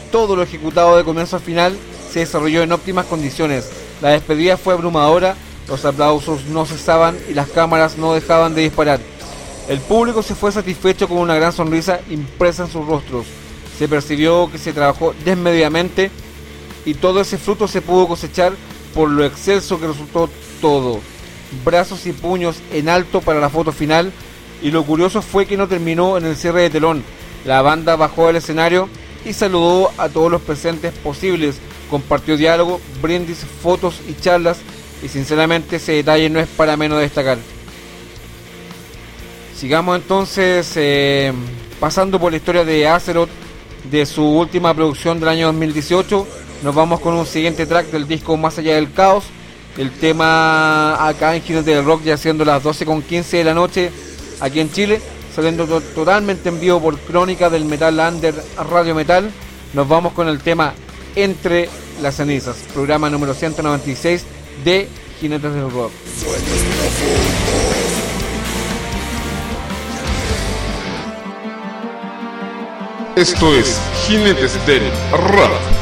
Todo 0.10 0.38
lo 0.38 0.44
ejecutado 0.44 0.95
de 0.95 1.03
comienzo 1.03 1.35
a 1.35 1.41
final 1.41 1.77
se 2.10 2.19
desarrolló 2.19 2.64
en 2.64 2.72
óptimas 2.72 3.07
condiciones. 3.07 3.69
La 4.02 4.11
despedida 4.11 4.56
fue 4.56 4.73
abrumadora, 4.73 5.35
los 5.68 5.84
aplausos 5.84 6.45
no 6.45 6.65
cesaban 6.65 7.18
y 7.30 7.34
las 7.34 7.49
cámaras 7.49 7.98
no 7.98 8.14
dejaban 8.14 8.56
de 8.56 8.61
disparar. 8.61 9.02
El 9.68 9.81
público 9.81 10.23
se 10.23 10.34
fue 10.34 10.53
satisfecho 10.53 11.10
con 11.10 11.18
una 11.18 11.35
gran 11.35 11.52
sonrisa 11.52 11.99
impresa 12.10 12.64
en 12.64 12.72
sus 12.72 12.88
rostros. 12.88 13.26
Se 13.77 13.89
percibió 13.89 14.49
que 14.49 14.60
se 14.60 14.72
trabajó 14.72 15.14
desmedidamente 15.26 16.10
y 16.85 16.94
todo 16.94 17.19
ese 17.19 17.38
fruto 17.38 17.68
se 17.68 17.81
pudo 17.81 18.07
cosechar 18.07 18.53
por 18.98 19.11
lo 19.11 19.24
excelso 19.24 19.80
que 19.80 19.86
resultó 19.86 20.28
todo. 20.60 20.99
Brazos 21.64 22.07
y 22.07 22.14
puños 22.14 22.57
en 22.74 22.90
alto 22.90 23.22
para 23.22 23.40
la 23.40 23.52
foto 23.52 23.72
final 23.72 24.11
y 24.64 24.72
lo 24.72 24.84
curioso 24.84 25.22
fue 25.22 25.45
que 25.45 25.56
no 25.56 25.68
terminó 25.68 26.18
en 26.18 26.26
el 26.26 26.36
cierre 26.36 26.64
de 26.64 26.72
telón. 26.72 27.03
La 27.45 27.61
banda 27.61 27.95
bajó 27.95 28.26
del 28.26 28.38
escenario 28.38 28.90
y 29.24 29.34
saludó 29.34 29.91
a 29.99 30.10
todos 30.10 30.32
los 30.32 30.41
presentes 30.41 30.94
posibles, 30.94 31.60
compartió 31.91 32.38
diálogo, 32.38 32.82
brindis, 32.99 33.45
fotos 33.61 34.02
y 34.10 34.19
charlas 34.19 34.57
y 35.03 35.10
sinceramente 35.10 35.76
ese 35.76 35.91
detalle 35.91 36.32
no 36.32 36.40
es 36.40 36.48
para 36.48 36.76
menos 36.76 36.99
destacar. 36.99 37.38
Sigamos 39.56 39.95
entonces 39.95 40.72
eh, 40.76 41.32
pasando 41.80 42.19
por 42.19 42.32
la 42.32 42.38
historia 42.38 42.65
de 42.65 42.88
Azeroth, 42.88 43.30
de 43.91 44.07
su 44.07 44.24
última 44.24 44.74
producción 44.74 45.19
del 45.19 45.30
año 45.30 45.45
2018. 45.48 46.47
Nos 46.63 46.73
vamos 46.73 46.99
con 46.99 47.13
un 47.13 47.25
siguiente 47.25 47.65
track 47.65 47.88
del 47.91 48.07
disco 48.07 48.35
Más 48.38 48.57
allá 48.57 48.75
del 48.75 48.91
caos. 48.91 49.25
El 49.77 49.91
tema 49.91 51.07
acá 51.07 51.35
en 51.35 51.43
Giros 51.43 51.63
del 51.65 51.85
Rock 51.85 52.03
ya 52.03 52.17
siendo 52.17 52.43
las 52.43 52.63
12.15 52.63 53.29
de 53.29 53.43
la 53.43 53.53
noche 53.53 53.91
aquí 54.39 54.59
en 54.59 54.71
Chile, 54.71 54.99
saliendo 55.35 55.67
to- 55.67 55.81
totalmente 55.81 56.49
en 56.49 56.59
vivo 56.59 56.81
por 56.81 56.97
Crónica 56.99 57.49
del 57.51 57.65
Metal 57.65 57.97
Under 57.99 58.34
Radio 58.71 58.95
Metal. 58.95 59.29
Nos 59.73 59.88
vamos 59.88 60.13
con 60.13 60.27
el 60.29 60.39
tema 60.39 60.73
Entre 61.15 61.69
las 62.01 62.15
cenizas, 62.15 62.55
programa 62.73 63.09
número 63.11 63.35
196 63.35 64.23
de 64.65 64.88
Jinetes 65.19 65.53
del 65.53 65.69
Rock. 65.71 65.91
Esto 73.15 73.55
es 73.55 73.79
Jinetes 74.05 74.53
del 74.67 74.84
Rock. 75.11 75.77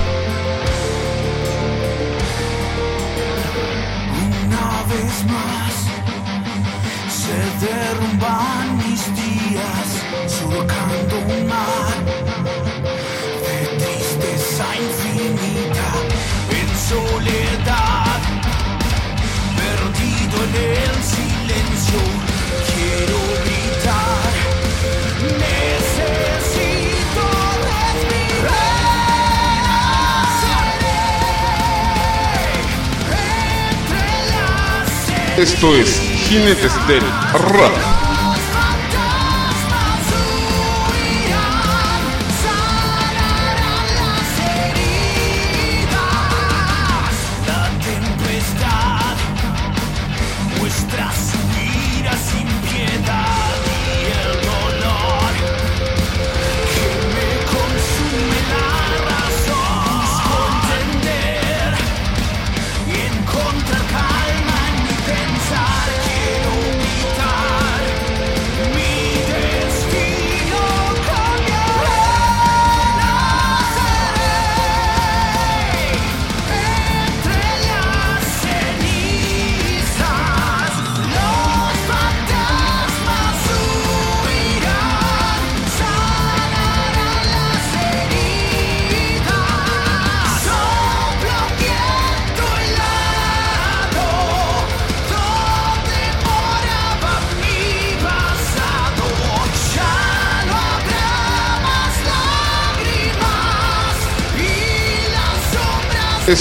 Esto 35.38 35.76
es 35.76 35.99
Jinetes 35.99 36.74
del 36.88 37.03
Rock. 37.34 37.95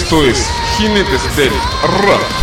Esto 0.05 0.23
es 0.23 0.51
Jinetes 0.77 1.35
del 1.35 1.51
Rock. 2.03 2.34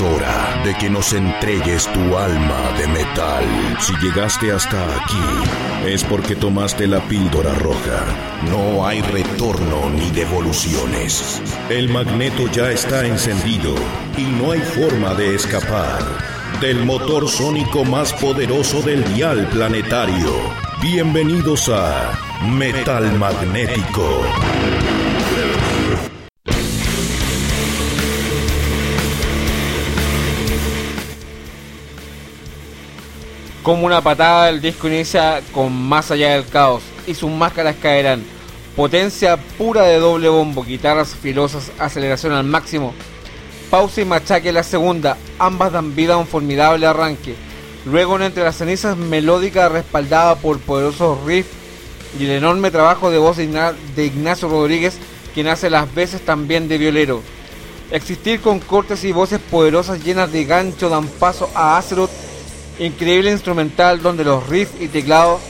Hora 0.00 0.62
de 0.64 0.74
que 0.74 0.88
nos 0.88 1.12
entregues 1.12 1.86
tu 1.92 2.16
alma 2.16 2.72
de 2.78 2.86
metal. 2.88 3.44
Si 3.80 3.92
llegaste 3.96 4.52
hasta 4.52 4.82
aquí, 4.96 5.86
es 5.86 6.04
porque 6.04 6.36
tomaste 6.36 6.86
la 6.86 7.00
píldora 7.00 7.54
roja. 7.54 8.04
No 8.50 8.86
hay 8.86 9.00
retorno 9.02 9.90
ni 9.90 10.10
devoluciones. 10.10 11.42
El 11.68 11.88
magneto 11.88 12.46
ya 12.48 12.70
está 12.70 13.06
encendido 13.06 13.74
y 14.16 14.22
no 14.22 14.52
hay 14.52 14.60
forma 14.60 15.14
de 15.14 15.34
escapar 15.34 16.02
del 16.60 16.84
motor 16.84 17.28
sónico 17.28 17.84
más 17.84 18.12
poderoso 18.12 18.82
del 18.82 19.02
dial 19.14 19.48
planetario. 19.48 20.30
Bienvenidos 20.82 21.68
a 21.68 22.12
Metal 22.42 23.18
Magnético. 23.18 24.22
Como 33.62 33.84
una 33.84 34.00
patada, 34.00 34.48
el 34.48 34.62
disco 34.62 34.88
inicia 34.88 35.42
con 35.52 35.70
Más 35.70 36.10
allá 36.10 36.30
del 36.32 36.46
caos 36.46 36.82
y 37.06 37.14
sus 37.14 37.30
máscaras 37.30 37.76
caerán. 37.80 38.24
Potencia 38.74 39.36
pura 39.58 39.82
de 39.82 39.98
doble 39.98 40.30
bombo, 40.30 40.64
guitarras 40.64 41.14
filosas, 41.14 41.70
aceleración 41.78 42.32
al 42.32 42.44
máximo. 42.44 42.94
Pausa 43.68 44.00
y 44.00 44.06
machaque 44.06 44.50
la 44.50 44.62
segunda, 44.62 45.18
ambas 45.38 45.72
dan 45.72 45.94
vida 45.94 46.14
a 46.14 46.16
un 46.16 46.26
formidable 46.26 46.86
arranque. 46.86 47.34
Luego 47.84 48.18
entre 48.18 48.44
las 48.44 48.56
cenizas 48.56 48.96
melódica 48.96 49.68
respaldada 49.68 50.36
por 50.36 50.58
poderosos 50.60 51.22
riffs 51.24 51.50
y 52.18 52.24
el 52.24 52.30
enorme 52.30 52.70
trabajo 52.70 53.10
de 53.10 53.18
voz 53.18 53.36
de 53.36 54.04
Ignacio 54.06 54.48
Rodríguez, 54.48 54.96
quien 55.34 55.48
hace 55.48 55.68
las 55.68 55.94
veces 55.94 56.24
también 56.24 56.66
de 56.66 56.78
violero. 56.78 57.20
Existir 57.90 58.40
con 58.40 58.58
cortes 58.58 59.04
y 59.04 59.12
voces 59.12 59.38
poderosas 59.38 60.02
llenas 60.02 60.32
de 60.32 60.46
gancho 60.46 60.88
dan 60.88 61.06
paso 61.06 61.50
a 61.54 61.76
Azeroth 61.76 62.10
increíble 62.80 63.30
instrumental 63.30 64.02
donde 64.02 64.24
los 64.24 64.48
riffs 64.48 64.80
y 64.80 64.88
teclados 64.88 65.40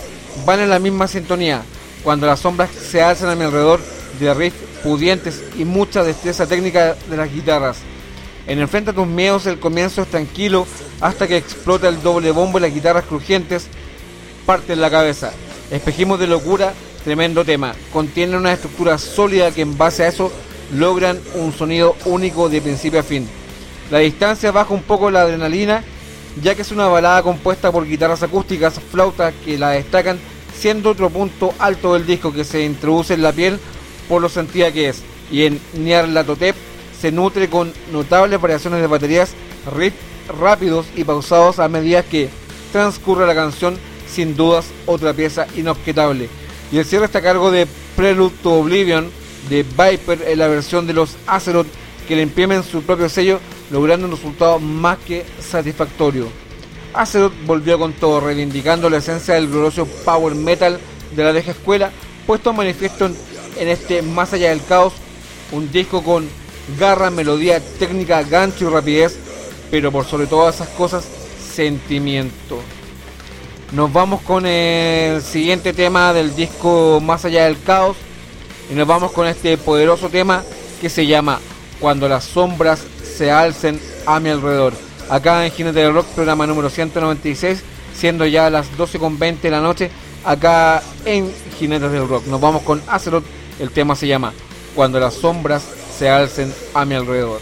van 0.45 0.61
en 0.61 0.71
la 0.71 0.79
misma 0.79 1.09
sintonía, 1.09 1.63
cuando 2.03 2.27
las 2.27 2.41
sombras 2.41 2.71
se 2.71 3.03
alzan 3.03 3.31
a 3.31 3.35
mi 3.35 3.45
alrededor 3.45 3.81
de 4.19 4.35
riffs 4.35 4.59
pudientes 4.83 5.43
y 5.57 5.65
mucha 5.65 6.03
destreza 6.03 6.47
técnica 6.47 6.97
de 7.09 7.17
las 7.17 7.33
guitarras. 7.33 7.79
En 8.47 8.59
Enfrenta 8.59 8.93
tus 8.93 9.07
miedos 9.07 9.47
el 9.47 9.61
comienzo 9.61 10.03
es 10.03 10.09
tranquilo 10.09 10.67
hasta 11.01 11.29
que 11.29 11.37
explota 11.37 11.89
el 11.89 12.03
doble 12.03 12.33
bombo 12.33 12.59
y 12.59 12.63
las 12.63 12.75
guitarras 12.75 13.05
crujientes 13.05 13.67
parten 14.45 14.81
la 14.81 14.91
cabeza. 14.91 15.33
Espejismos 15.71 16.19
de 16.19 16.27
locura, 16.27 16.73
tremendo 17.05 17.45
tema. 17.45 17.75
Contiene 17.93 18.37
una 18.37 18.53
estructura 18.53 18.99
sólida 18.99 19.53
que 19.53 19.63
en 19.63 19.79
base 19.79 20.03
a 20.03 20.09
eso 20.09 20.33
logran 20.75 21.21
un 21.35 21.53
sonido 21.53 21.95
único 22.07 22.49
de 22.49 22.61
principio 22.61 23.01
a 23.01 23.05
fin. 23.05 23.29
La 23.91 23.99
distancia 23.99 24.51
baja 24.51 24.75
un 24.75 24.83
poco 24.83 25.11
la 25.11 25.23
adrenalina 25.23 25.85
ya 26.43 26.55
que 26.55 26.63
es 26.63 26.71
una 26.71 26.87
balada 26.87 27.23
compuesta 27.23 27.73
por 27.73 27.87
guitarras 27.87 28.23
acústicas, 28.23 28.81
flautas 28.91 29.35
que 29.45 29.59
la 29.59 29.71
destacan, 29.71 30.19
siendo 30.57 30.91
otro 30.91 31.11
punto 31.11 31.55
alto 31.59 31.95
del 31.95 32.07
disco 32.07 32.33
que 32.33 32.45
se 32.45 32.65
introduce 32.65 33.15
en 33.15 33.23
la 33.23 33.33
piel 33.33 33.59
por 34.09 34.23
lo 34.23 34.29
sentida 34.29 34.73
que 34.73 34.89
es. 34.89 35.03
Y 35.31 35.45
en 35.45 35.61
Nyarlathotep 35.75 36.57
se 37.01 37.13
nutre 37.13 37.49
con 37.49 37.73
notables 37.93 38.41
variaciones 38.41 38.81
de 38.81 38.87
baterías, 38.87 39.33
riffs 39.75 39.97
rápidos 40.39 40.87
y 40.97 41.05
pausados 41.05 41.59
a 41.59 41.69
medida 41.69 42.03
que 42.03 42.29
transcurre 42.73 43.27
la 43.27 43.35
canción, 43.35 43.79
sin 44.09 44.37
dudas 44.37 44.67
otra 44.87 45.13
pieza 45.13 45.47
inobjetable. 45.57 46.29
Y 46.73 46.79
el 46.79 46.85
cierre 46.85 47.07
está 47.07 47.19
a 47.19 47.23
cargo 47.23 47.51
de 47.51 47.67
Prelude 47.97 48.35
to 48.43 48.53
Oblivion 48.53 49.11
de 49.49 49.63
Viper 49.63 50.23
en 50.27 50.39
la 50.39 50.49
versión 50.49 50.87
de 50.87 50.93
los 50.93 51.17
Azeroth 51.27 51.67
que 52.11 52.17
le 52.17 52.23
imprimen 52.23 52.65
su 52.65 52.83
propio 52.83 53.09
sello, 53.09 53.39
logrando 53.71 54.05
un 54.05 54.11
resultado 54.11 54.59
más 54.59 54.99
que 54.99 55.25
satisfactorio. 55.39 56.27
Azeroth 56.93 57.33
volvió 57.47 57.79
con 57.79 57.93
todo, 57.93 58.19
reivindicando 58.19 58.91
la 58.91 58.97
esencia 58.97 59.35
del 59.35 59.47
glorioso 59.47 59.87
power 60.05 60.35
metal 60.35 60.81
de 61.15 61.23
la 61.23 61.31
vieja 61.31 61.53
escuela, 61.53 61.93
puesto 62.27 62.51
a 62.51 62.53
manifiesto 62.53 63.07
en, 63.07 63.17
en 63.61 63.69
este 63.69 64.03
Más 64.03 64.33
allá 64.33 64.49
del 64.49 64.65
caos, 64.65 64.93
un 65.53 65.71
disco 65.71 66.03
con 66.03 66.29
garra, 66.81 67.11
melodía, 67.11 67.61
técnica, 67.79 68.25
gancho 68.25 68.69
y 68.69 68.73
rapidez, 68.73 69.17
pero 69.71 69.93
por 69.93 70.05
sobre 70.05 70.27
todas 70.27 70.57
esas 70.57 70.71
cosas, 70.71 71.05
sentimiento. 71.55 72.59
Nos 73.71 73.93
vamos 73.93 74.21
con 74.23 74.47
el 74.47 75.23
siguiente 75.23 75.73
tema 75.73 76.13
del 76.13 76.35
disco 76.35 77.01
Más 77.01 77.25
allá 77.25 77.45
del 77.45 77.63
caos 77.63 77.97
y 78.69 78.75
nos 78.75 78.89
vamos 78.89 79.13
con 79.13 79.29
este 79.29 79.57
poderoso 79.59 80.09
tema 80.09 80.43
que 80.81 80.91
se 80.91 81.07
llama 81.07 81.39
Cuando 81.81 82.09
las 82.09 82.25
sombras 82.25 82.85
se 83.03 83.31
alcen 83.31 83.81
a 84.07 84.21
mi 84.21 84.29
alrededor. 84.29 84.75
Acá 85.09 85.45
en 85.45 85.53
Jinete 85.53 85.81
del 85.81 85.95
Rock, 85.95 86.07
programa 86.09 86.47
número 86.47 86.71
196, 86.71 87.63
siendo 87.95 88.27
ya 88.27 88.49
las 88.51 88.71
12.20 88.77 89.41
de 89.41 89.51
la 89.51 89.61
noche, 89.61 89.91
acá 90.25 90.83
en 91.05 91.33
Jinetes 91.59 91.91
del 91.91 92.09
Rock. 92.09 92.27
Nos 92.27 92.41
vamos 92.41 92.63
con 92.63 92.83
Azeroth, 92.87 93.25
el 93.59 93.71
tema 93.71 93.97
se 93.97 94.07
llama 94.07 94.33
Cuando 94.75 95.01
las 95.01 95.15
sombras 95.15 95.65
se 95.99 96.09
alcen 96.09 96.53
a 96.75 96.85
mi 96.85 96.95
alrededor. 96.95 97.41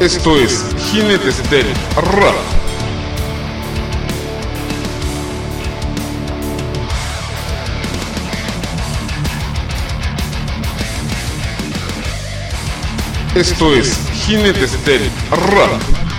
Esto 0.00 0.38
es 0.38 0.64
Jinetes 0.90 1.50
del 1.50 1.66
Rock. 1.96 2.59
Esto 13.34 13.72
es 13.76 13.96
Jinetes 14.26 14.84
del 14.84 15.08
Rock. 15.30 16.09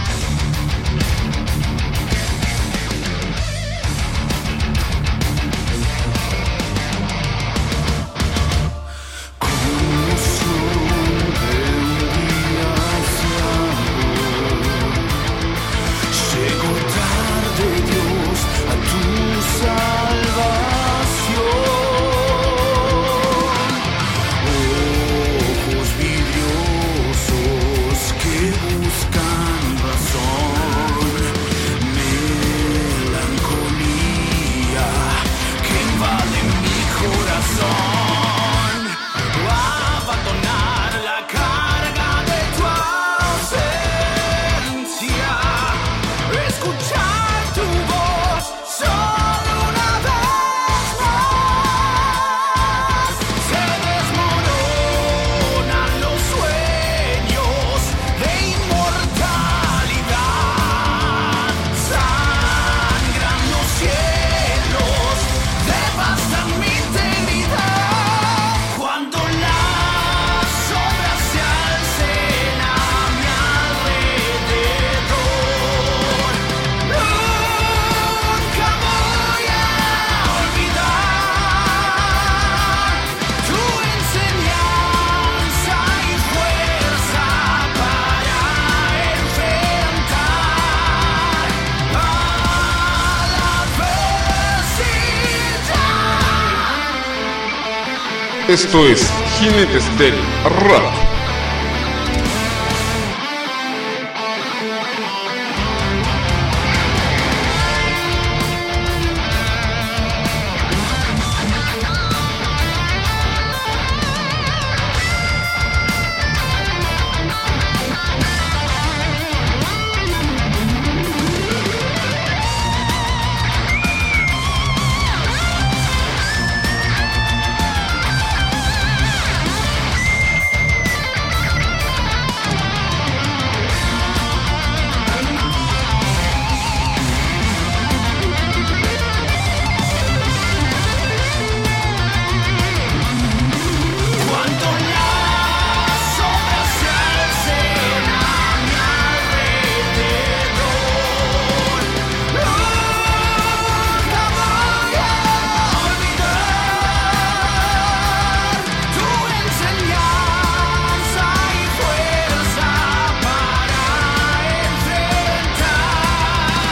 Esto 98.51 98.85
es 98.85 99.09
Jinetes 99.39 99.85
del 99.97 100.13
Rock. 100.43 101.00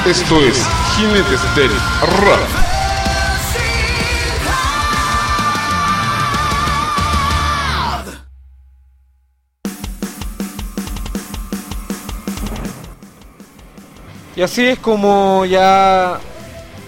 Esto 0.09 0.41
es 0.41 0.67
Jinetes 0.95 1.55
del 1.55 1.69
Rock. 1.69 2.49
Y 14.35 14.41
así 14.41 14.65
es 14.65 14.79
como 14.79 15.45
ya 15.45 16.19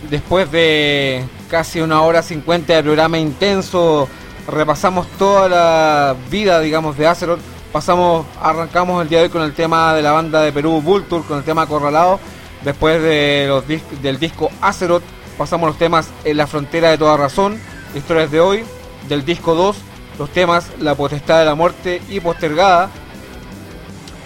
después 0.09 0.51
de 0.51 1.23
casi 1.47 1.79
una 1.79 2.01
hora 2.01 2.23
cincuenta 2.23 2.73
de 2.73 2.81
programa 2.81 3.19
intenso, 3.19 4.09
repasamos 4.47 5.05
toda 5.19 5.47
la 5.47 6.15
vida, 6.31 6.59
digamos, 6.59 6.97
de 6.97 7.05
Azeroth. 7.05 7.39
Pasamos, 7.71 8.25
arrancamos 8.41 8.99
el 9.03 9.09
día 9.09 9.19
de 9.19 9.25
hoy 9.25 9.29
con 9.29 9.43
el 9.43 9.53
tema 9.53 9.93
de 9.93 10.01
la 10.01 10.11
banda 10.11 10.41
de 10.41 10.51
Perú, 10.51 10.81
Vulture, 10.81 11.23
con 11.23 11.37
el 11.37 11.43
tema 11.43 11.61
Acorralado. 11.61 12.19
Después 12.63 13.01
del 13.01 14.19
disco 14.19 14.49
Azeroth, 14.61 15.03
pasamos 15.37 15.67
los 15.67 15.77
temas 15.77 16.09
En 16.23 16.37
la 16.37 16.47
frontera 16.47 16.91
de 16.91 16.97
toda 16.97 17.17
razón, 17.17 17.59
Historias 17.95 18.31
de 18.31 18.39
hoy, 18.39 18.63
del 19.09 19.25
disco 19.25 19.55
2, 19.55 19.75
los 20.19 20.29
temas 20.29 20.67
La 20.79 20.95
potestad 20.95 21.39
de 21.39 21.45
la 21.45 21.55
muerte 21.55 22.01
y 22.09 22.19
Postergada, 22.19 22.89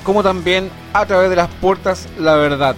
como 0.04 0.22
también 0.22 0.70
a 0.94 1.06
través 1.06 1.30
de 1.30 1.36
las 1.36 1.50
puertas 1.50 2.08
la 2.18 2.36
verdad. 2.36 2.76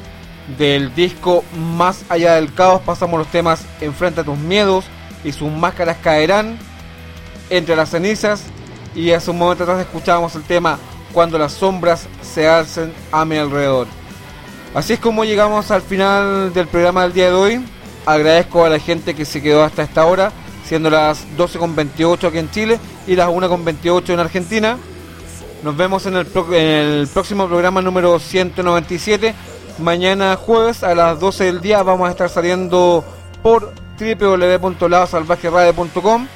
Del 0.57 0.93
disco 0.93 1.43
Más 1.75 2.05
allá 2.07 2.35
del 2.35 2.53
caos 2.53 2.81
pasamos 2.81 3.19
los 3.19 3.27
temas 3.27 3.65
Enfrenta 3.81 4.23
tus 4.23 4.37
miedos 4.37 4.85
y 5.23 5.31
sus 5.31 5.51
máscaras 5.51 5.97
caerán, 6.01 6.59
Entre 7.49 7.75
las 7.75 7.89
cenizas 7.89 8.43
y 8.95 9.11
hace 9.11 9.29
un 9.29 9.37
momento 9.37 9.63
atrás 9.63 9.79
escuchábamos 9.79 10.35
el 10.35 10.43
tema 10.43 10.79
Cuando 11.13 11.37
las 11.37 11.53
sombras 11.53 12.07
se 12.21 12.47
alcen 12.47 12.93
a 13.11 13.25
mi 13.25 13.37
alrededor. 13.37 13.96
Así 14.73 14.93
es 14.93 14.99
como 14.99 15.25
llegamos 15.25 15.69
al 15.71 15.81
final 15.81 16.53
del 16.53 16.67
programa 16.67 17.03
del 17.03 17.13
día 17.13 17.27
de 17.27 17.33
hoy. 17.33 17.65
Agradezco 18.05 18.65
a 18.65 18.69
la 18.69 18.79
gente 18.79 19.15
que 19.15 19.25
se 19.25 19.41
quedó 19.41 19.63
hasta 19.63 19.83
esta 19.83 20.05
hora, 20.05 20.31
siendo 20.65 20.89
las 20.89 21.25
12.28 21.37 22.27
aquí 22.27 22.37
en 22.37 22.51
Chile 22.51 22.79
y 23.07 23.15
las 23.15 23.29
1.28 23.29 24.13
en 24.13 24.19
Argentina. 24.19 24.77
Nos 25.63 25.75
vemos 25.75 26.05
en 26.05 26.15
el, 26.15 26.27
próximo 27.07 27.47
programa 27.47 27.81
número 27.81 28.19
197. 28.19 29.33
Mañana 29.79 30.35
jueves 30.35 30.83
a 30.83 30.93
las 30.93 31.19
12 31.19 31.45
del 31.45 31.61
día 31.61 31.81
vamos 31.83 32.07
a 32.07 32.11
estar 32.11 32.29
saliendo 32.29 33.03
por 33.41 33.73
www.ladosalvajeradio.com. 33.99 36.27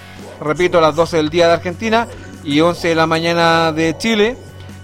Repito, 0.42 0.80
a 0.80 0.82
las 0.82 0.96
12 0.96 1.18
del 1.18 1.30
día 1.30 1.46
de 1.48 1.54
Argentina 1.54 2.08
y 2.44 2.60
11 2.60 2.88
de 2.88 2.96
la 2.96 3.06
mañana 3.06 3.72
de 3.72 3.96
Chile. 3.98 4.36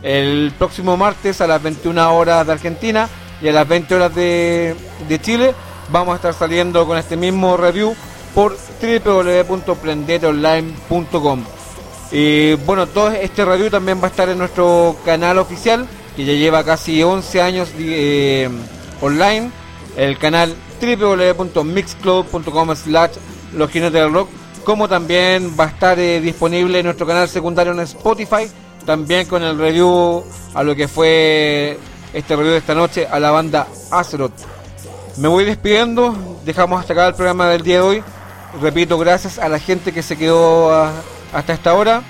El 0.04 0.54
próximo 0.58 0.96
martes 0.96 1.42
a 1.42 1.48
las 1.48 1.64
21 1.64 2.16
horas 2.16 2.46
de 2.46 2.54
Argentina 2.54 3.10
y 3.42 3.48
a 3.48 3.52
las 3.52 3.68
20 3.68 3.96
horas 3.96 4.14
de, 4.16 4.76
de 5.08 5.22
Chile 5.22 5.54
vamos 5.92 6.14
a 6.14 6.16
estar 6.18 6.34
saliendo 6.34 6.86
con 6.86 6.98
este 6.98 7.16
mismo 7.18 7.58
review 7.58 7.96
por 8.34 8.58
www.prenderonline.com. 8.82 11.44
Y 12.12 12.54
bueno, 12.54 12.88
todo 12.88 13.12
este 13.12 13.44
review 13.44 13.70
también 13.70 14.00
va 14.02 14.06
a 14.06 14.10
estar 14.10 14.30
en 14.30 14.38
nuestro 14.38 14.96
canal 15.04 15.40
oficial, 15.40 15.86
que 16.16 16.24
ya 16.26 16.32
lleva 16.34 16.64
casi 16.64 17.04
11 17.04 17.42
años 17.42 17.70
eh, 17.78 18.48
online, 19.02 19.52
el 19.96 20.18
canal 20.18 20.56
www.mixclub.com 20.82 22.76
slash 22.76 23.12
los 23.54 23.72
del 23.74 24.14
rock, 24.14 24.30
como 24.64 24.88
también 24.88 25.54
va 25.60 25.66
a 25.66 25.68
estar 25.68 26.00
eh, 26.00 26.22
disponible 26.22 26.80
en 26.80 26.86
nuestro 26.86 27.06
canal 27.08 27.28
secundario 27.28 27.74
en 27.74 27.82
Spotify, 27.82 28.48
también 28.86 29.28
con 29.28 29.44
el 29.44 29.58
review 29.58 30.24
a 30.54 30.64
lo 30.64 30.74
que 30.76 30.88
fue 30.88 31.78
este 32.18 32.36
review 32.36 32.54
de 32.54 32.58
esta 32.58 32.74
noche 32.74 33.08
a 33.10 33.20
la 33.20 33.30
banda 33.30 33.68
Azeroth. 33.92 34.34
Me 35.18 35.28
voy 35.28 35.46
despidiendo, 35.46 36.16
dejamos 36.46 36.80
hasta 36.80 36.94
acá 36.94 37.08
el 37.08 37.14
programa 37.14 37.48
del 37.48 37.62
día 37.62 37.76
de 37.76 37.82
hoy. 37.82 38.04
Repito, 38.60 38.98
gracias 38.98 39.38
a 39.38 39.48
la 39.50 39.60
gente 39.60 39.94
que 39.94 40.02
se 40.02 40.18
quedó 40.18 40.74
hasta 41.32 41.54
esta 41.54 41.76
hora. 41.76 42.02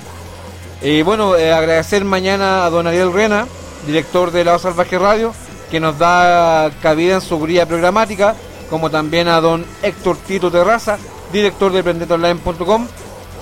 Y 0.81 1.01
bueno, 1.01 1.35
eh, 1.35 1.51
agradecer 1.51 2.05
mañana 2.05 2.65
a 2.65 2.69
don 2.69 2.87
Ariel 2.87 3.11
Rena, 3.11 3.47
director 3.85 4.31
de 4.31 4.45
La 4.45 4.57
Salvaje 4.59 4.97
Radio, 4.97 5.33
que 5.69 5.81
nos 5.81 5.99
da 5.99 6.71
cabida 6.81 7.15
en 7.15 7.21
su 7.21 7.37
grilla 7.39 7.65
programática, 7.65 8.33
como 8.69 8.89
también 8.89 9.27
a 9.27 9.41
don 9.41 9.65
Héctor 9.81 10.15
Tito 10.25 10.49
Terraza, 10.49 10.97
director 11.33 11.73
de 11.73 11.83
prendetonline.com, 11.83 12.87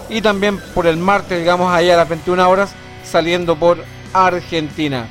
y 0.09 0.21
también 0.21 0.59
por 0.73 0.87
el 0.87 0.97
martes, 0.97 1.37
digamos, 1.37 1.71
ahí 1.71 1.91
a 1.91 1.97
las 1.97 2.09
21 2.09 2.49
horas, 2.49 2.71
saliendo 3.03 3.55
por 3.55 3.77
Argentina. 4.13 5.07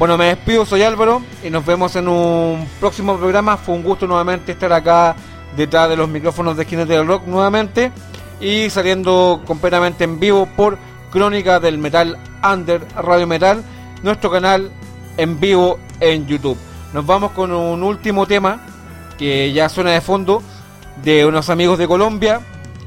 Bueno, 0.00 0.16
me 0.16 0.34
despido, 0.34 0.64
soy 0.64 0.82
Álvaro 0.82 1.20
y 1.44 1.50
nos 1.50 1.66
vemos 1.66 1.94
en 1.94 2.08
un 2.08 2.66
próximo 2.80 3.18
programa. 3.18 3.58
Fue 3.58 3.74
un 3.74 3.82
gusto 3.82 4.06
nuevamente 4.06 4.52
estar 4.52 4.72
acá 4.72 5.14
detrás 5.54 5.90
de 5.90 5.96
los 5.98 6.08
micrófonos 6.08 6.56
de 6.56 6.64
Jinete 6.64 6.94
del 6.94 7.06
Rock 7.06 7.26
nuevamente 7.26 7.92
y 8.40 8.70
saliendo 8.70 9.42
completamente 9.46 10.04
en 10.04 10.18
vivo 10.18 10.48
por 10.56 10.78
Crónica 11.12 11.60
del 11.60 11.76
Metal 11.76 12.16
Under 12.42 12.80
Radio 12.96 13.26
Metal, 13.26 13.62
nuestro 14.02 14.30
canal 14.30 14.72
en 15.18 15.38
vivo 15.38 15.78
en 16.00 16.26
YouTube. 16.26 16.56
Nos 16.94 17.04
vamos 17.04 17.32
con 17.32 17.52
un 17.52 17.82
último 17.82 18.24
tema 18.24 18.58
que 19.18 19.52
ya 19.52 19.68
suena 19.68 19.90
de 19.90 20.00
fondo 20.00 20.42
de 21.04 21.26
unos 21.26 21.50
amigos 21.50 21.76
de 21.76 21.86
Colombia. 21.86 22.40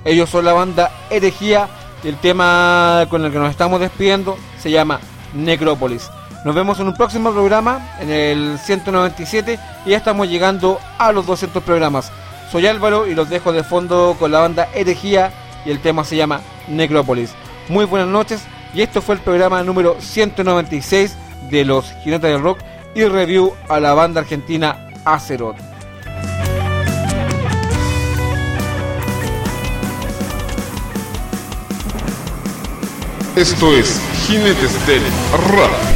Ellos 0.03 0.31
son 0.31 0.45
la 0.45 0.53
banda 0.53 0.89
Herejía 1.11 1.67
y 2.03 2.07
el 2.07 2.17
tema 2.17 3.05
con 3.11 3.23
el 3.23 3.31
que 3.31 3.37
nos 3.37 3.51
estamos 3.51 3.79
despidiendo 3.79 4.35
se 4.57 4.71
llama 4.71 4.99
Necrópolis. 5.35 6.09
Nos 6.43 6.55
vemos 6.55 6.77
en 6.79 6.87
un 6.87 6.93
próximo 6.93 7.31
programa, 7.31 7.95
en 8.01 8.09
el 8.09 8.59
197, 8.59 9.57
y 9.85 9.89
ya 9.89 9.97
estamos 9.97 10.27
llegando 10.27 10.79
a 10.97 11.13
los 11.13 11.25
200 11.25 11.63
programas. 11.63 12.11
Soy 12.51 12.67
Álvaro 12.67 13.07
y 13.07 13.15
los 13.15 13.29
dejo 13.29 13.53
de 13.53 13.63
fondo 13.63 14.17
con 14.19 14.31
la 14.31 14.39
banda 14.39 14.67
Herejía 14.73 15.31
y 15.65 15.71
el 15.71 15.79
tema 15.79 16.03
se 16.03 16.17
llama 16.17 16.41
Necrópolis. 16.67 17.31
Muy 17.69 17.85
buenas 17.85 18.09
noches 18.09 18.43
y 18.73 18.81
esto 18.81 19.01
fue 19.01 19.15
el 19.15 19.21
programa 19.21 19.63
número 19.63 19.95
196 19.99 21.15
de 21.49 21.63
los 21.63 21.91
Jinetes 22.03 22.29
del 22.29 22.41
Rock 22.41 22.59
y 22.93 23.05
review 23.05 23.53
a 23.69 23.79
la 23.79 23.93
banda 23.93 24.21
argentina 24.21 24.89
Azeroth. 25.05 25.55
Esto 33.35 33.73
es 33.73 33.99
Jinetes 34.27 34.85
del 34.85 35.01
Rock. 35.55 35.92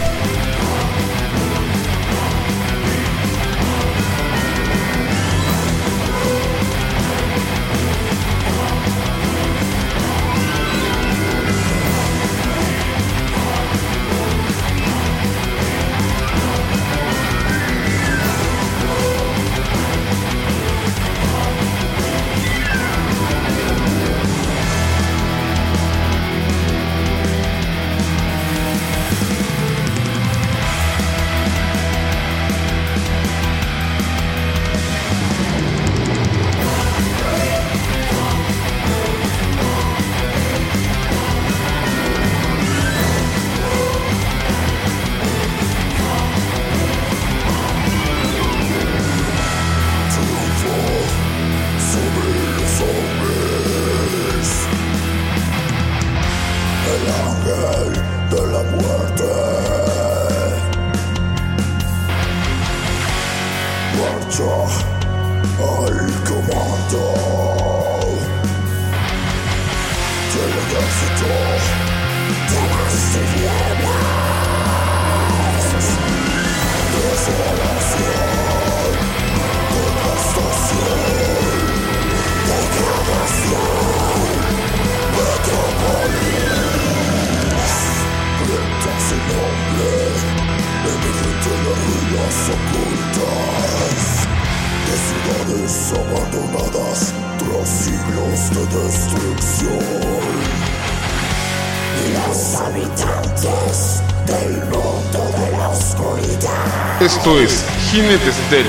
Oscuridad. 107.27 107.37
Esto 107.37 107.39
es 107.41 107.65
Jinetes 107.91 108.35
del 108.49 108.65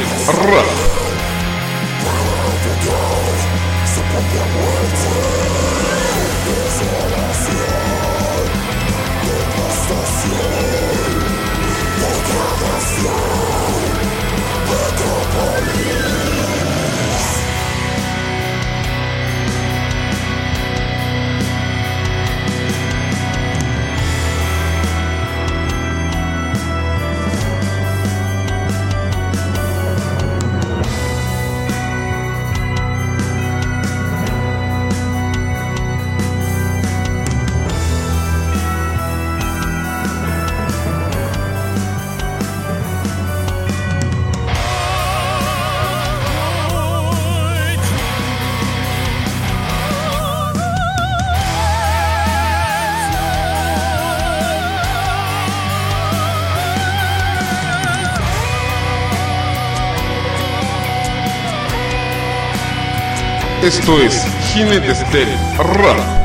Esto 63.69 64.01
es 64.01 64.25
Jinetes 64.55 65.01
del 65.13 65.29
Rock. 65.59 66.18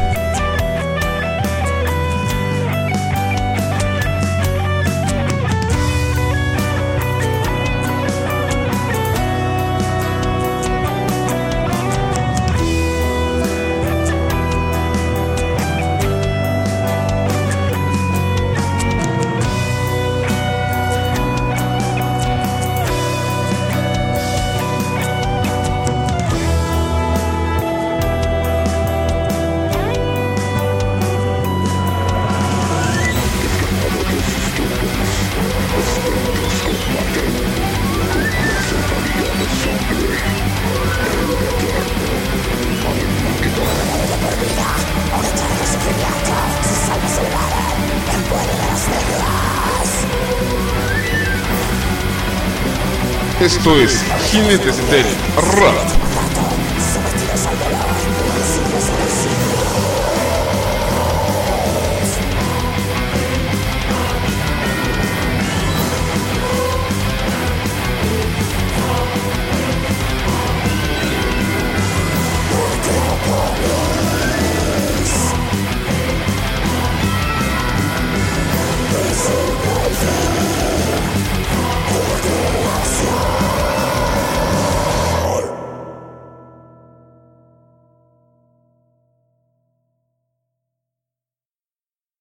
Esto 53.63 53.79
es 53.79 54.03
Jinetes 54.29 54.75
del 54.91 55.05
Rock. 55.37 56.02